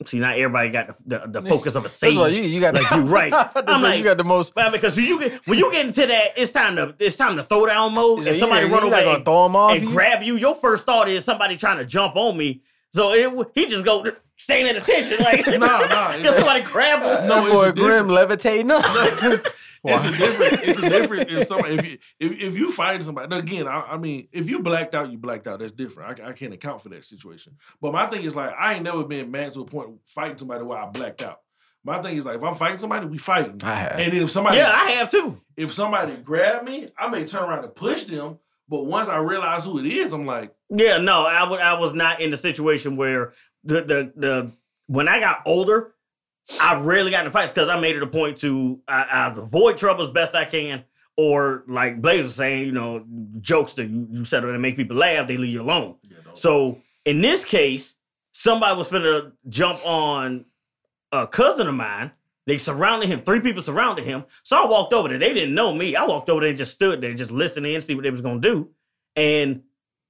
[0.06, 2.18] See, not everybody got the, the, the focus of a That's sage.
[2.18, 3.32] why you, you got Like, you right.
[3.56, 4.54] I'm I'm like- you got the most.
[4.54, 7.38] Well, because when you get when you get into that, it's time to it's time
[7.38, 8.24] to throw down mode.
[8.24, 9.72] So and somebody ain't- run you over not and, throw them off.
[9.72, 9.88] and you?
[9.88, 12.64] grab you, your first thought is somebody trying to jump on me.
[12.94, 14.06] So it, he just go
[14.38, 17.28] staying at attention, like No, no, it's- Because somebody grab him.
[17.28, 18.84] No, No it's boy a Grim different- levitating up.
[19.86, 20.64] It's a different.
[20.64, 21.30] It's a different.
[21.30, 24.50] If somebody, if you if, if you fight somebody, now again, I, I mean, if
[24.50, 25.60] you blacked out, you blacked out.
[25.60, 26.22] That's different.
[26.22, 27.58] I, I can't account for that situation.
[27.82, 30.64] But my thing is like, I ain't never been mad to a point fighting somebody
[30.64, 31.42] where I blacked out.
[31.84, 33.60] My thing is like, if I'm fighting somebody, we fighting.
[33.62, 34.00] I have.
[34.00, 35.42] And if somebody, Yeah, I have too.
[35.58, 38.40] if somebody grab me, I may turn around and push them.
[38.70, 42.32] But once I realize who it is, I'm like, Yeah, no, I was not in
[42.32, 44.52] the situation where the the the
[44.88, 45.94] when I got older,
[46.60, 49.78] I rarely got in fights because I made it a point to I, I avoid
[49.78, 50.84] trouble as best I can,
[51.16, 53.06] or like Blaze was saying, you know,
[53.40, 55.96] jokes that you, you said that make people laugh, they leave you alone.
[56.10, 57.96] yeah, So in this case,
[58.32, 60.46] somebody was gonna jump on
[61.12, 62.12] a cousin of mine.
[62.48, 63.22] They surrounded him.
[63.22, 64.26] Three people surrounded him.
[64.42, 65.20] So I walked over there.
[65.20, 65.96] They didn't know me.
[65.96, 68.22] I walked over there and just stood there, just listening and see what they was
[68.22, 68.70] gonna do.
[69.16, 69.62] And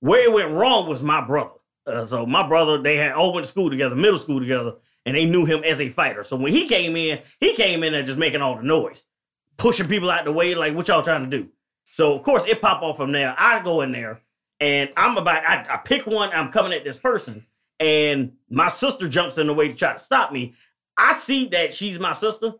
[0.04, 1.52] where it went wrong was my brother.
[1.88, 4.74] Uh, so my brother, they had all went to school together, middle school together,
[5.06, 6.26] and they knew him as a fighter.
[6.26, 9.04] So when he came in, he came in there just making all the noise,
[9.56, 11.48] pushing people out the way, like what y'all trying to do.
[11.92, 13.34] So of course it pop off from there.
[13.38, 14.22] I go in there
[14.60, 17.46] and I'm about I, I pick one, I'm coming at this person,
[17.80, 20.54] and my sister jumps in the way to try to stop me.
[20.98, 22.52] I see that she's my sister,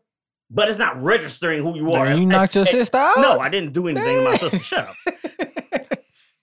[0.50, 2.06] but it's not registering who you are.
[2.06, 3.18] Damn, you And- knocked your and- sister out?
[3.18, 4.60] No, I didn't do anything to my sister.
[4.60, 4.96] Shut up.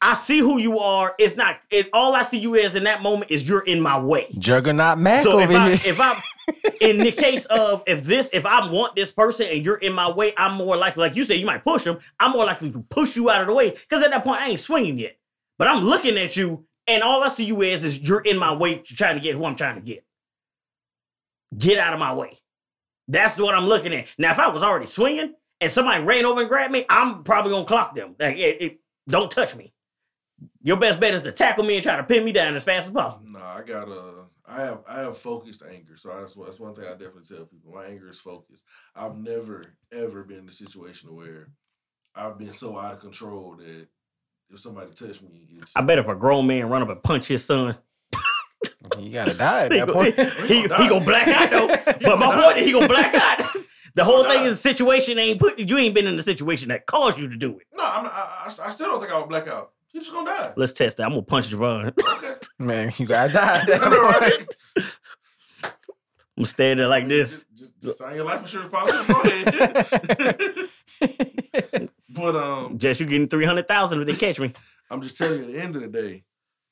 [0.03, 1.15] I see who you are.
[1.19, 1.59] It's not.
[1.71, 4.29] It, all I see you as in that moment is you're in my way.
[4.39, 5.93] Juggernaut Mac So if over I here.
[5.93, 6.17] if I'm
[6.81, 10.11] in the case of if this if I want this person and you're in my
[10.11, 11.99] way, I'm more likely, like you said, you might push them.
[12.19, 14.49] I'm more likely to push you out of the way because at that point I
[14.49, 15.19] ain't swinging yet.
[15.59, 18.55] But I'm looking at you, and all I see you as is you're in my
[18.55, 20.05] way, trying to get who I'm trying to get.
[21.57, 22.39] Get out of my way.
[23.09, 24.07] That's what I'm looking at.
[24.19, 27.51] Now, if I was already swinging and somebody ran over and grabbed me, I'm probably
[27.53, 28.15] gonna clock them.
[28.19, 29.73] Like, it, it- don't touch me.
[30.63, 32.87] Your best bet is to tackle me and try to pin me down as fast
[32.87, 33.25] as possible.
[33.29, 34.25] No, I got a.
[34.47, 37.73] I have I have focused anger, so that's that's one thing I definitely tell people.
[37.73, 38.65] My anger is focused.
[38.97, 41.49] I've never ever been in a situation where
[42.15, 43.87] I've been so out of control that
[44.51, 47.29] if somebody touched me, it's I bet if a grown man run up and punch
[47.29, 47.77] his son,
[48.99, 50.15] you gotta die at he that go, point.
[50.49, 51.69] he, he gonna black out though.
[52.03, 53.51] But my gonna point is he gonna black out.
[53.97, 56.87] The whole thing is is situation ain't put you ain't been in the situation that
[56.87, 57.67] caused you to do it.
[57.75, 57.85] no.
[57.85, 59.73] I'm not, I, I I still don't think I would black out.
[59.93, 60.53] He's just gonna die.
[60.57, 61.05] Let's test that.
[61.05, 61.93] I'm gonna punch Javon.
[61.99, 64.21] Okay, Man, you gotta die I that know, point.
[64.21, 64.47] right?
[65.57, 67.31] I'm gonna stand there like this.
[67.31, 69.13] Just, just, just sign your life insurance policy.
[69.13, 70.69] Go ahead.
[72.11, 74.53] but um, Jess, you're getting three hundred thousand if they catch me.
[74.91, 76.25] I'm just telling you, at the end of the day,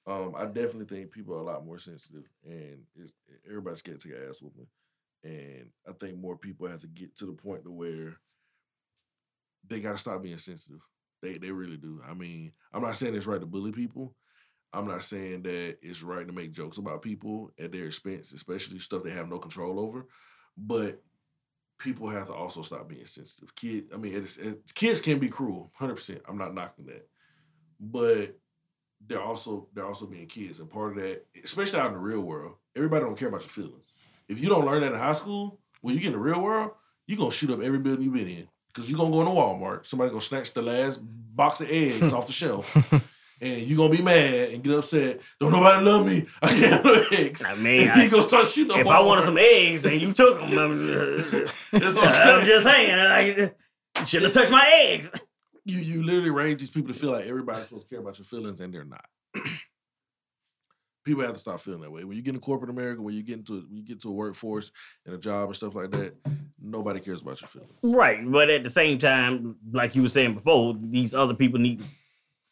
[0.06, 3.12] um, I definitely think people are a lot more sensitive, and it's,
[3.48, 4.66] everybody's scared to an ass whooping.
[5.24, 8.16] And I think more people have to get to the point to where
[9.66, 10.80] they got to stop being sensitive.
[11.22, 12.00] They they really do.
[12.08, 14.14] I mean, I'm not saying it's right to bully people.
[14.72, 18.78] I'm not saying that it's right to make jokes about people at their expense, especially
[18.78, 20.06] stuff they have no control over.
[20.56, 21.02] But
[21.78, 23.54] people have to also stop being sensitive.
[23.54, 26.20] Kids, I mean, it's, it's, kids can be cruel, hundred percent.
[26.28, 27.08] I'm not knocking that,
[27.80, 28.36] but
[29.06, 32.20] they're also they're also being kids, and part of that, especially out in the real
[32.20, 33.94] world, everybody don't care about your feelings.
[34.28, 36.72] If you don't learn that in high school, when you get in the real world,
[37.06, 39.86] you're gonna shoot up every building you've been in because you're gonna go into Walmart,
[39.86, 42.74] somebody gonna snatch the last box of eggs off the shelf.
[43.40, 45.20] And you gonna be mad and get upset.
[45.38, 46.26] Don't nobody love me.
[46.42, 47.44] I can't have no eggs.
[47.44, 48.72] I mean, And I- you gonna start shooting.
[48.72, 50.86] up If I wanted some eggs and you took them, I'm,
[51.72, 52.98] That's what I'm I'm just saying.
[52.98, 53.20] I,
[54.00, 55.10] you should have touched my eggs.
[55.64, 58.24] you you literally raise these people to feel like everybody's supposed to care about your
[58.26, 59.06] feelings and they're not.
[61.09, 62.04] people have to stop feeling that way.
[62.04, 64.12] When you get in corporate America, when you get into when you get to a
[64.12, 64.70] workforce
[65.06, 66.14] and a job and stuff like that,
[66.61, 67.72] nobody cares about your feelings.
[67.82, 71.80] Right, but at the same time, like you were saying before, these other people need
[71.80, 71.86] to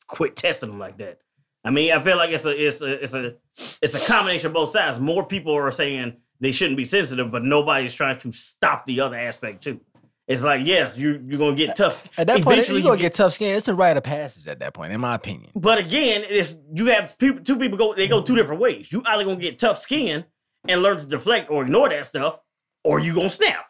[0.07, 1.21] quit testing them like that.
[1.65, 3.35] I mean, I feel like it's a it's a it's a
[3.83, 4.99] it's a combination of both sides.
[4.99, 9.17] More people are saying they shouldn't be sensitive, but nobody's trying to stop the other
[9.17, 9.81] aspect too.
[10.29, 12.09] It's like, yes, you you're gonna get tough.
[12.19, 13.57] At that point, Eventually you gonna you get tough skin.
[13.57, 15.53] It's a rite of passage at that point, in my opinion.
[15.55, 18.91] But again, if you have people, two people go, they go two different ways.
[18.91, 20.25] You either gonna get tough skin
[20.69, 22.41] and learn to deflect or ignore that stuff,
[22.83, 23.67] or you gonna snap.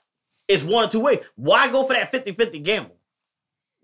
[0.49, 1.25] It's one or two ways.
[1.35, 2.97] Why go for that 50-50 gamble?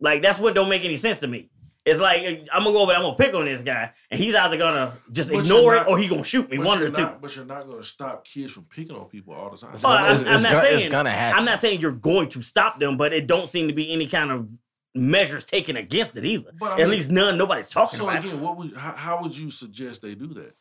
[0.01, 1.51] Like that's what don't make any sense to me.
[1.85, 2.23] It's like
[2.53, 4.97] I'm gonna go over, there, I'm gonna pick on this guy, and he's either gonna
[5.11, 6.59] just But ignore you're it or he gonna shoot me.
[6.59, 7.05] One you're of the two.
[7.05, 9.71] not, But you're not going to stop kids from picking on people all the time.
[9.75, 11.39] It's gonna- I'm, it's- I'm it's not gonna- it's saying gonna happen.
[11.41, 14.07] I'm not saying you're going to stop them, but it don't seem to be any
[14.07, 14.49] kind of
[14.95, 16.53] measures taken against it either.
[16.57, 17.37] But I At mean- least none.
[17.37, 18.25] Nobody's talking so about.
[18.25, 18.29] it.
[18.29, 20.55] again, what would how, how would you suggest they do that?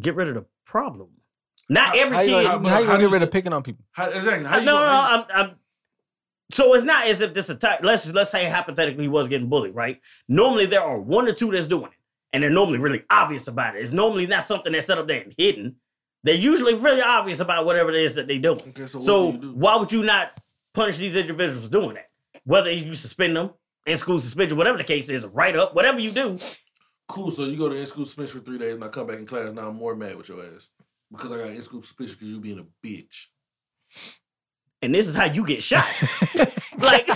[0.00, 1.08] Get rid of the problem.
[1.68, 2.44] Not How- every How you kid.
[2.44, 3.84] gonna, but how you gonna do get you rid of picking on people?
[3.92, 4.46] How, exactly.
[4.48, 4.92] How no, you no, gonna, no.
[5.02, 5.56] how you- I'm, I'm,
[6.50, 7.82] so it's not as if this attack.
[7.82, 10.00] Let's let's say hypothetically he was getting bullied, right?
[10.28, 11.98] Normally there are one or two that's doing it,
[12.32, 13.82] and they're normally really obvious about it.
[13.82, 15.76] It's normally not something that's set up there and hidden.
[16.22, 18.60] They're usually really obvious about whatever it is that they're doing.
[18.60, 19.52] Okay, so, So do do?
[19.54, 20.38] why would you not
[20.72, 22.06] punish these individuals doing that?
[22.44, 23.50] Whether you suspend them
[23.86, 26.38] in school suspension, whatever the case is, write up, whatever you do.
[27.08, 27.30] Cool.
[27.30, 29.26] So you go to in school suspension for three days, and I come back in
[29.26, 29.52] class.
[29.52, 30.70] Now I'm more mad with your ass
[31.10, 33.26] because I got in school suspension because you being a bitch.
[34.84, 35.86] And this is how you get shot.
[36.78, 37.06] like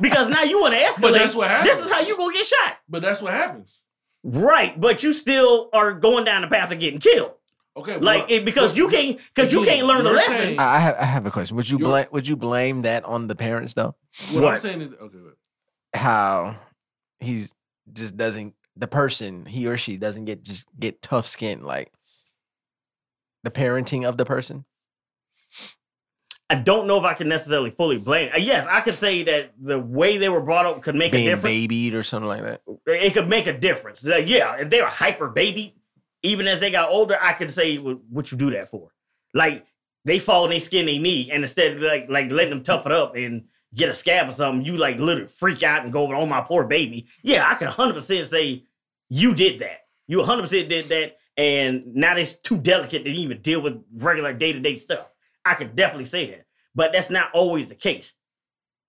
[0.00, 1.00] because now you want to escalate.
[1.02, 1.76] But that's what happens.
[1.76, 2.76] This is how you gonna get shot.
[2.88, 3.82] But that's what happens.
[4.24, 7.32] Right, but you still are going down the path of getting killed.
[7.76, 7.92] Okay.
[7.94, 10.34] but Like it, because but- you can't because you again, can't learn the you're lesson.
[10.36, 11.56] saying- I I have, I have a question.
[11.56, 13.94] Would you You're- blame Would you blame that on the parents though?
[14.32, 15.18] What, I'm saying is okay.
[15.24, 15.34] Wait.
[15.94, 16.56] How
[17.20, 17.54] he's
[17.92, 21.92] just doesn't the person he or she doesn't get just get tough skin like
[23.44, 24.64] the parenting of the person.
[26.50, 28.30] I don't know if I can necessarily fully blame.
[28.34, 31.16] uh, Yes, I could say that the way they were brought up could make a
[31.16, 31.44] being difference.
[31.54, 32.62] babied or something like that.
[32.86, 34.02] It could make a difference.
[34.02, 35.74] Like, yeah, if they were hyper baby,
[36.22, 38.90] even as they got older, I could say what, what you do that for.
[39.34, 39.66] Like
[40.06, 42.86] they fall in their skin they knee, and instead of like like letting them tough
[42.86, 43.44] it up and
[43.74, 46.40] get a scab or something, you like literally freak out and go over, oh my
[46.40, 47.06] poor baby.
[47.22, 48.64] Yeah, I can 100 percent say
[49.10, 49.80] you did that.
[50.06, 54.32] You 100 percent did that, and now it's too delicate to even deal with regular
[54.32, 55.06] day to day stuff.
[55.48, 56.44] I could definitely say that,
[56.74, 58.14] but that's not always the case.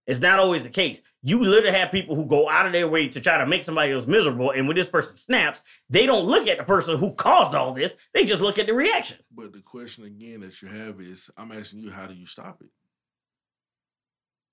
[0.05, 1.03] It's not always the case.
[1.21, 3.91] You literally have people who go out of their way to try to make somebody
[3.91, 7.53] else miserable, and when this person snaps, they don't look at the person who caused
[7.53, 7.93] all this.
[8.13, 9.17] They just look at the reaction.
[9.31, 12.61] But the question again that you have is, I'm asking you, how do you stop
[12.61, 12.69] it?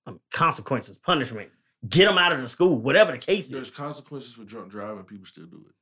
[0.05, 1.49] Um, consequences, punishment,
[1.89, 3.75] get them out of the school, whatever the case There's is.
[3.75, 5.03] There's consequences for drunk driving.
[5.03, 5.73] People still do it.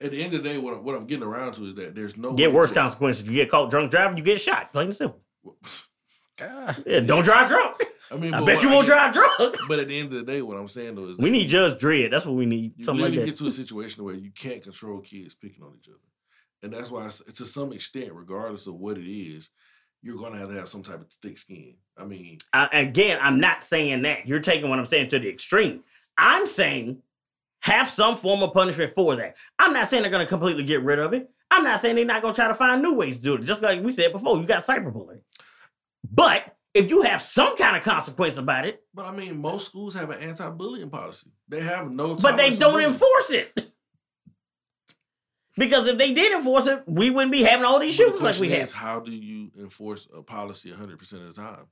[0.00, 1.94] At the end of the day, what, I'm- what I'm getting around to is that
[1.94, 3.26] there's no Get worse to- consequences.
[3.26, 4.72] You get caught drunk driving, you get shot.
[4.72, 5.20] Plain and simple.
[6.36, 6.84] God.
[6.86, 7.84] Yeah, don't drive drunk.
[8.12, 9.56] I mean, I bet you I won't get- drive drunk.
[9.68, 11.80] But at the end of the day, what I'm saying though is We need Judge
[11.80, 12.10] Dredd.
[12.10, 12.74] That's what we need.
[12.76, 13.26] you Something like that.
[13.26, 15.98] get to a situation where you can't control kids picking on each other,
[16.62, 19.50] and that's why, to some extent, regardless of what it is,
[20.00, 21.74] you're going to have to have some type of thick skin.
[21.96, 24.28] I mean, I, again, I'm not saying that.
[24.28, 25.82] You're taking what I'm saying to the extreme.
[26.16, 27.02] I'm saying
[27.62, 29.36] have some form of punishment for that.
[29.58, 31.28] I'm not saying they're going to completely get rid of it.
[31.50, 33.42] I'm not saying they're not going to try to find new ways to do it.
[33.42, 35.20] Just like we said before, you got cyberbullying.
[36.10, 39.94] But if you have some kind of consequence about it, but I mean, most schools
[39.94, 41.30] have an anti-bullying policy.
[41.48, 42.90] They have no, but they don't bullying.
[42.90, 43.72] enforce it.
[45.56, 48.22] Because if they did enforce it, we wouldn't be having all these But the shootings
[48.22, 48.72] like we question have.
[48.72, 51.66] How do you enforce a policy 100 percent of the time?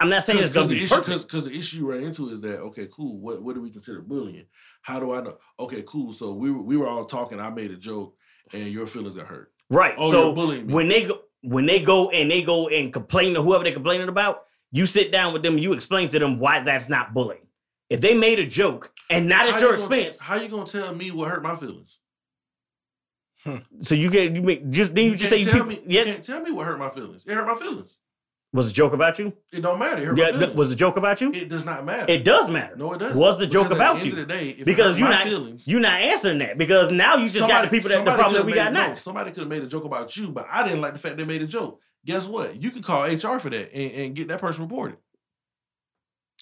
[0.00, 1.22] I'm not saying it's going to be issue, perfect.
[1.26, 3.18] because the issue you run into is that okay, cool.
[3.18, 4.46] What what do we consider bullying?
[4.82, 5.38] How do I know?
[5.58, 6.12] Okay, cool.
[6.12, 7.40] So we were, we were all talking.
[7.40, 8.14] I made a joke,
[8.52, 9.52] and your feelings got hurt.
[9.70, 9.94] Right.
[9.98, 10.74] Oh, so you're bullying me.
[10.74, 14.08] when they go when they go and they go and complain to whoever they're complaining
[14.08, 17.46] about, you sit down with them, you explain to them why that's not bullying.
[17.90, 20.48] If they made a joke and not How at you your gonna- expense, how you
[20.48, 21.98] gonna tell me what hurt my feelings?
[23.44, 23.58] Hmm.
[23.80, 25.74] so you get you make just then you, just say you tell people, me.
[25.76, 27.24] You yeah can't tell me what hurt my feelings.
[27.24, 27.96] It hurt my feelings.
[28.52, 29.32] Was a joke about you?
[29.52, 30.12] It don't matter.
[30.12, 31.30] It Yeah, th- was a joke about you?
[31.32, 32.10] It does not matter.
[32.10, 32.76] It does matter.
[32.76, 33.18] No, it doesn't.
[33.18, 34.14] Was the joke Because about the you?
[34.14, 37.64] The day, Because you're not feelings, you're not answering that because now you just got
[37.64, 38.94] the people that the problem that we got no.
[38.94, 41.24] Somebody could have made a joke about you, but I didn't like the fact they
[41.24, 41.80] made a joke.
[42.06, 42.62] Guess what?
[42.62, 44.96] You can call HR for that and, and get that person reported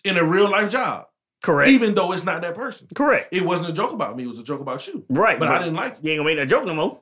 [0.04, 1.06] in a real life job,
[1.42, 1.70] Correct.
[1.70, 2.86] even though it's not that person.
[2.94, 3.34] Correct.
[3.34, 5.04] It wasn't a joke about me; it was a joke about you.
[5.08, 5.40] Right.
[5.40, 5.98] But I didn't like it.
[6.02, 7.00] You ain't gonna make that joke no more.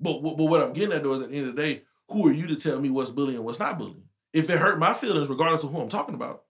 [0.00, 1.82] But, but but what I'm getting at though is at the end of the day,
[2.10, 4.02] who are you to tell me what's bullying and what's not bullying?
[4.32, 6.44] If it hurt my feelings, regardless of who I'm talking about,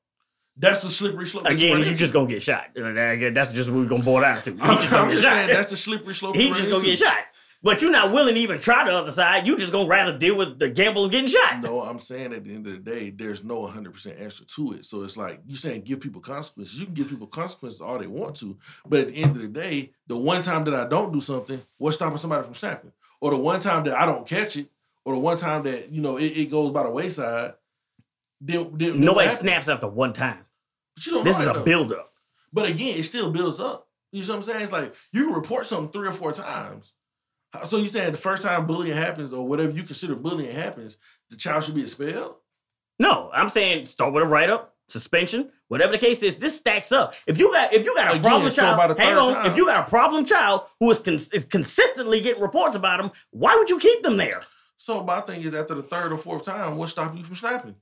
[0.57, 1.47] that's the slippery slope.
[1.47, 2.71] Again, you just gonna get shot.
[2.75, 4.51] That's just what we're gonna boil down to.
[4.61, 6.37] I'm, just I'm just saying that's the slippery slope.
[6.37, 7.25] he just gonna get shot.
[7.61, 9.47] But you're not willing to even try the other side.
[9.47, 11.61] You just gonna rather deal with the gamble of getting shot.
[11.61, 14.85] No, I'm saying at the end of the day, there's no 100% answer to it.
[14.85, 16.79] So it's like you're saying give people consequences.
[16.79, 18.57] You can give people consequences all they want to,
[18.87, 21.61] but at the end of the day, the one time that I don't do something,
[21.79, 22.93] what's stopping somebody from snapping?
[23.21, 24.69] Or the one time that I don't catch it,
[25.05, 27.55] or the one time that you know it, it goes by the wayside.
[28.41, 30.45] Then what Nobody snaps after one time.
[30.97, 31.65] But you don't This is that, a though.
[31.65, 32.13] buildup.
[32.53, 33.87] But again, it still builds up.
[34.13, 34.63] You know what I'm saying?
[34.63, 36.93] It's like you can report something three or four times.
[37.67, 40.97] So you saying the first time bullying happens, or whatever you consider bullying happens,
[41.31, 42.37] the child should be expelled?
[42.99, 46.39] No, I'm saying start with a write up, suspension, whatever the case is.
[46.39, 47.15] This stacks up.
[47.27, 49.35] If you got if you got a Again, problem so child, hang on.
[49.35, 53.01] time- If you got a problem child who is cons- is consistently getting reports about
[53.01, 54.43] them, why would you keep them there?
[54.77, 57.75] So my thing is, after the third or fourth time, what stops you from snapping?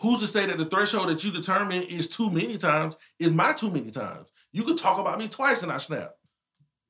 [0.00, 3.52] Who's to say that the threshold that you determine is too many times is my
[3.52, 4.28] too many times?
[4.52, 6.12] You could talk about me twice and I snap,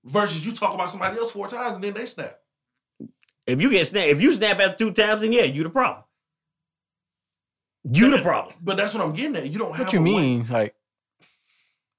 [0.05, 2.39] versus you talk about somebody else four times and then they snap.
[3.47, 6.05] If you get snap, if you snap after two times, then yeah, you the problem.
[7.85, 8.55] You the problem.
[8.61, 9.51] But that's what I'm getting at.
[9.51, 9.87] You don't have.
[9.87, 10.47] What you a way- mean?
[10.49, 10.75] Like,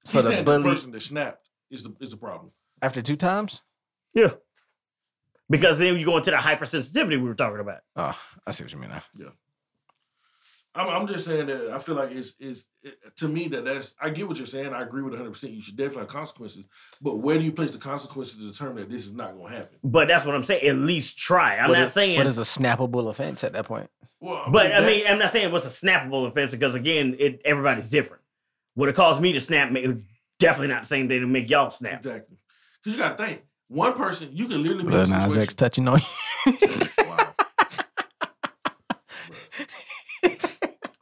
[0.04, 2.52] so the saying the person that snapped is the is the problem.
[2.80, 3.62] after two times?
[4.14, 4.30] Yeah.
[5.48, 7.80] Because then you go into the hypersensitivity we were talking about.
[7.96, 9.02] Oh, I see what you mean now.
[10.74, 13.94] I'm, I'm just saying that I feel like it's it's it, to me that that's
[14.00, 14.72] I get what you're saying.
[14.72, 15.32] I agree with 100.
[15.32, 16.66] percent You should definitely have consequences,
[17.02, 19.58] but where do you place the consequences to determine that this is not going to
[19.58, 19.78] happen?
[19.82, 20.64] But that's what I'm saying.
[20.66, 21.56] At least try.
[21.56, 23.90] I'm What not is- saying What is a snappable offense at that point?
[24.20, 27.40] Well, But I that- mean, I'm not saying what's a snappable offense because again, it
[27.44, 28.22] everybody's different.
[28.74, 30.06] What it caused me to snap, it was
[30.38, 31.98] definitely not the same thing to make y'all snap.
[32.04, 32.36] exactly
[32.82, 35.36] because you got to think one person you can literally be Lil in a Nas
[35.36, 35.98] X touching on
[36.46, 36.52] you.
[36.98, 37.34] Wow.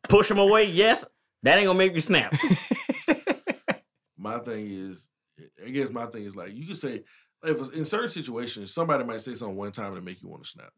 [0.09, 1.05] Push them away, yes.
[1.43, 2.35] That ain't gonna make me snap.
[4.17, 5.09] my thing is,
[5.65, 7.05] I guess my thing is like you can say
[7.45, 10.49] if in certain situations somebody might say something one time to make you want to
[10.49, 10.71] snap.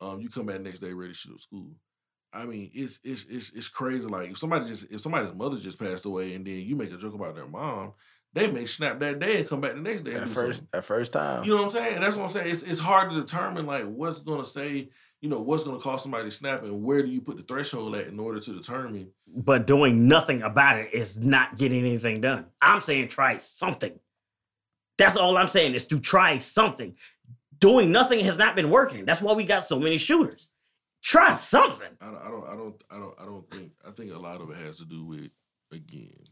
[0.00, 1.70] Um, you come back next day ready to shoot up school.
[2.32, 4.06] I mean, it's it's it's it's crazy.
[4.06, 6.96] Like if somebody just if somebody's mother just passed away and then you make a
[6.96, 7.92] joke about their mom,
[8.32, 10.12] they may snap that day and come back the next day.
[10.14, 10.78] and At first, something.
[10.78, 11.44] at first time.
[11.44, 12.00] You know what I'm saying?
[12.00, 12.50] That's what I'm saying.
[12.50, 14.88] It's, it's hard to determine like what's gonna say,
[15.22, 17.94] you know, what's gonna cause somebody to snap and where do you put the threshold
[17.94, 22.46] at in order to determine but doing nothing about it is not getting anything done.
[22.60, 23.98] I'm saying try something.
[24.98, 26.96] That's all I'm saying is to try something.
[27.58, 29.04] Doing nothing has not been working.
[29.04, 30.48] That's why we got so many shooters.
[31.02, 31.88] Try something.
[32.00, 33.72] I don't, I don't, I don't, I don't, I don't think.
[33.86, 35.30] I think a lot of it has to do with
[35.70, 36.24] again.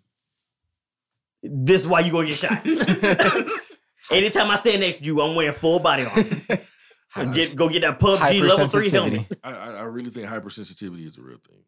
[1.43, 2.66] This is why you gonna get shot.
[4.11, 6.24] Anytime I stand next to you, I'm wearing full body armor.
[7.15, 9.21] Get go get that PUBG level three helmet.
[9.23, 9.39] Hypersensitivity.
[9.43, 11.65] I, I, I really think hypersensitivity is a real thing.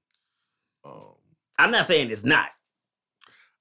[0.84, 1.14] Um,
[1.58, 2.48] I'm not saying it's not.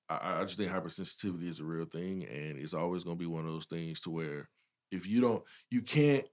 [0.10, 3.26] I, I just think hypersensitivity is a real thing, and it's always going to be
[3.28, 4.50] one of those things to where
[4.92, 6.26] if you don't, you can't.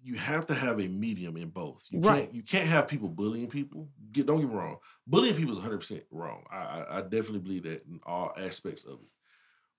[0.00, 1.84] You have to have a medium in both.
[1.90, 2.22] You Right.
[2.22, 2.34] can't.
[2.34, 3.88] You can't have people bullying people.
[4.12, 4.76] Get don't get me wrong.
[5.06, 6.44] Bullying people is 100 percent wrong.
[6.50, 9.08] I, I I definitely believe that in all aspects of it.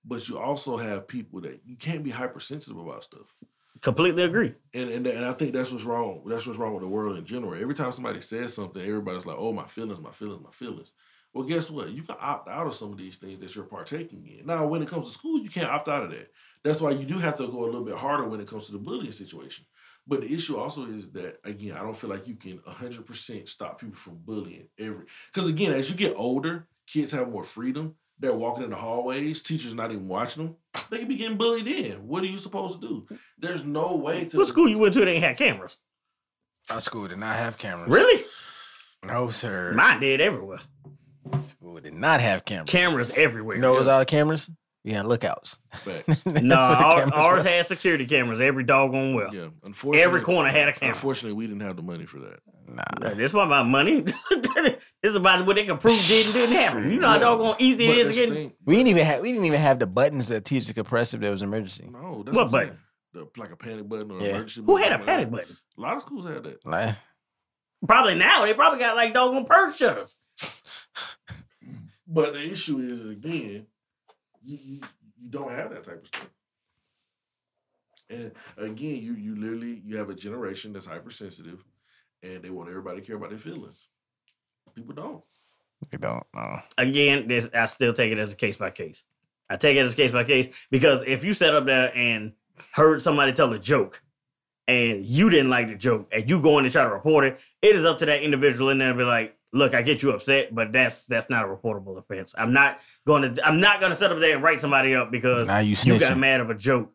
[0.04, 3.34] But you also have people that you can't be hypersensitive about stuff.
[3.80, 4.54] Completely agree.
[4.74, 6.22] And, and and I think that's what's wrong.
[6.26, 7.54] That's what's wrong with the world in general.
[7.54, 10.92] Every time somebody says something, everybody's like, "Oh, my feelings, my feelings, my feelings."
[11.32, 11.88] Well, guess what?
[11.90, 14.46] You can opt out of some of these things that you're partaking in.
[14.46, 16.30] Now, when it comes to school, you can't opt out of that.
[16.62, 18.72] That's why you do have to go a little bit harder when it comes to
[18.72, 19.64] the bullying situation.
[20.06, 23.80] But the issue also is that again, I don't feel like you can 100% stop
[23.80, 25.06] people from bullying every.
[25.32, 27.94] Because again, as you get older, kids have more freedom.
[28.20, 29.42] They're walking in the hallways.
[29.42, 30.56] Teachers not even watching them.
[30.90, 32.06] They could be getting bullied in.
[32.06, 33.16] What are you supposed to do?
[33.38, 34.36] There's no way to.
[34.36, 35.04] What school you went to?
[35.04, 35.78] They ain't had cameras.
[36.68, 37.90] Our school did not have cameras.
[37.90, 38.24] Really?
[39.04, 39.72] No, sir.
[39.72, 40.58] Mine did everywhere.
[41.48, 42.70] School did not have cameras.
[42.70, 43.56] Cameras everywhere.
[43.56, 44.50] You know what was all cameras?
[44.84, 45.58] We had lookouts.
[45.74, 46.24] Facts.
[46.26, 47.50] No, our, ours were.
[47.50, 49.34] had security cameras every doggone well.
[49.34, 50.94] Yeah, unfortunately, Every corner had a camera.
[50.94, 52.40] Unfortunately, we didn't have the money for that.
[52.72, 53.14] Nah.
[53.14, 54.00] This one about money.
[54.30, 56.90] this is about what they can prove did and didn't happen.
[56.90, 57.20] You know how Yeah.
[57.20, 58.34] doggone easy But it is that's to the get.
[58.34, 58.52] thing.
[58.64, 61.20] We didn't even have we didn't even have the buttons that teach the press if
[61.20, 61.88] there was an emergency.
[61.90, 62.78] No, that's What button?
[63.12, 64.28] The, like a panic button or Yeah.
[64.36, 64.60] emergency.
[64.62, 65.56] Who button, had a something like panic button?
[65.76, 66.64] A lot of schools had that.
[66.66, 66.94] Like,
[67.86, 70.16] Probably now they probably got like doggone purse shutters.
[72.06, 73.66] But the issue is again,
[74.44, 74.80] you, you
[75.22, 76.30] you don't have that type of stuff.
[78.10, 81.64] And again, you you literally you have a generation that's hypersensitive,
[82.22, 83.88] and they want everybody to care about their feelings.
[84.74, 85.22] People don't.
[85.90, 86.60] They don't know.
[86.78, 89.02] Again, this I still take it as a case by case.
[89.48, 92.32] I take it as case by case because if you sat up there and
[92.72, 94.02] heard somebody tell a joke
[94.68, 97.40] and you didn't like the joke and you go in and try to report it,
[97.62, 100.10] it is up to that individual in there to be like, look, I get you
[100.12, 102.34] upset, but that's that's not a reportable offense.
[102.38, 105.10] I'm not going to I'm not going to sit up there and write somebody up
[105.10, 106.18] because Now you you got snitching.
[106.18, 106.92] mad of a joke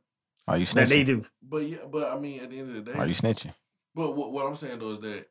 [0.47, 0.73] Are you snitching?
[0.75, 1.25] that they do.
[1.41, 3.53] But yeah, but I mean, at the end of the day, Are you snitching?
[3.95, 5.25] But what, what I'm saying though is that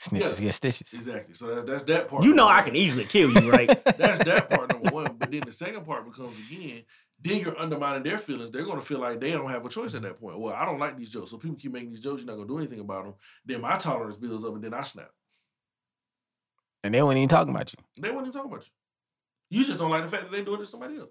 [0.00, 0.92] Snitches get stitches.
[0.92, 1.34] exactly.
[1.34, 2.22] So that, that's that part.
[2.22, 2.64] You know number I one.
[2.66, 3.68] can easily kill you, right?
[3.96, 5.16] That's that part number one.
[5.18, 6.82] But then the second part becomes again,
[7.18, 8.50] then you're undermining their feelings.
[8.50, 10.38] They're gonna feel like they don't have a choice at that point.
[10.38, 12.20] Well, I don't like these jokes, so people keep making these jokes.
[12.20, 13.14] You're not gonna do anything about them.
[13.46, 15.08] Then my tolerance builds up, and then I snap.
[16.84, 17.78] and they weren't even talking about you.
[17.98, 19.58] They wouldn't even talk about you.
[19.58, 21.10] You just don't like the fact that they're doing it to somebody else.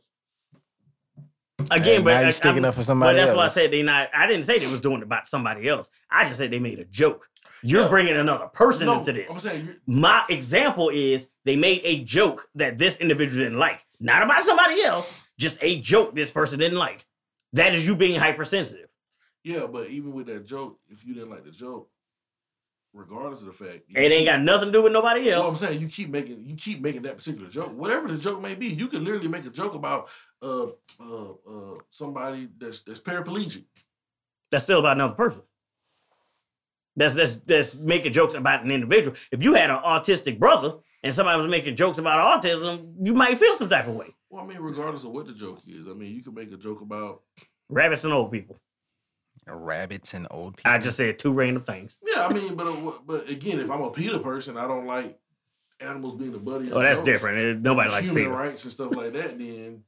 [1.72, 3.50] Again, And but now I- you sticking I'm- up for somebody But that's why I
[3.50, 4.10] said they not.
[4.14, 5.90] I didn't say they was doing it about somebody else.
[6.10, 7.30] I just said they made a joke.
[7.64, 7.88] You're Yeah.
[7.88, 9.32] bringing another person No, into this.
[9.32, 14.22] I'm saying My example is they made a joke that this individual didn't like, not
[14.22, 15.12] about somebody else.
[15.40, 17.06] Just a joke this person didn't like.
[17.54, 18.90] That is you being hypersensitive.
[19.44, 21.90] yeah, but even with that joke, if you didn't like the joke,
[22.96, 25.48] regardless of the fact, you It ain't keep- got nothing to do with nobody Well,
[25.48, 28.56] I'm saying you keep making you keep making that particular joke, whatever the joke may
[28.56, 28.68] be.
[28.68, 30.08] You can literally make a joke about
[30.42, 30.68] uh
[31.00, 33.66] uh uh somebody that's that's paraplegic.
[34.52, 35.42] That's still about another person.
[36.96, 39.18] That's that's that's making jokes about an individual.
[39.32, 43.38] If you had an autistic brother and somebody was making jokes about autism, you might
[43.38, 44.16] feel some type of way.
[44.30, 46.58] Well, I mean, regardless of what the joke is, I mean, you can make a
[46.58, 47.22] joke about.
[47.70, 48.60] Rabbits and old people.
[49.48, 50.72] Rabbits and old people.
[50.72, 51.98] I just said two random things.
[52.06, 55.20] Yeah, I mean, but uh, but again, if I'm a PETA person, I don't like
[55.80, 56.72] animals being the buddy.
[56.72, 57.62] Oh, that's jokes, different.
[57.62, 58.38] Nobody likes human people.
[58.38, 59.38] rights and stuff like that.
[59.38, 59.84] Then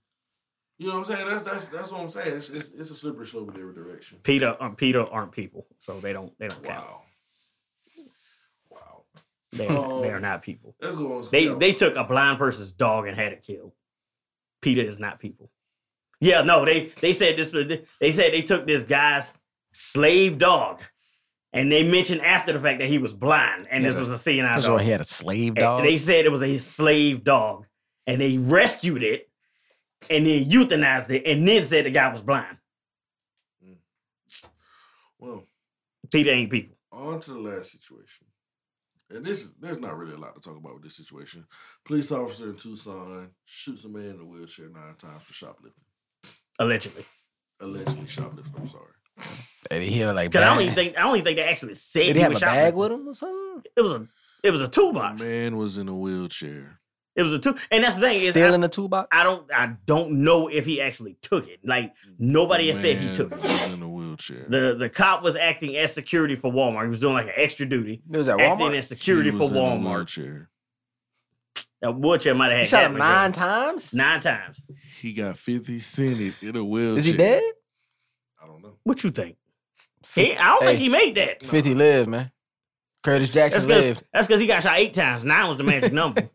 [0.78, 1.28] you know what I'm saying?
[1.28, 2.38] That's that's that's what I'm saying.
[2.38, 4.20] It's it's, it's a slippery slope in every direction.
[4.24, 6.86] PETA, um, PETA aren't people, so they don't they don't count.
[6.86, 7.01] Wow.
[8.70, 9.03] Wow.
[9.53, 10.76] They Um, they are not people.
[10.80, 11.28] Let's go on.
[11.32, 11.55] They yeah.
[11.55, 13.72] they took a blind person's dog and had it killed.
[14.62, 15.49] PETA is not people.
[16.20, 17.51] Yeah, no, they they said this.
[17.99, 19.34] They said they took this guy's
[19.78, 20.82] slave dog,
[21.54, 24.16] and they mentioned after the fact that he was blind, and Yeah, this was a
[24.16, 24.86] CNI First of all, dog.
[24.86, 25.84] he had a slave And dog.
[25.84, 27.66] They said it was a slave dog,
[28.06, 29.30] and they rescued it,
[30.10, 32.58] and then euthanized it, and then said the guy was blind.
[33.66, 33.78] Mm.
[35.20, 35.44] well.
[36.12, 36.78] PETA ain't people.
[36.92, 38.26] On to the last situation.
[39.10, 41.46] And this is there's not really a lot to talk about with this situation.
[41.86, 45.84] Police officer in Tucson shoots a man in a wheelchair nine times for shoplifting.
[46.60, 47.06] Allegedly,
[47.62, 48.92] Allegedly shoplifting, I'm sorry.
[49.70, 51.76] Did he have like because I don't even think I don't even think they actually
[51.76, 53.63] said Did he he have was a bag with him or something?
[53.76, 54.07] It was a
[54.43, 55.22] it was a The toolbox.
[55.24, 56.80] man was in a wheelchair.
[57.15, 59.07] It was a two, and that's the thing is Still I, in the toolbox?
[59.11, 61.59] I don't I don't know if he actually took it.
[61.65, 63.41] Like nobody has said he Man took it.
[63.41, 64.38] was in a wheelchair.
[64.38, 64.70] wheelchair.
[64.72, 66.84] The the cop was acting as security for Walmart.
[66.84, 68.78] He was doing like an extra duty, It was at acting Walmart.
[68.78, 69.95] as security He for was in a Walmart.
[69.95, 70.49] wheelchair.
[71.82, 72.99] That wheelchair might have He had shot him McGregor.
[72.99, 73.93] nine times.
[73.93, 74.61] nine times.
[75.01, 76.97] He got 50 Cent in a wheelchair.
[76.99, 77.43] Is he dead?
[78.68, 78.72] I.
[78.84, 79.38] What you think?
[80.15, 81.43] He, I don't think he made that.
[81.43, 82.32] Fifty lived, man.
[83.03, 84.03] Curtis That's Jackson because lived.
[84.13, 85.24] that's because he got shot eight times.
[85.24, 86.30] Nine was the magic number.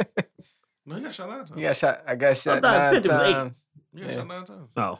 [0.87, 1.51] No, he got shot nine times.
[1.55, 2.03] He got shot.
[2.07, 3.33] I got shot thought nine 50 was eight.
[3.33, 3.67] times.
[3.95, 4.17] He got yeah.
[4.17, 4.69] shot nine times.
[4.77, 4.99] Oh,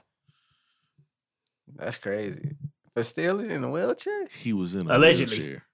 [1.77, 2.57] That's crazy.
[2.95, 4.27] For stealing in a wheelchair?
[4.29, 5.39] He was in a Allegedly.
[5.39, 5.65] wheelchair.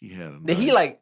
[0.00, 1.00] He had a Did he like?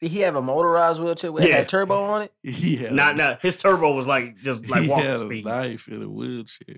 [0.00, 1.58] Did he have a motorized wheelchair with Yeah.
[1.58, 2.32] had turbo on it?
[2.42, 3.36] He had nah, a, nah.
[3.40, 5.44] His turbo was like just like he walking had speed.
[5.46, 6.76] a knife in a wheelchair.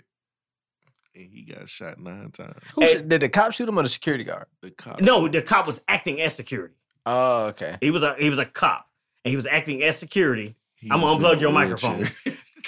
[1.19, 2.55] And he got shot nine times.
[2.75, 2.93] Who Hey.
[2.93, 4.47] should, did the cop shoot him or the security guard?
[4.63, 5.01] The cop.
[5.01, 6.75] No, the cop was acting as security.
[7.05, 7.77] Oh, okay.
[7.81, 8.87] He was a he was a cop,
[9.25, 10.55] and he was acting as security.
[10.77, 12.07] he I'm was gonna unplug your microphone.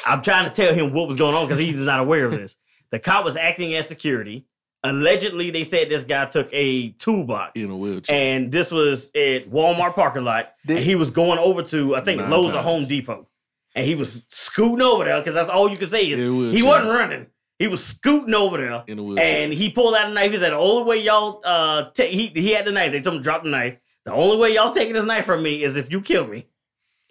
[0.06, 2.56] I'm trying to tell him what was going on because he's not aware of this.
[2.90, 4.46] The cop was acting as security.
[4.82, 8.16] Allegedly, they said this guy took a toolbox, in a wheelchair.
[8.16, 10.54] and this was at Walmart parking lot.
[10.66, 12.62] Did- and he was going over to I think Nine Lowe's or.
[12.62, 13.28] Home Depot,
[13.76, 16.88] and he was scooting over there because that's all you can say is he wasn't
[16.90, 17.26] running.
[17.60, 18.82] He was scooting over there.
[18.88, 19.20] in a.
[19.20, 20.32] And he pulled out a knife.
[20.32, 22.90] He said, "The only way y'all uh ta- he he had the knife.
[22.90, 23.76] They told him to drop the knife.
[24.06, 26.46] The only way y'all taking this knife from me is if you kill me."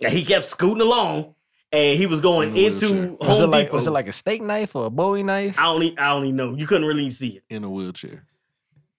[0.01, 1.35] And he kept scooting along,
[1.71, 2.87] and he was going In into.
[2.87, 3.75] Home Was it like Depot.
[3.77, 5.55] was it like a steak knife or a Bowie knife?
[5.59, 8.25] I only I only know you couldn't really see it, in a wheelchair.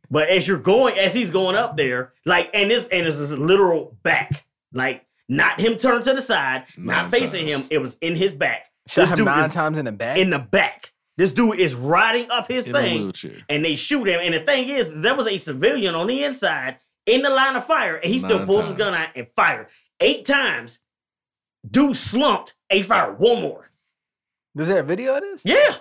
[0.09, 3.37] but as you're going, as he's going up there, like and this and this is
[3.37, 7.65] literal back, like not him turned to the side, not Nine facing him.
[7.71, 8.67] It was in his back.
[8.87, 10.17] Shot this him dude nine is times in the back.
[10.17, 10.93] in the back.
[11.17, 12.99] This dude is riding up his In a thing.
[13.03, 13.37] wheelchair.
[13.49, 14.21] and they shoot him.
[14.23, 17.67] And the thing is, there was a civilian on the inside in the line of
[17.67, 19.67] fire, and he still Nine pulled his gun out and fired
[20.01, 20.81] eight times.
[21.69, 23.71] Dude slumped, and fire, one more.
[24.57, 25.45] Is there a video of this?
[25.45, 25.75] Yeah,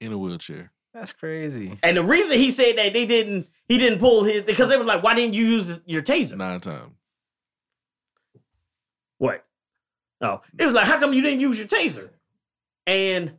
[0.00, 0.72] In a wheelchair.
[0.92, 1.78] That's crazy.
[1.84, 4.82] and the reason he said that they didn't, he didn't pull his because they were
[4.82, 6.94] like, "Why didn't you use your taser?" Nine times.
[9.18, 9.44] What?
[10.20, 12.10] Oh, it was like, "How come you didn't use your taser?"
[12.86, 13.38] And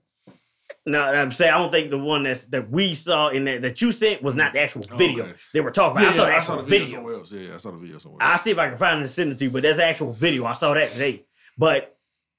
[0.85, 3.81] no, I'm saying I don't think the one that's that we saw in that that
[3.81, 5.33] you sent was not the actual Oh, video okay.
[5.53, 6.13] they were talking about.
[6.13, 6.97] I saw the I actual saw the video, video.
[6.97, 7.31] somewhere else.
[7.31, 8.23] Yeah, yeah, I saw the video somewhere.
[8.27, 9.85] I'll see if I can find it and send it to you, but that's the
[9.85, 10.45] actual video.
[10.45, 11.25] I saw that today.
[11.57, 11.97] But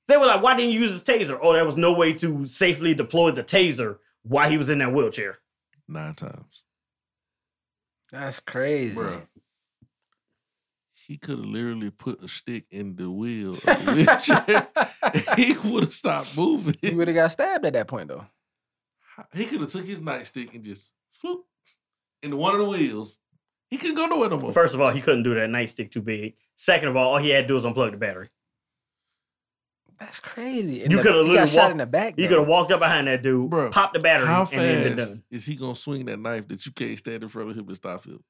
[0.09, 1.39] they were like, why didn't you use his taser?
[1.41, 4.93] Oh, there was no way to safely deploy the taser while he was in that
[4.93, 5.39] wheelchair.
[5.89, 6.63] Nine times.
[8.11, 8.97] That's crazy.
[8.97, 9.23] Bruh.
[11.07, 14.69] He could have literally put a stick in the wheel of the wheelchair.
[15.37, 16.75] he would have stopped moving.
[16.81, 18.27] He would have got stabbed at that point though.
[19.35, 20.91] He could have took his nightstick and just
[21.23, 21.41] floop
[22.23, 23.19] into one of the wheels.
[23.69, 24.53] He couldn't go nowhere no more.
[24.53, 26.35] First of all, he couldn't do that nightstick too big.
[26.57, 28.29] Second of all, all he had to do was unplug the battery.
[29.99, 30.85] That's crazy.
[30.89, 32.15] You coulda literally shot walked- in the back.
[32.17, 32.29] He though.
[32.29, 34.97] could have walked up behind that dude, Bruh, popped the battery, How and then been
[34.99, 35.23] fast done.
[35.31, 37.77] is he gonna swing that knife that you can't stand in front of him and
[37.77, 38.23] stop him?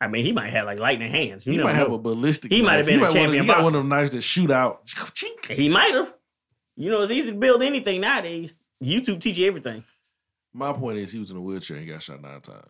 [0.00, 1.44] I mean, he might have like lightning hands.
[1.44, 2.50] You He never might have a ballistic.
[2.50, 2.76] He might knife.
[2.78, 4.82] have been a might wanna- champion He got one of them knives that shoot out.
[5.48, 6.12] He might have.
[6.76, 8.54] You know, it's easy to build anything nowadays.
[8.82, 9.84] YouTube teach you everything.
[10.54, 12.64] My point is, he was in a wheelchair and got shot nine times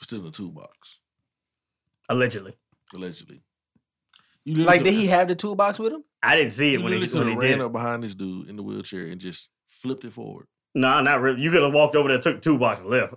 [0.00, 1.00] Still in a toolbox,
[2.08, 2.54] Allegedly.
[2.94, 3.42] allegedly.
[4.44, 6.04] You Like, did he have the toolbox with him?
[6.22, 8.02] I didn't see You it when he, when he could have did ran up behind
[8.04, 10.46] this dude in the wheelchair and just flipped it forward.
[10.74, 11.42] No, not really.
[11.42, 13.14] You could have walked over there, took two boxes left.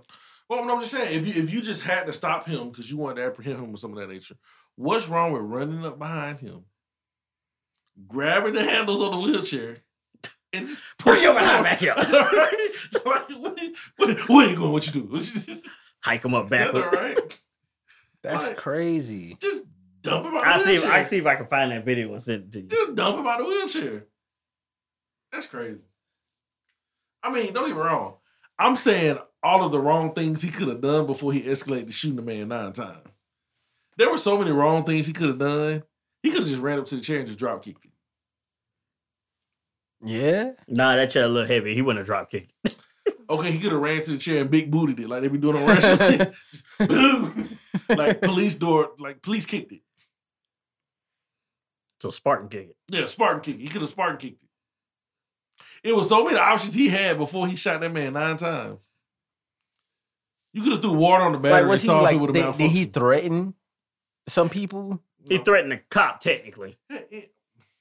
[0.52, 2.98] Well, I'm just saying, if you if you just had to stop him because you
[2.98, 4.34] wanted to apprehend him or something of that nature,
[4.76, 6.64] what's wrong with running up behind him,
[8.06, 9.78] grabbing the handles on the wheelchair,
[10.52, 11.64] and just Bring push your it behind forward?
[11.64, 11.94] back here.
[13.02, 13.30] like, what,
[13.96, 14.72] what, where you going?
[14.72, 15.00] What you do?
[15.04, 15.56] What you,
[16.00, 16.94] Hike him up Yeah, backward.
[16.96, 17.38] right?
[18.22, 18.56] That's What?
[18.58, 19.38] crazy.
[19.40, 19.64] Just
[20.02, 20.74] dump him out I the see.
[20.74, 21.00] If, wheelchair.
[21.00, 22.68] I see if I can find that video and send it to you.
[22.68, 24.04] Just dump him out the wheelchair.
[25.32, 25.80] That's crazy.
[27.22, 28.16] I mean, don't get me wrong.
[28.58, 31.92] I'm saying all of the wrong things he could have done before he escalated to
[31.92, 33.08] shooting the man nine times.
[33.96, 35.82] There were so many wrong things he could have done.
[36.22, 37.90] He could have just ran up to the chair and just drop kicked it.
[40.04, 40.52] Yeah.
[40.68, 41.74] Nah, that chair a little heavy.
[41.74, 42.52] He wouldn't have drop kicked.
[43.30, 45.38] Okay, he could have ran to the chair and big booted it like they be
[45.38, 46.34] doing on wrestling.
[46.78, 47.48] Boom.
[47.88, 49.80] like police door, like police kicked it.
[52.00, 52.76] So Spartan kicked it.
[52.88, 53.62] Yeah, Spartan kicked It.
[53.62, 55.88] He could have Spartan kicked it.
[55.88, 58.80] It was so many options he had before he shot that man nine times.
[60.52, 62.14] You could have threw water on the battery Like, was and he saw like?
[62.14, 63.54] it would Did, did he threaten
[64.28, 65.00] some people?
[65.26, 66.78] He threatened the cop technically.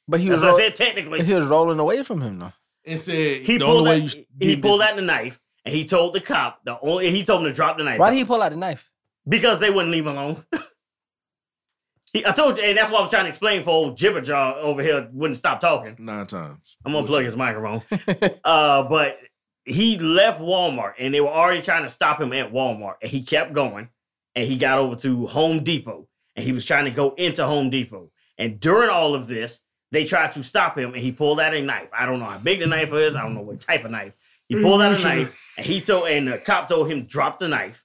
[0.07, 1.23] But he As was I said, technically.
[1.23, 2.53] he was rolling away from him though.
[2.85, 4.15] and said He the pulled only out.
[4.15, 7.09] you He pulled out the knife and he told the cop the only.
[7.11, 7.99] He told him to drop the knife.
[7.99, 8.89] Why did he pull out the knife?
[9.27, 10.43] Because they wouldn't leave him alone.
[12.13, 14.55] he, I told you, and that's what I was trying to explain for old Jibberjaw
[14.57, 15.95] over here wouldn't stop talking.
[15.99, 16.77] nine times.
[16.85, 17.81] I'm gonna Which- plug his microphone.
[18.43, 19.17] uh, but
[19.65, 22.95] he left Walmart and they were already trying to stop him at Walmart.
[23.01, 23.89] And he kept going
[24.35, 27.69] and he got over to Home Depot and he was trying to go into Home
[27.69, 28.11] Depot.
[28.37, 29.59] And during all of this,
[29.91, 31.89] they tried to stop him and he pulled out a knife.
[31.93, 33.15] I don't know how big the knife is.
[33.15, 34.13] I don't know what type of knife.
[34.47, 35.03] He pulled out a mm-hmm.
[35.03, 37.83] knife and he told, and the cop told him drop the knife.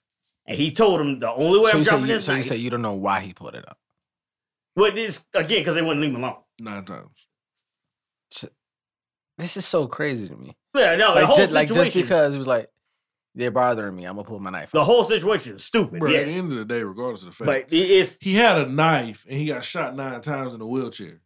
[0.49, 2.39] And he told him the only way So I'm you, dropping you, this so you
[2.39, 2.47] knife.
[2.47, 3.79] say you don't know why he pulled it up.
[4.77, 6.37] well, this again because they wouldn't leave him alone.
[6.61, 7.27] Nine times.
[9.39, 10.57] This is so crazy to me.
[10.77, 12.69] Yeah, no, the Like whole just, like just because it was like
[13.35, 14.71] they're bothering me, I'm gonna pull my knife.
[14.71, 14.85] the out.
[14.85, 16.01] whole situation is stupid.
[16.01, 16.23] Bro, yes.
[16.23, 18.67] at the end of the day, regardless of the fact, but it's he had a
[18.67, 21.21] knife and he got shot nine times in a wheelchair.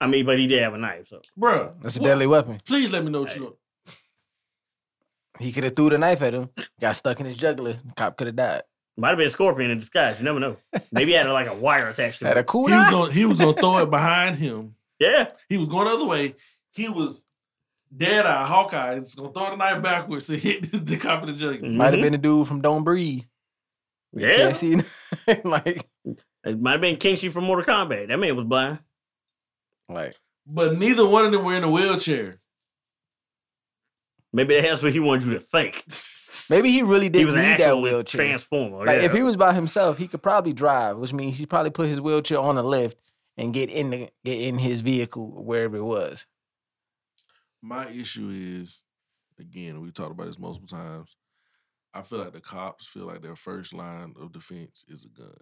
[0.00, 2.60] I mean, but he did have a knife, so Bro, That's a what- deadly weapon.
[2.66, 3.56] Please let me know what you.
[5.40, 6.48] He could have threw the knife at him,
[6.80, 7.76] got stuck in his jugular.
[7.96, 8.62] Cop could have died.
[8.96, 10.18] might have been a scorpion in disguise.
[10.18, 10.56] You never know.
[10.92, 12.90] Maybe he had like a wire attached to Had a cool He was knife.
[12.92, 14.76] gonna he was gonna throw it behind him.
[15.00, 16.36] Yeah, He was going the other way.
[16.70, 17.24] He was
[17.96, 18.98] dead eye, Hawkeye.
[18.98, 21.68] He's gonna throw the knife backwards to hit the, the cop in the jugular.
[21.68, 21.76] Mm-hmm.
[21.76, 23.24] Might have been the dude from Don't Breathe.
[24.12, 24.76] Yeah, Can't see.
[25.44, 25.88] like,
[26.44, 28.08] it might have been Kenshi from Mortal Kombat.
[28.08, 28.78] That man was blind.
[29.88, 30.14] like
[30.46, 32.38] But neither one of them were in a wheelchair.
[34.32, 35.84] Maybe that's what he wanted you to think.
[36.50, 38.20] maybe he really didn't was need that wheelchair.
[38.20, 38.78] transformer.
[38.78, 39.04] Like yeah.
[39.04, 42.00] if he was by himself, he could probably drive, which means he probably put his
[42.00, 42.98] wheelchair on a lift
[43.36, 46.26] and get in the get in his vehicle wherever it was.
[47.66, 48.82] My issue is,
[49.40, 51.16] again, we've talked about this multiple times.
[51.94, 55.32] I feel like the cops feel like their first line of defense is a gun.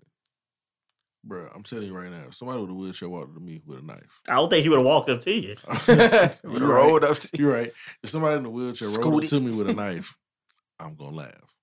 [1.24, 3.60] Bro, I'm telling you right now, if somebody with a wheelchair walked up to me
[3.66, 4.20] with a knife.
[4.28, 5.56] I don't think he would have walked up to you.
[5.88, 7.10] You're rolled right.
[7.10, 7.72] up to- You're right.
[8.04, 10.14] If somebody in a wheelchair rolled up to me with a knife,
[10.78, 11.54] I'm gonna laugh.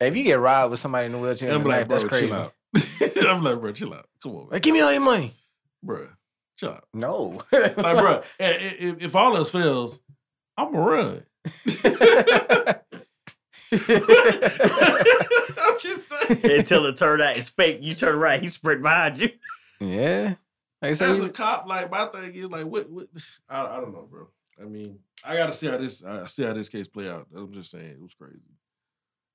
[0.00, 1.98] If you get robbed with somebody in a wheelchair I'm and a like, knife, bro,
[1.98, 2.28] that's crazy.
[2.28, 3.26] chill out.
[3.36, 4.06] I'm like, bro, chill out.
[4.22, 4.48] Come on, man.
[4.52, 5.34] Like, give me all your money.
[5.82, 6.08] bro,
[6.58, 6.84] chill out.
[6.92, 7.40] No.
[7.52, 10.00] Like, bro, i- i- if, if all else fails,
[10.56, 11.24] I'm gonna run.
[13.72, 13.78] I'm
[15.80, 16.58] just saying.
[16.60, 17.78] Until it turned out it's fake.
[17.82, 19.30] You turn right, he sprint behind you.
[19.80, 20.34] yeah.
[20.80, 22.88] Like I As said, a cop, like my thing is like, what?
[22.90, 23.06] what
[23.48, 24.28] I, I don't know, bro.
[24.60, 27.26] I mean, I got to see how this, I see how this case play out.
[27.34, 28.38] I'm just saying, it was crazy.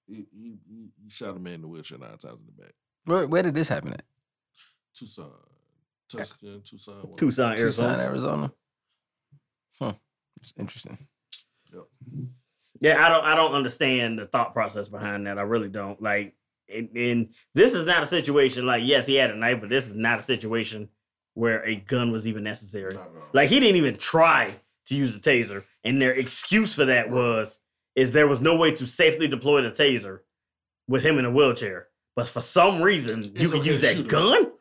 [0.08, 2.72] He, he, he- he shot a man in the wheelchair nine times in the back.
[3.06, 4.04] where, where did this happen at?
[4.98, 5.32] Tucson,
[6.20, 8.04] Tucson, Tucson, one of Tucson, Tucson, Arizona.
[8.04, 8.52] Arizona.
[9.80, 9.94] Huh.
[10.42, 10.98] It's interesting.
[11.72, 11.86] them.
[12.80, 15.38] Yeah, I don't I don't understand the thought process behind that.
[15.40, 16.02] I really don't.
[16.02, 16.36] Like
[16.74, 19.88] and, and this is not a situation like yes, he had a knife, but this
[19.88, 20.90] is not a situation
[21.34, 22.94] where a gun was even necessary.
[22.96, 23.24] Not at all.
[23.34, 24.56] Like he didn't even try
[24.88, 27.60] to use the taser, and their excuse for that was
[27.96, 30.20] is there was no way to safely deploy the taser
[30.88, 31.88] with him in a wheelchair.
[32.16, 34.08] But for some reason, you It's could okay use that shoot him.
[34.08, 34.52] gun.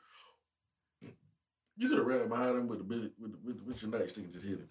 [1.76, 4.18] You could have ran up behind him with the billet, with, with, with your nightstick
[4.24, 4.68] and just hit him.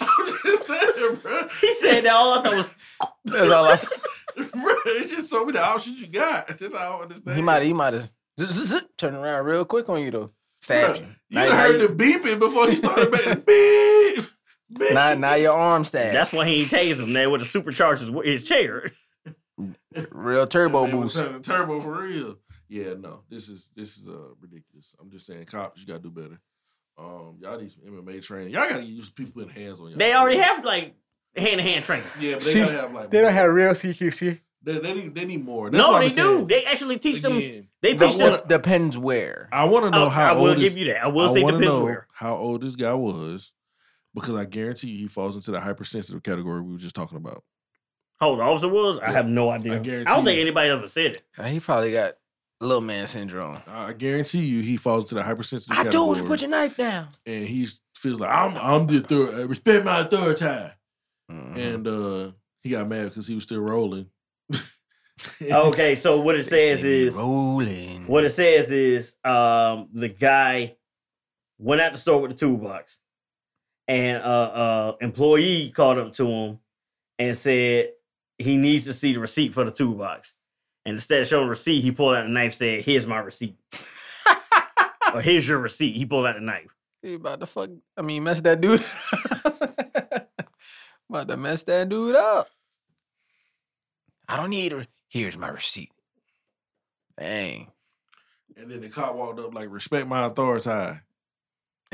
[0.00, 1.48] I'm just saying, bro.
[1.60, 2.68] He said that all I thought was
[3.24, 3.76] That's all I.
[4.52, 6.48] bro, it's just so many options you got.
[6.58, 7.36] That's how I don't understand.
[7.36, 7.62] He might.
[7.62, 8.10] He might have
[8.98, 10.30] turn around real quick on you though.
[10.62, 11.06] Stab Bruh, you.
[11.30, 14.24] You Now, now, heard you- the beeping before he started making beep.
[14.78, 14.92] beep.
[14.94, 16.12] now, now your arm stab.
[16.12, 18.90] that's why he ain't tased him there with the supercharged his, his chair.
[20.10, 21.16] real turbo They boost.
[21.42, 22.38] turbo for real.
[22.68, 24.94] Yeah, no, this is this is uh ridiculous.
[25.00, 26.40] I'm just saying, cops, you gotta do better.
[26.98, 28.52] Um, y'all need some MMA training.
[28.54, 29.98] Y'all gotta use people in hands on y'all.
[29.98, 30.94] They already have like
[31.36, 32.06] hand to hand training.
[32.18, 33.10] Yeah, but they See, gotta have like.
[33.10, 34.40] They don't have real CQC.
[34.62, 35.70] They, they need they need more.
[35.70, 36.14] That's no, they do.
[36.14, 36.46] saying.
[36.48, 37.38] They actually teach them.
[37.82, 38.18] They teach them.
[38.32, 39.48] wanna- Depends where.
[39.52, 41.04] I want to know Oh, how I will old give this, you that.
[41.04, 42.06] I will I say wanna depends know where.
[42.12, 43.52] how old this guy was,
[44.14, 47.44] because I guarantee you he falls into the hypersensitive category we were just talking about.
[48.18, 48.98] How old the officer was?
[48.98, 49.74] I have no idea.
[49.74, 51.22] I I, don't think anybody ever said it.
[51.38, 52.14] Uh, He probably got
[52.60, 53.58] little man syndrome.
[53.66, 55.92] I guarantee you he falls into the hypersensitive I category.
[55.92, 57.08] told you to put your knife down.
[57.26, 59.44] and he feels like I'm I'm the authority.
[59.46, 60.44] Respect my authority.
[61.30, 61.56] Mhm.
[61.56, 64.06] And uh he got mad because he was still rolling.
[65.42, 68.06] Okay, so what it says say is rolling.
[68.06, 70.76] what it says is um the guy
[71.58, 72.98] went out the store with the toolbox,
[73.88, 76.58] and uh uh employee called up to him
[77.18, 77.92] and said
[78.38, 80.34] he needs to see the receipt for the toolbox.
[80.86, 83.56] And instead of showing the receipt, he pulled out a knife, said, "Here's my receipt."
[85.14, 85.96] or here's your receipt.
[85.96, 86.74] He pulled out the knife.
[87.02, 87.70] He about to fuck.
[87.96, 88.84] I mean, mess that dude.
[91.10, 92.48] about to mess that dude up.
[94.28, 94.86] I don't need her.
[95.08, 95.90] Here's my receipt.
[97.18, 97.70] Dang.
[98.56, 100.68] and then the cop walked up like, respect my authority.
[100.70, 101.00] And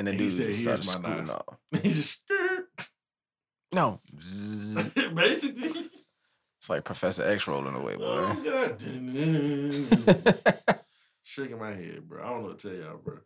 [0.06, 1.58] the And he dude said, just "Here's started my knife." off.
[1.82, 2.22] he just
[3.72, 4.00] No.
[5.14, 5.88] Basically.
[6.62, 8.44] It's like Professor X rolling away, Oh boy.
[8.48, 8.80] god.
[11.24, 12.22] Shaking my head, bro.
[12.22, 13.18] I don't know what to tell y'all, bro.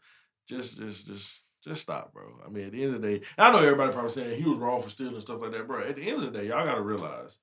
[0.48, 2.22] Just just just Just stop, bro.
[2.46, 4.58] I mean, at the end of the day, I know everybody probably saying he was
[4.58, 5.82] wrong for stealing stuff like that, bro.
[5.82, 7.36] At the end of the day, y'all gotta realize,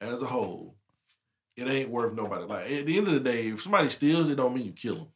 [0.00, 0.76] as a whole,
[1.56, 2.44] it ain't worth nobody.
[2.44, 4.94] Like at the end of the day, if somebody steals, it don't mean you kill
[4.94, 5.08] them.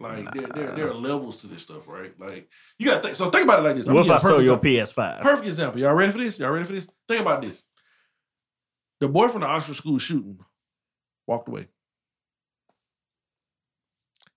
[0.00, 2.12] Like there, there, there are levels to this stuff, right?
[2.18, 2.48] Like
[2.80, 3.14] you got to think.
[3.14, 3.86] So think about it like this.
[3.86, 4.86] I'm What if gonna I give you a stole your.
[4.86, 5.20] PS5?
[5.20, 5.80] Perfect example.
[5.80, 6.36] Y'all ready for this?
[6.40, 6.88] Y'all ready for this?
[7.06, 7.62] Think about this.
[9.00, 10.38] The boy from the Oxford school shooting
[11.26, 11.68] walked away.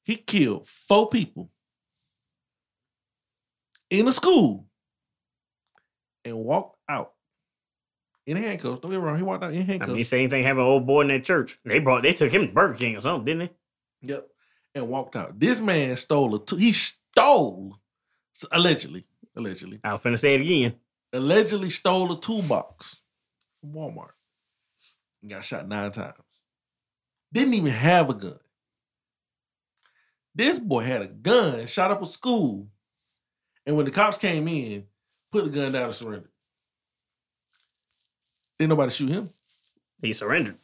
[0.03, 1.49] He killed four people
[3.89, 4.67] in a school
[6.25, 7.13] and walked out
[8.25, 8.81] in handcuffs.
[8.81, 9.17] Don't get me wrong.
[9.17, 9.93] He walked out in I handcuffs.
[9.93, 11.59] mean, same thing happened to old boy in that church.
[11.65, 13.51] They brought, they took him to Burger King or something, didn't
[14.01, 14.13] they?
[14.13, 14.27] Yep.
[14.75, 15.39] And walked out.
[15.39, 16.55] This man stole a two.
[16.55, 17.77] He stole
[18.51, 20.75] allegedly, allegedly, I was finna say it again.
[21.13, 23.03] allegedly stole a toolbox
[23.61, 24.12] from Walmart
[25.23, 26.13] and got shot nine times.
[27.31, 28.39] Didn't even have a gun.
[30.35, 32.67] This boy had a gun, shot up a school,
[33.65, 34.85] and when the cops came in,
[35.31, 36.31] put the gun down and surrendered.
[38.59, 39.29] Didn't nobody shoot him.
[40.01, 40.57] He surrendered.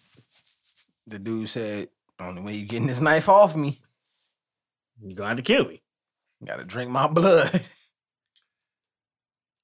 [1.07, 3.79] The dude said, "Only way you getting this knife off me,
[5.01, 5.81] You're gonna have to kill me.
[6.39, 7.65] you gotta drink my blood."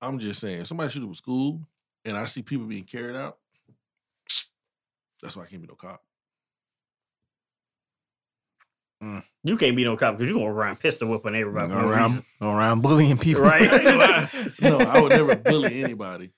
[0.01, 1.67] I'm just saying, somebody shoot up a school
[2.03, 3.39] and I see people being carried out,
[5.21, 6.01] that's why I can't be no cop.
[9.03, 9.23] Mm.
[9.43, 11.67] You can't be no cop because you're gonna run pistol whipping everybody.
[11.67, 13.69] Go around, go around bullying people, Right.
[13.69, 16.31] I ain't no, I would never bully anybody.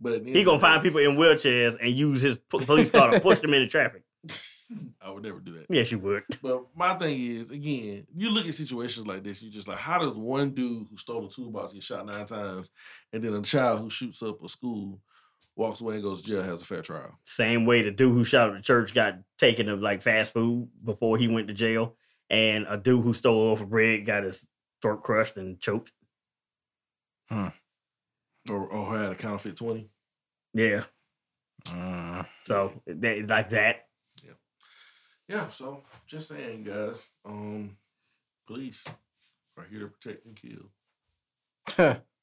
[0.00, 3.40] But at He gonna find people in wheelchairs and use his police car to push
[3.40, 4.02] them into traffic.
[5.00, 5.66] I would never do that.
[5.68, 6.24] Yes, you would.
[6.42, 9.98] But my thing is, again, you look at situations like this, you just like, how
[9.98, 12.70] does one dude who stole a toolbox get shot nine times,
[13.12, 15.00] and then a child who shoots up a school
[15.56, 17.18] walks away and goes to jail has a fair trial?
[17.24, 20.68] Same way the dude who shot up the church got taken to like fast food
[20.84, 21.96] before he went to jail,
[22.30, 24.46] and a dude who stole a loaf of bread got his
[24.82, 25.92] throat crushed and choked.
[27.30, 27.52] Or
[28.50, 29.88] or had a counterfeit twenty?
[30.52, 30.84] Yeah,
[31.66, 32.26] Mm.
[32.44, 33.86] so they, like that.
[35.26, 35.48] Yeah.
[35.48, 37.06] So just saying, guys.
[37.24, 37.78] Um,
[38.46, 38.84] police
[39.56, 41.96] are here to protect and kill.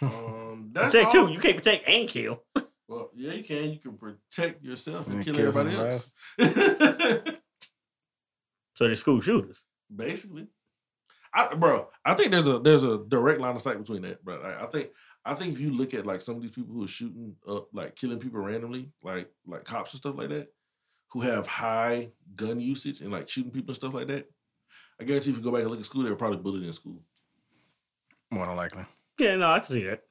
[0.00, 1.26] Um, that's Protect all.
[1.26, 1.32] too.
[1.32, 2.42] You can't protect and kill.
[2.88, 3.70] Well, yeah, you can.
[3.70, 6.12] You can protect yourself and And kill kill everybody else.
[8.74, 9.64] So they're school shooters.
[9.94, 10.46] Basically,
[11.32, 14.40] I, bro, I think there's a there's a direct line of sight between that, bro.
[14.40, 14.90] I, I think
[15.24, 17.68] I think if you look at like some of these people who are shooting up,
[17.72, 20.52] like killing people randomly, like like cops and stuff like that,
[21.12, 24.28] who have high gun usage and like shooting people and stuff like that,
[25.00, 26.72] I guarantee if you go back and look at school, they were probably bullied in
[26.72, 27.00] school.
[28.30, 28.86] More than likely,
[29.18, 30.02] Yeah, no, I can see that.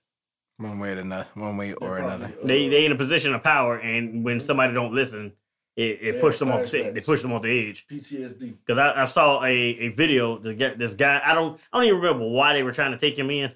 [0.58, 2.28] one way or another, one way or They're another.
[2.30, 5.34] probably, They uh, they in a position of power, and when somebody don't listen,
[5.76, 6.70] it, They it pushed them off.
[6.70, 7.06] They flashbacks.
[7.06, 7.86] push them off the edge.
[7.90, 8.58] PTSD.
[8.66, 11.22] Because I, I saw a, a video to get this guy.
[11.24, 13.52] I don't I don't even remember why they were trying to take him in.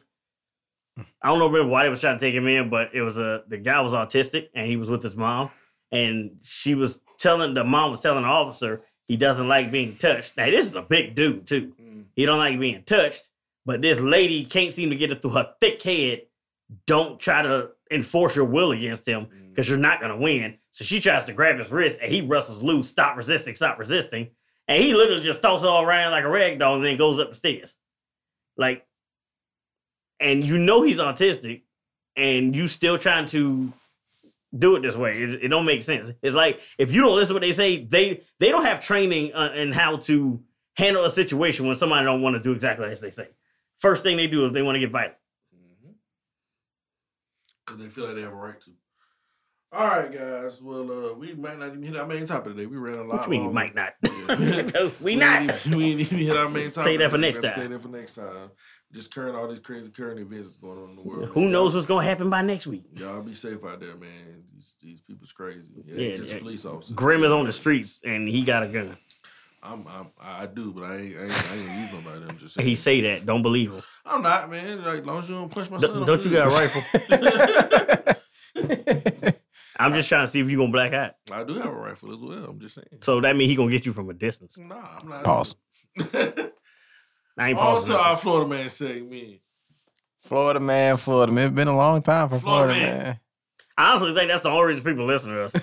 [1.21, 3.17] I don't know remember why they was trying to take him in, but it was
[3.17, 5.51] a the guy was autistic and he was with his mom,
[5.91, 10.37] and she was telling the mom was telling the officer he doesn't like being touched.
[10.37, 11.73] Now this is a big dude too.
[11.81, 12.05] Mm.
[12.15, 13.29] He don't like being touched,
[13.65, 16.23] but this lady can't seem to get it through her thick head.
[16.87, 19.49] Don't try to enforce your will against him Mm.
[19.49, 20.57] because you're not gonna win.
[20.71, 22.89] So she tries to grab his wrist and he wrestles loose.
[22.89, 24.29] Stop resisting, stop resisting.
[24.67, 27.29] And he literally just tosses all around like a rag doll and then goes up
[27.29, 27.75] the stairs.
[28.57, 28.85] Like,
[30.19, 31.63] and you know he's autistic,
[32.15, 33.71] and you still trying to
[34.57, 35.21] do it this way.
[35.21, 36.11] It, it don't make sense.
[36.21, 39.33] It's like if you don't listen to what they say, they they don't have training
[39.33, 40.41] uh, in how to
[40.77, 43.27] handle a situation when somebody don't want to do exactly as they say.
[43.79, 45.15] First thing they do is they want to get violent.
[47.65, 48.71] Because they feel like they have a right to.
[49.71, 50.61] All right, guys.
[50.61, 52.65] Well, uh, we might not even hit our main topic today.
[52.65, 53.17] We ran a lot.
[53.17, 53.93] What you mean you might not?
[54.03, 54.89] Yeah.
[55.01, 55.43] we ain't not.
[55.43, 56.83] even- we ain't even hit our main topic.
[56.83, 58.51] Say that for next Gotta Say that for next time.
[58.93, 61.29] Just current all these crazy current events that's going on in the world.
[61.29, 61.51] Who man.
[61.51, 62.83] knows what's gonna happen by next week?
[62.93, 64.43] Y'all be safe out there, man.
[64.53, 65.67] These these people's crazy.
[65.85, 66.39] Yeah, Yeah, just yeah.
[66.39, 66.93] police officers.
[66.93, 68.95] Grim is on the streets and he got a gun.
[69.65, 72.25] I'm, I'm I do, but I ain't I ain't, I ain't use nobody.
[72.29, 72.67] I'm just saying.
[72.67, 73.25] He say that.
[73.25, 73.81] Don't believe him.
[74.05, 74.83] I'm not, man.
[74.83, 76.05] Like, as long as you don't punch my son.
[76.05, 76.81] Don't, I'm you got a rifle?
[79.77, 81.15] I'm just trying to see if you gonna black out.
[81.31, 82.45] I do have a rifle as well.
[82.45, 82.87] I'm just saying.
[83.01, 84.57] So that means he gonna get you from a distance.
[84.57, 85.23] Nah, I'm not.
[85.23, 85.55] Pause.
[87.37, 87.57] I ain't pausing.
[87.57, 88.21] also, our nothing.
[88.21, 89.39] Florida man segment.
[90.21, 91.47] Florida man, Florida man.
[91.47, 93.03] It's been a long time for Florida Florida, man.
[93.03, 93.19] man.
[93.77, 95.53] I honestly think that's the only reason people listen to us.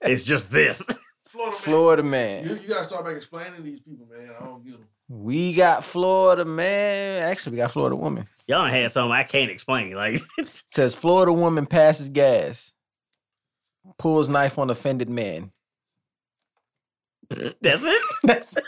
[0.00, 0.82] It's just this.
[1.36, 1.60] Florida man.
[1.62, 2.10] Florida You,
[2.54, 2.62] man.
[2.62, 4.30] you gotta start back explaining these people, man.
[4.40, 4.86] I don't get them.
[5.08, 7.22] We got Florida man.
[7.22, 8.26] Actually, we got Florida woman.
[8.48, 9.94] Y'all done had something I can't explain.
[9.94, 10.22] Like
[10.70, 12.72] says Florida woman passes gas,
[13.98, 15.52] pulls knife on offended man.
[17.28, 18.02] that's it.
[18.22, 18.64] That's it.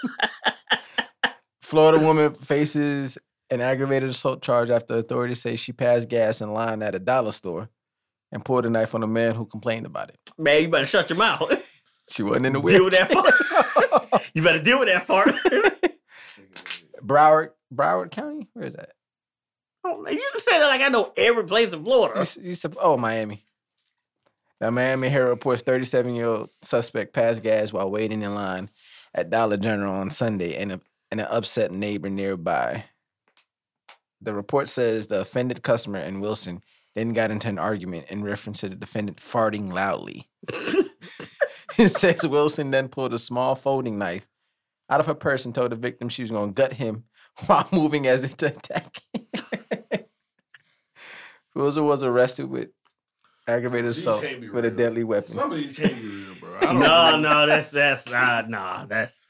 [1.63, 3.19] Florida woman faces
[3.51, 7.31] an aggravated assault charge after authorities say she passed gas in line at a dollar
[7.31, 7.69] store
[8.33, 10.19] and pulled a knife on a man who complained about it.
[10.37, 11.51] Man, you better shut your mouth.
[12.11, 14.21] She wasn't in the Deal with that wheelchair.
[14.35, 15.29] you better deal with that part.
[17.03, 18.49] Broward, Broward County.
[18.53, 18.91] Where is that?
[19.85, 22.27] Oh, you just say that like I know every place in Florida.
[22.41, 23.45] you sup- oh, Miami.
[24.61, 28.71] Now, Miami Herald reports 37 year old suspect passed gas while waiting in line
[29.15, 30.81] at Dollar General on Sunday and, a,
[31.11, 32.85] and an upset neighbor nearby.
[34.21, 36.63] The report says the offended customer and Wilson
[36.97, 40.29] then got into an argument in reference to the defendant farting loudly.
[41.85, 44.29] it says Wilson then pulled a small folding knife
[44.91, 47.05] out of her purse and told the victim she was going to gut him
[47.47, 49.27] while moving as if to attack him.
[51.55, 52.69] Wilson was arrested with
[53.47, 55.35] aggravated assault can't with a deadly weapon.
[55.35, 56.73] Some of these can't be real, bro.
[56.73, 59.23] No, believe- no, that's that's uh, nah, that's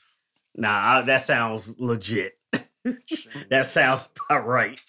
[0.55, 1.03] nah.
[1.03, 2.39] That sounds legit.
[3.51, 4.81] that sounds about right.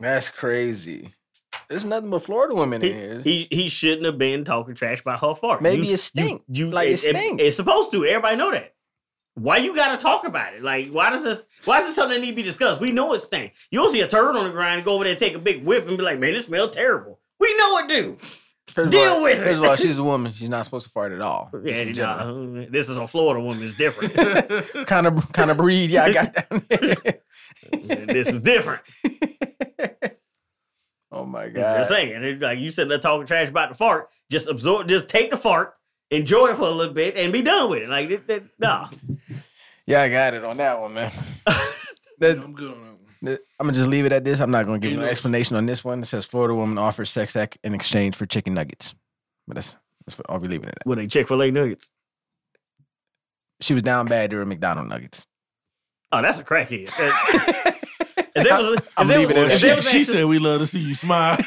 [0.00, 1.14] That's crazy.
[1.68, 3.20] There's nothing but Florida women in here.
[3.22, 5.62] He, he he shouldn't have been talking trash about her fart.
[5.62, 6.42] Maybe You- it stink.
[6.48, 7.42] You, you Like, it it- stinks.
[7.42, 8.04] it's supposed to.
[8.04, 8.74] Everybody know that.
[9.34, 10.62] Why you gotta talk about it?
[10.62, 11.46] Like, why does this?
[11.64, 12.80] Why is this something that need to be discussed?
[12.82, 13.54] We know it stink.
[13.70, 15.38] You don't see a turd on the ground and go over there and take a
[15.38, 18.18] big whip and be like, "Man, it smells terrible." We know it do.
[18.68, 19.42] First deal all, with it.
[19.42, 20.32] First of all, she's a woman.
[20.32, 21.50] She's not supposed to fart at all.
[21.64, 23.62] Yeah, nah, uh, this is a Florida woman.
[23.64, 24.14] It's different.
[24.86, 26.94] kind of kind of breed y'all got down there.
[27.72, 28.82] this is different.
[31.12, 31.56] oh my god!
[31.56, 31.78] I'm god.
[31.78, 35.08] just saying, it's like you sitting there talking trash about the fart, just absorb, just
[35.08, 35.74] take the fart,
[36.10, 37.88] enjoy it for a little bit, and be done with it.
[37.88, 38.88] Like, it, it, nah.
[39.84, 41.12] Yeah, I got it on that one, man.
[41.46, 41.54] Yeah,
[42.34, 43.38] That- I'm good on that one.
[43.60, 44.40] I'm gonna just leave it at this.
[44.40, 46.02] I'm not gonna give You an explanation on this one.
[46.02, 48.94] It says Florida woman offers sex act in exchange for chicken nuggets.
[49.46, 49.76] But that's
[50.06, 50.86] that's what I'll be leaving it at.
[50.86, 51.90] With a Chick Fil A nuggets.
[53.60, 55.26] She was down bad during McDonald nuggets.
[56.10, 56.90] Oh, that's a crackhead.
[58.34, 59.88] That- if there was, if I'm there leaving was, it if at She, there was
[59.90, 61.36] she said we love to see you smile.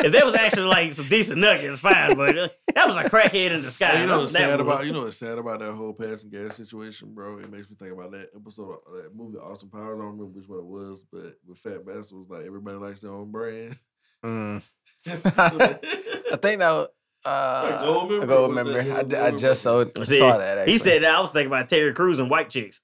[0.00, 2.16] if there was actually like some decent nuggets, fine.
[2.16, 2.34] But
[2.74, 3.92] that was a crackhead in disguise.
[3.94, 4.66] Hey, you know what's that sad was.
[4.66, 7.38] about you know what's sad about that whole passing gas situation, bro?
[7.38, 9.98] It makes me think about that episode of that movie Austin Powers.
[9.98, 13.00] I don't remember which one it was, but with Fat Bastard was like everybody likes
[13.00, 13.78] their own brand.
[14.24, 14.62] Mm.
[15.06, 16.88] I think that was,
[17.24, 18.82] uh, Goldmember a gold or was that member.
[18.82, 20.04] yellow I, d- I gold just saw, member?
[20.04, 20.58] See, saw that.
[20.58, 20.72] Actually.
[20.72, 22.80] He said that I was thinking about Terry Crews and white chicks.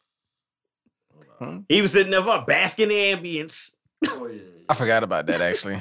[1.38, 1.60] Hmm?
[1.68, 3.72] He was sitting there for basking in the ambience.
[4.08, 4.40] Oh yeah.
[4.68, 5.80] I forgot about that actually.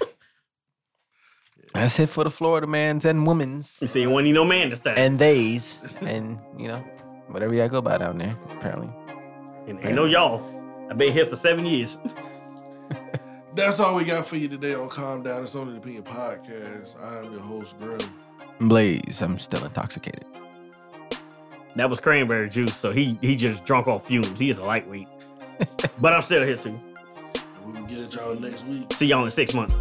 [1.74, 4.82] That's it for the Florida mans and women's You see, when you know man this
[4.82, 4.94] time.
[4.98, 6.84] and theys and you know
[7.30, 8.38] whatever y'all go by down there.
[8.52, 8.90] Apparently,
[9.68, 10.44] And ain't no y'all.
[10.90, 11.98] I've been here for seven years.
[13.56, 15.44] That's all we got for you today on Calm Down.
[15.44, 17.00] It's only the Opinion Podcast.
[17.02, 18.00] I am your host, Grim.
[18.60, 20.26] Blaze, I'm still intoxicated.
[21.76, 24.40] That was cranberry juice, so he he just drunk off fumes.
[24.40, 25.08] He is a lightweight.
[26.00, 26.80] But I'm still here too.
[27.66, 28.92] And we will get at y'all next week.
[28.94, 29.76] See y'all in six months.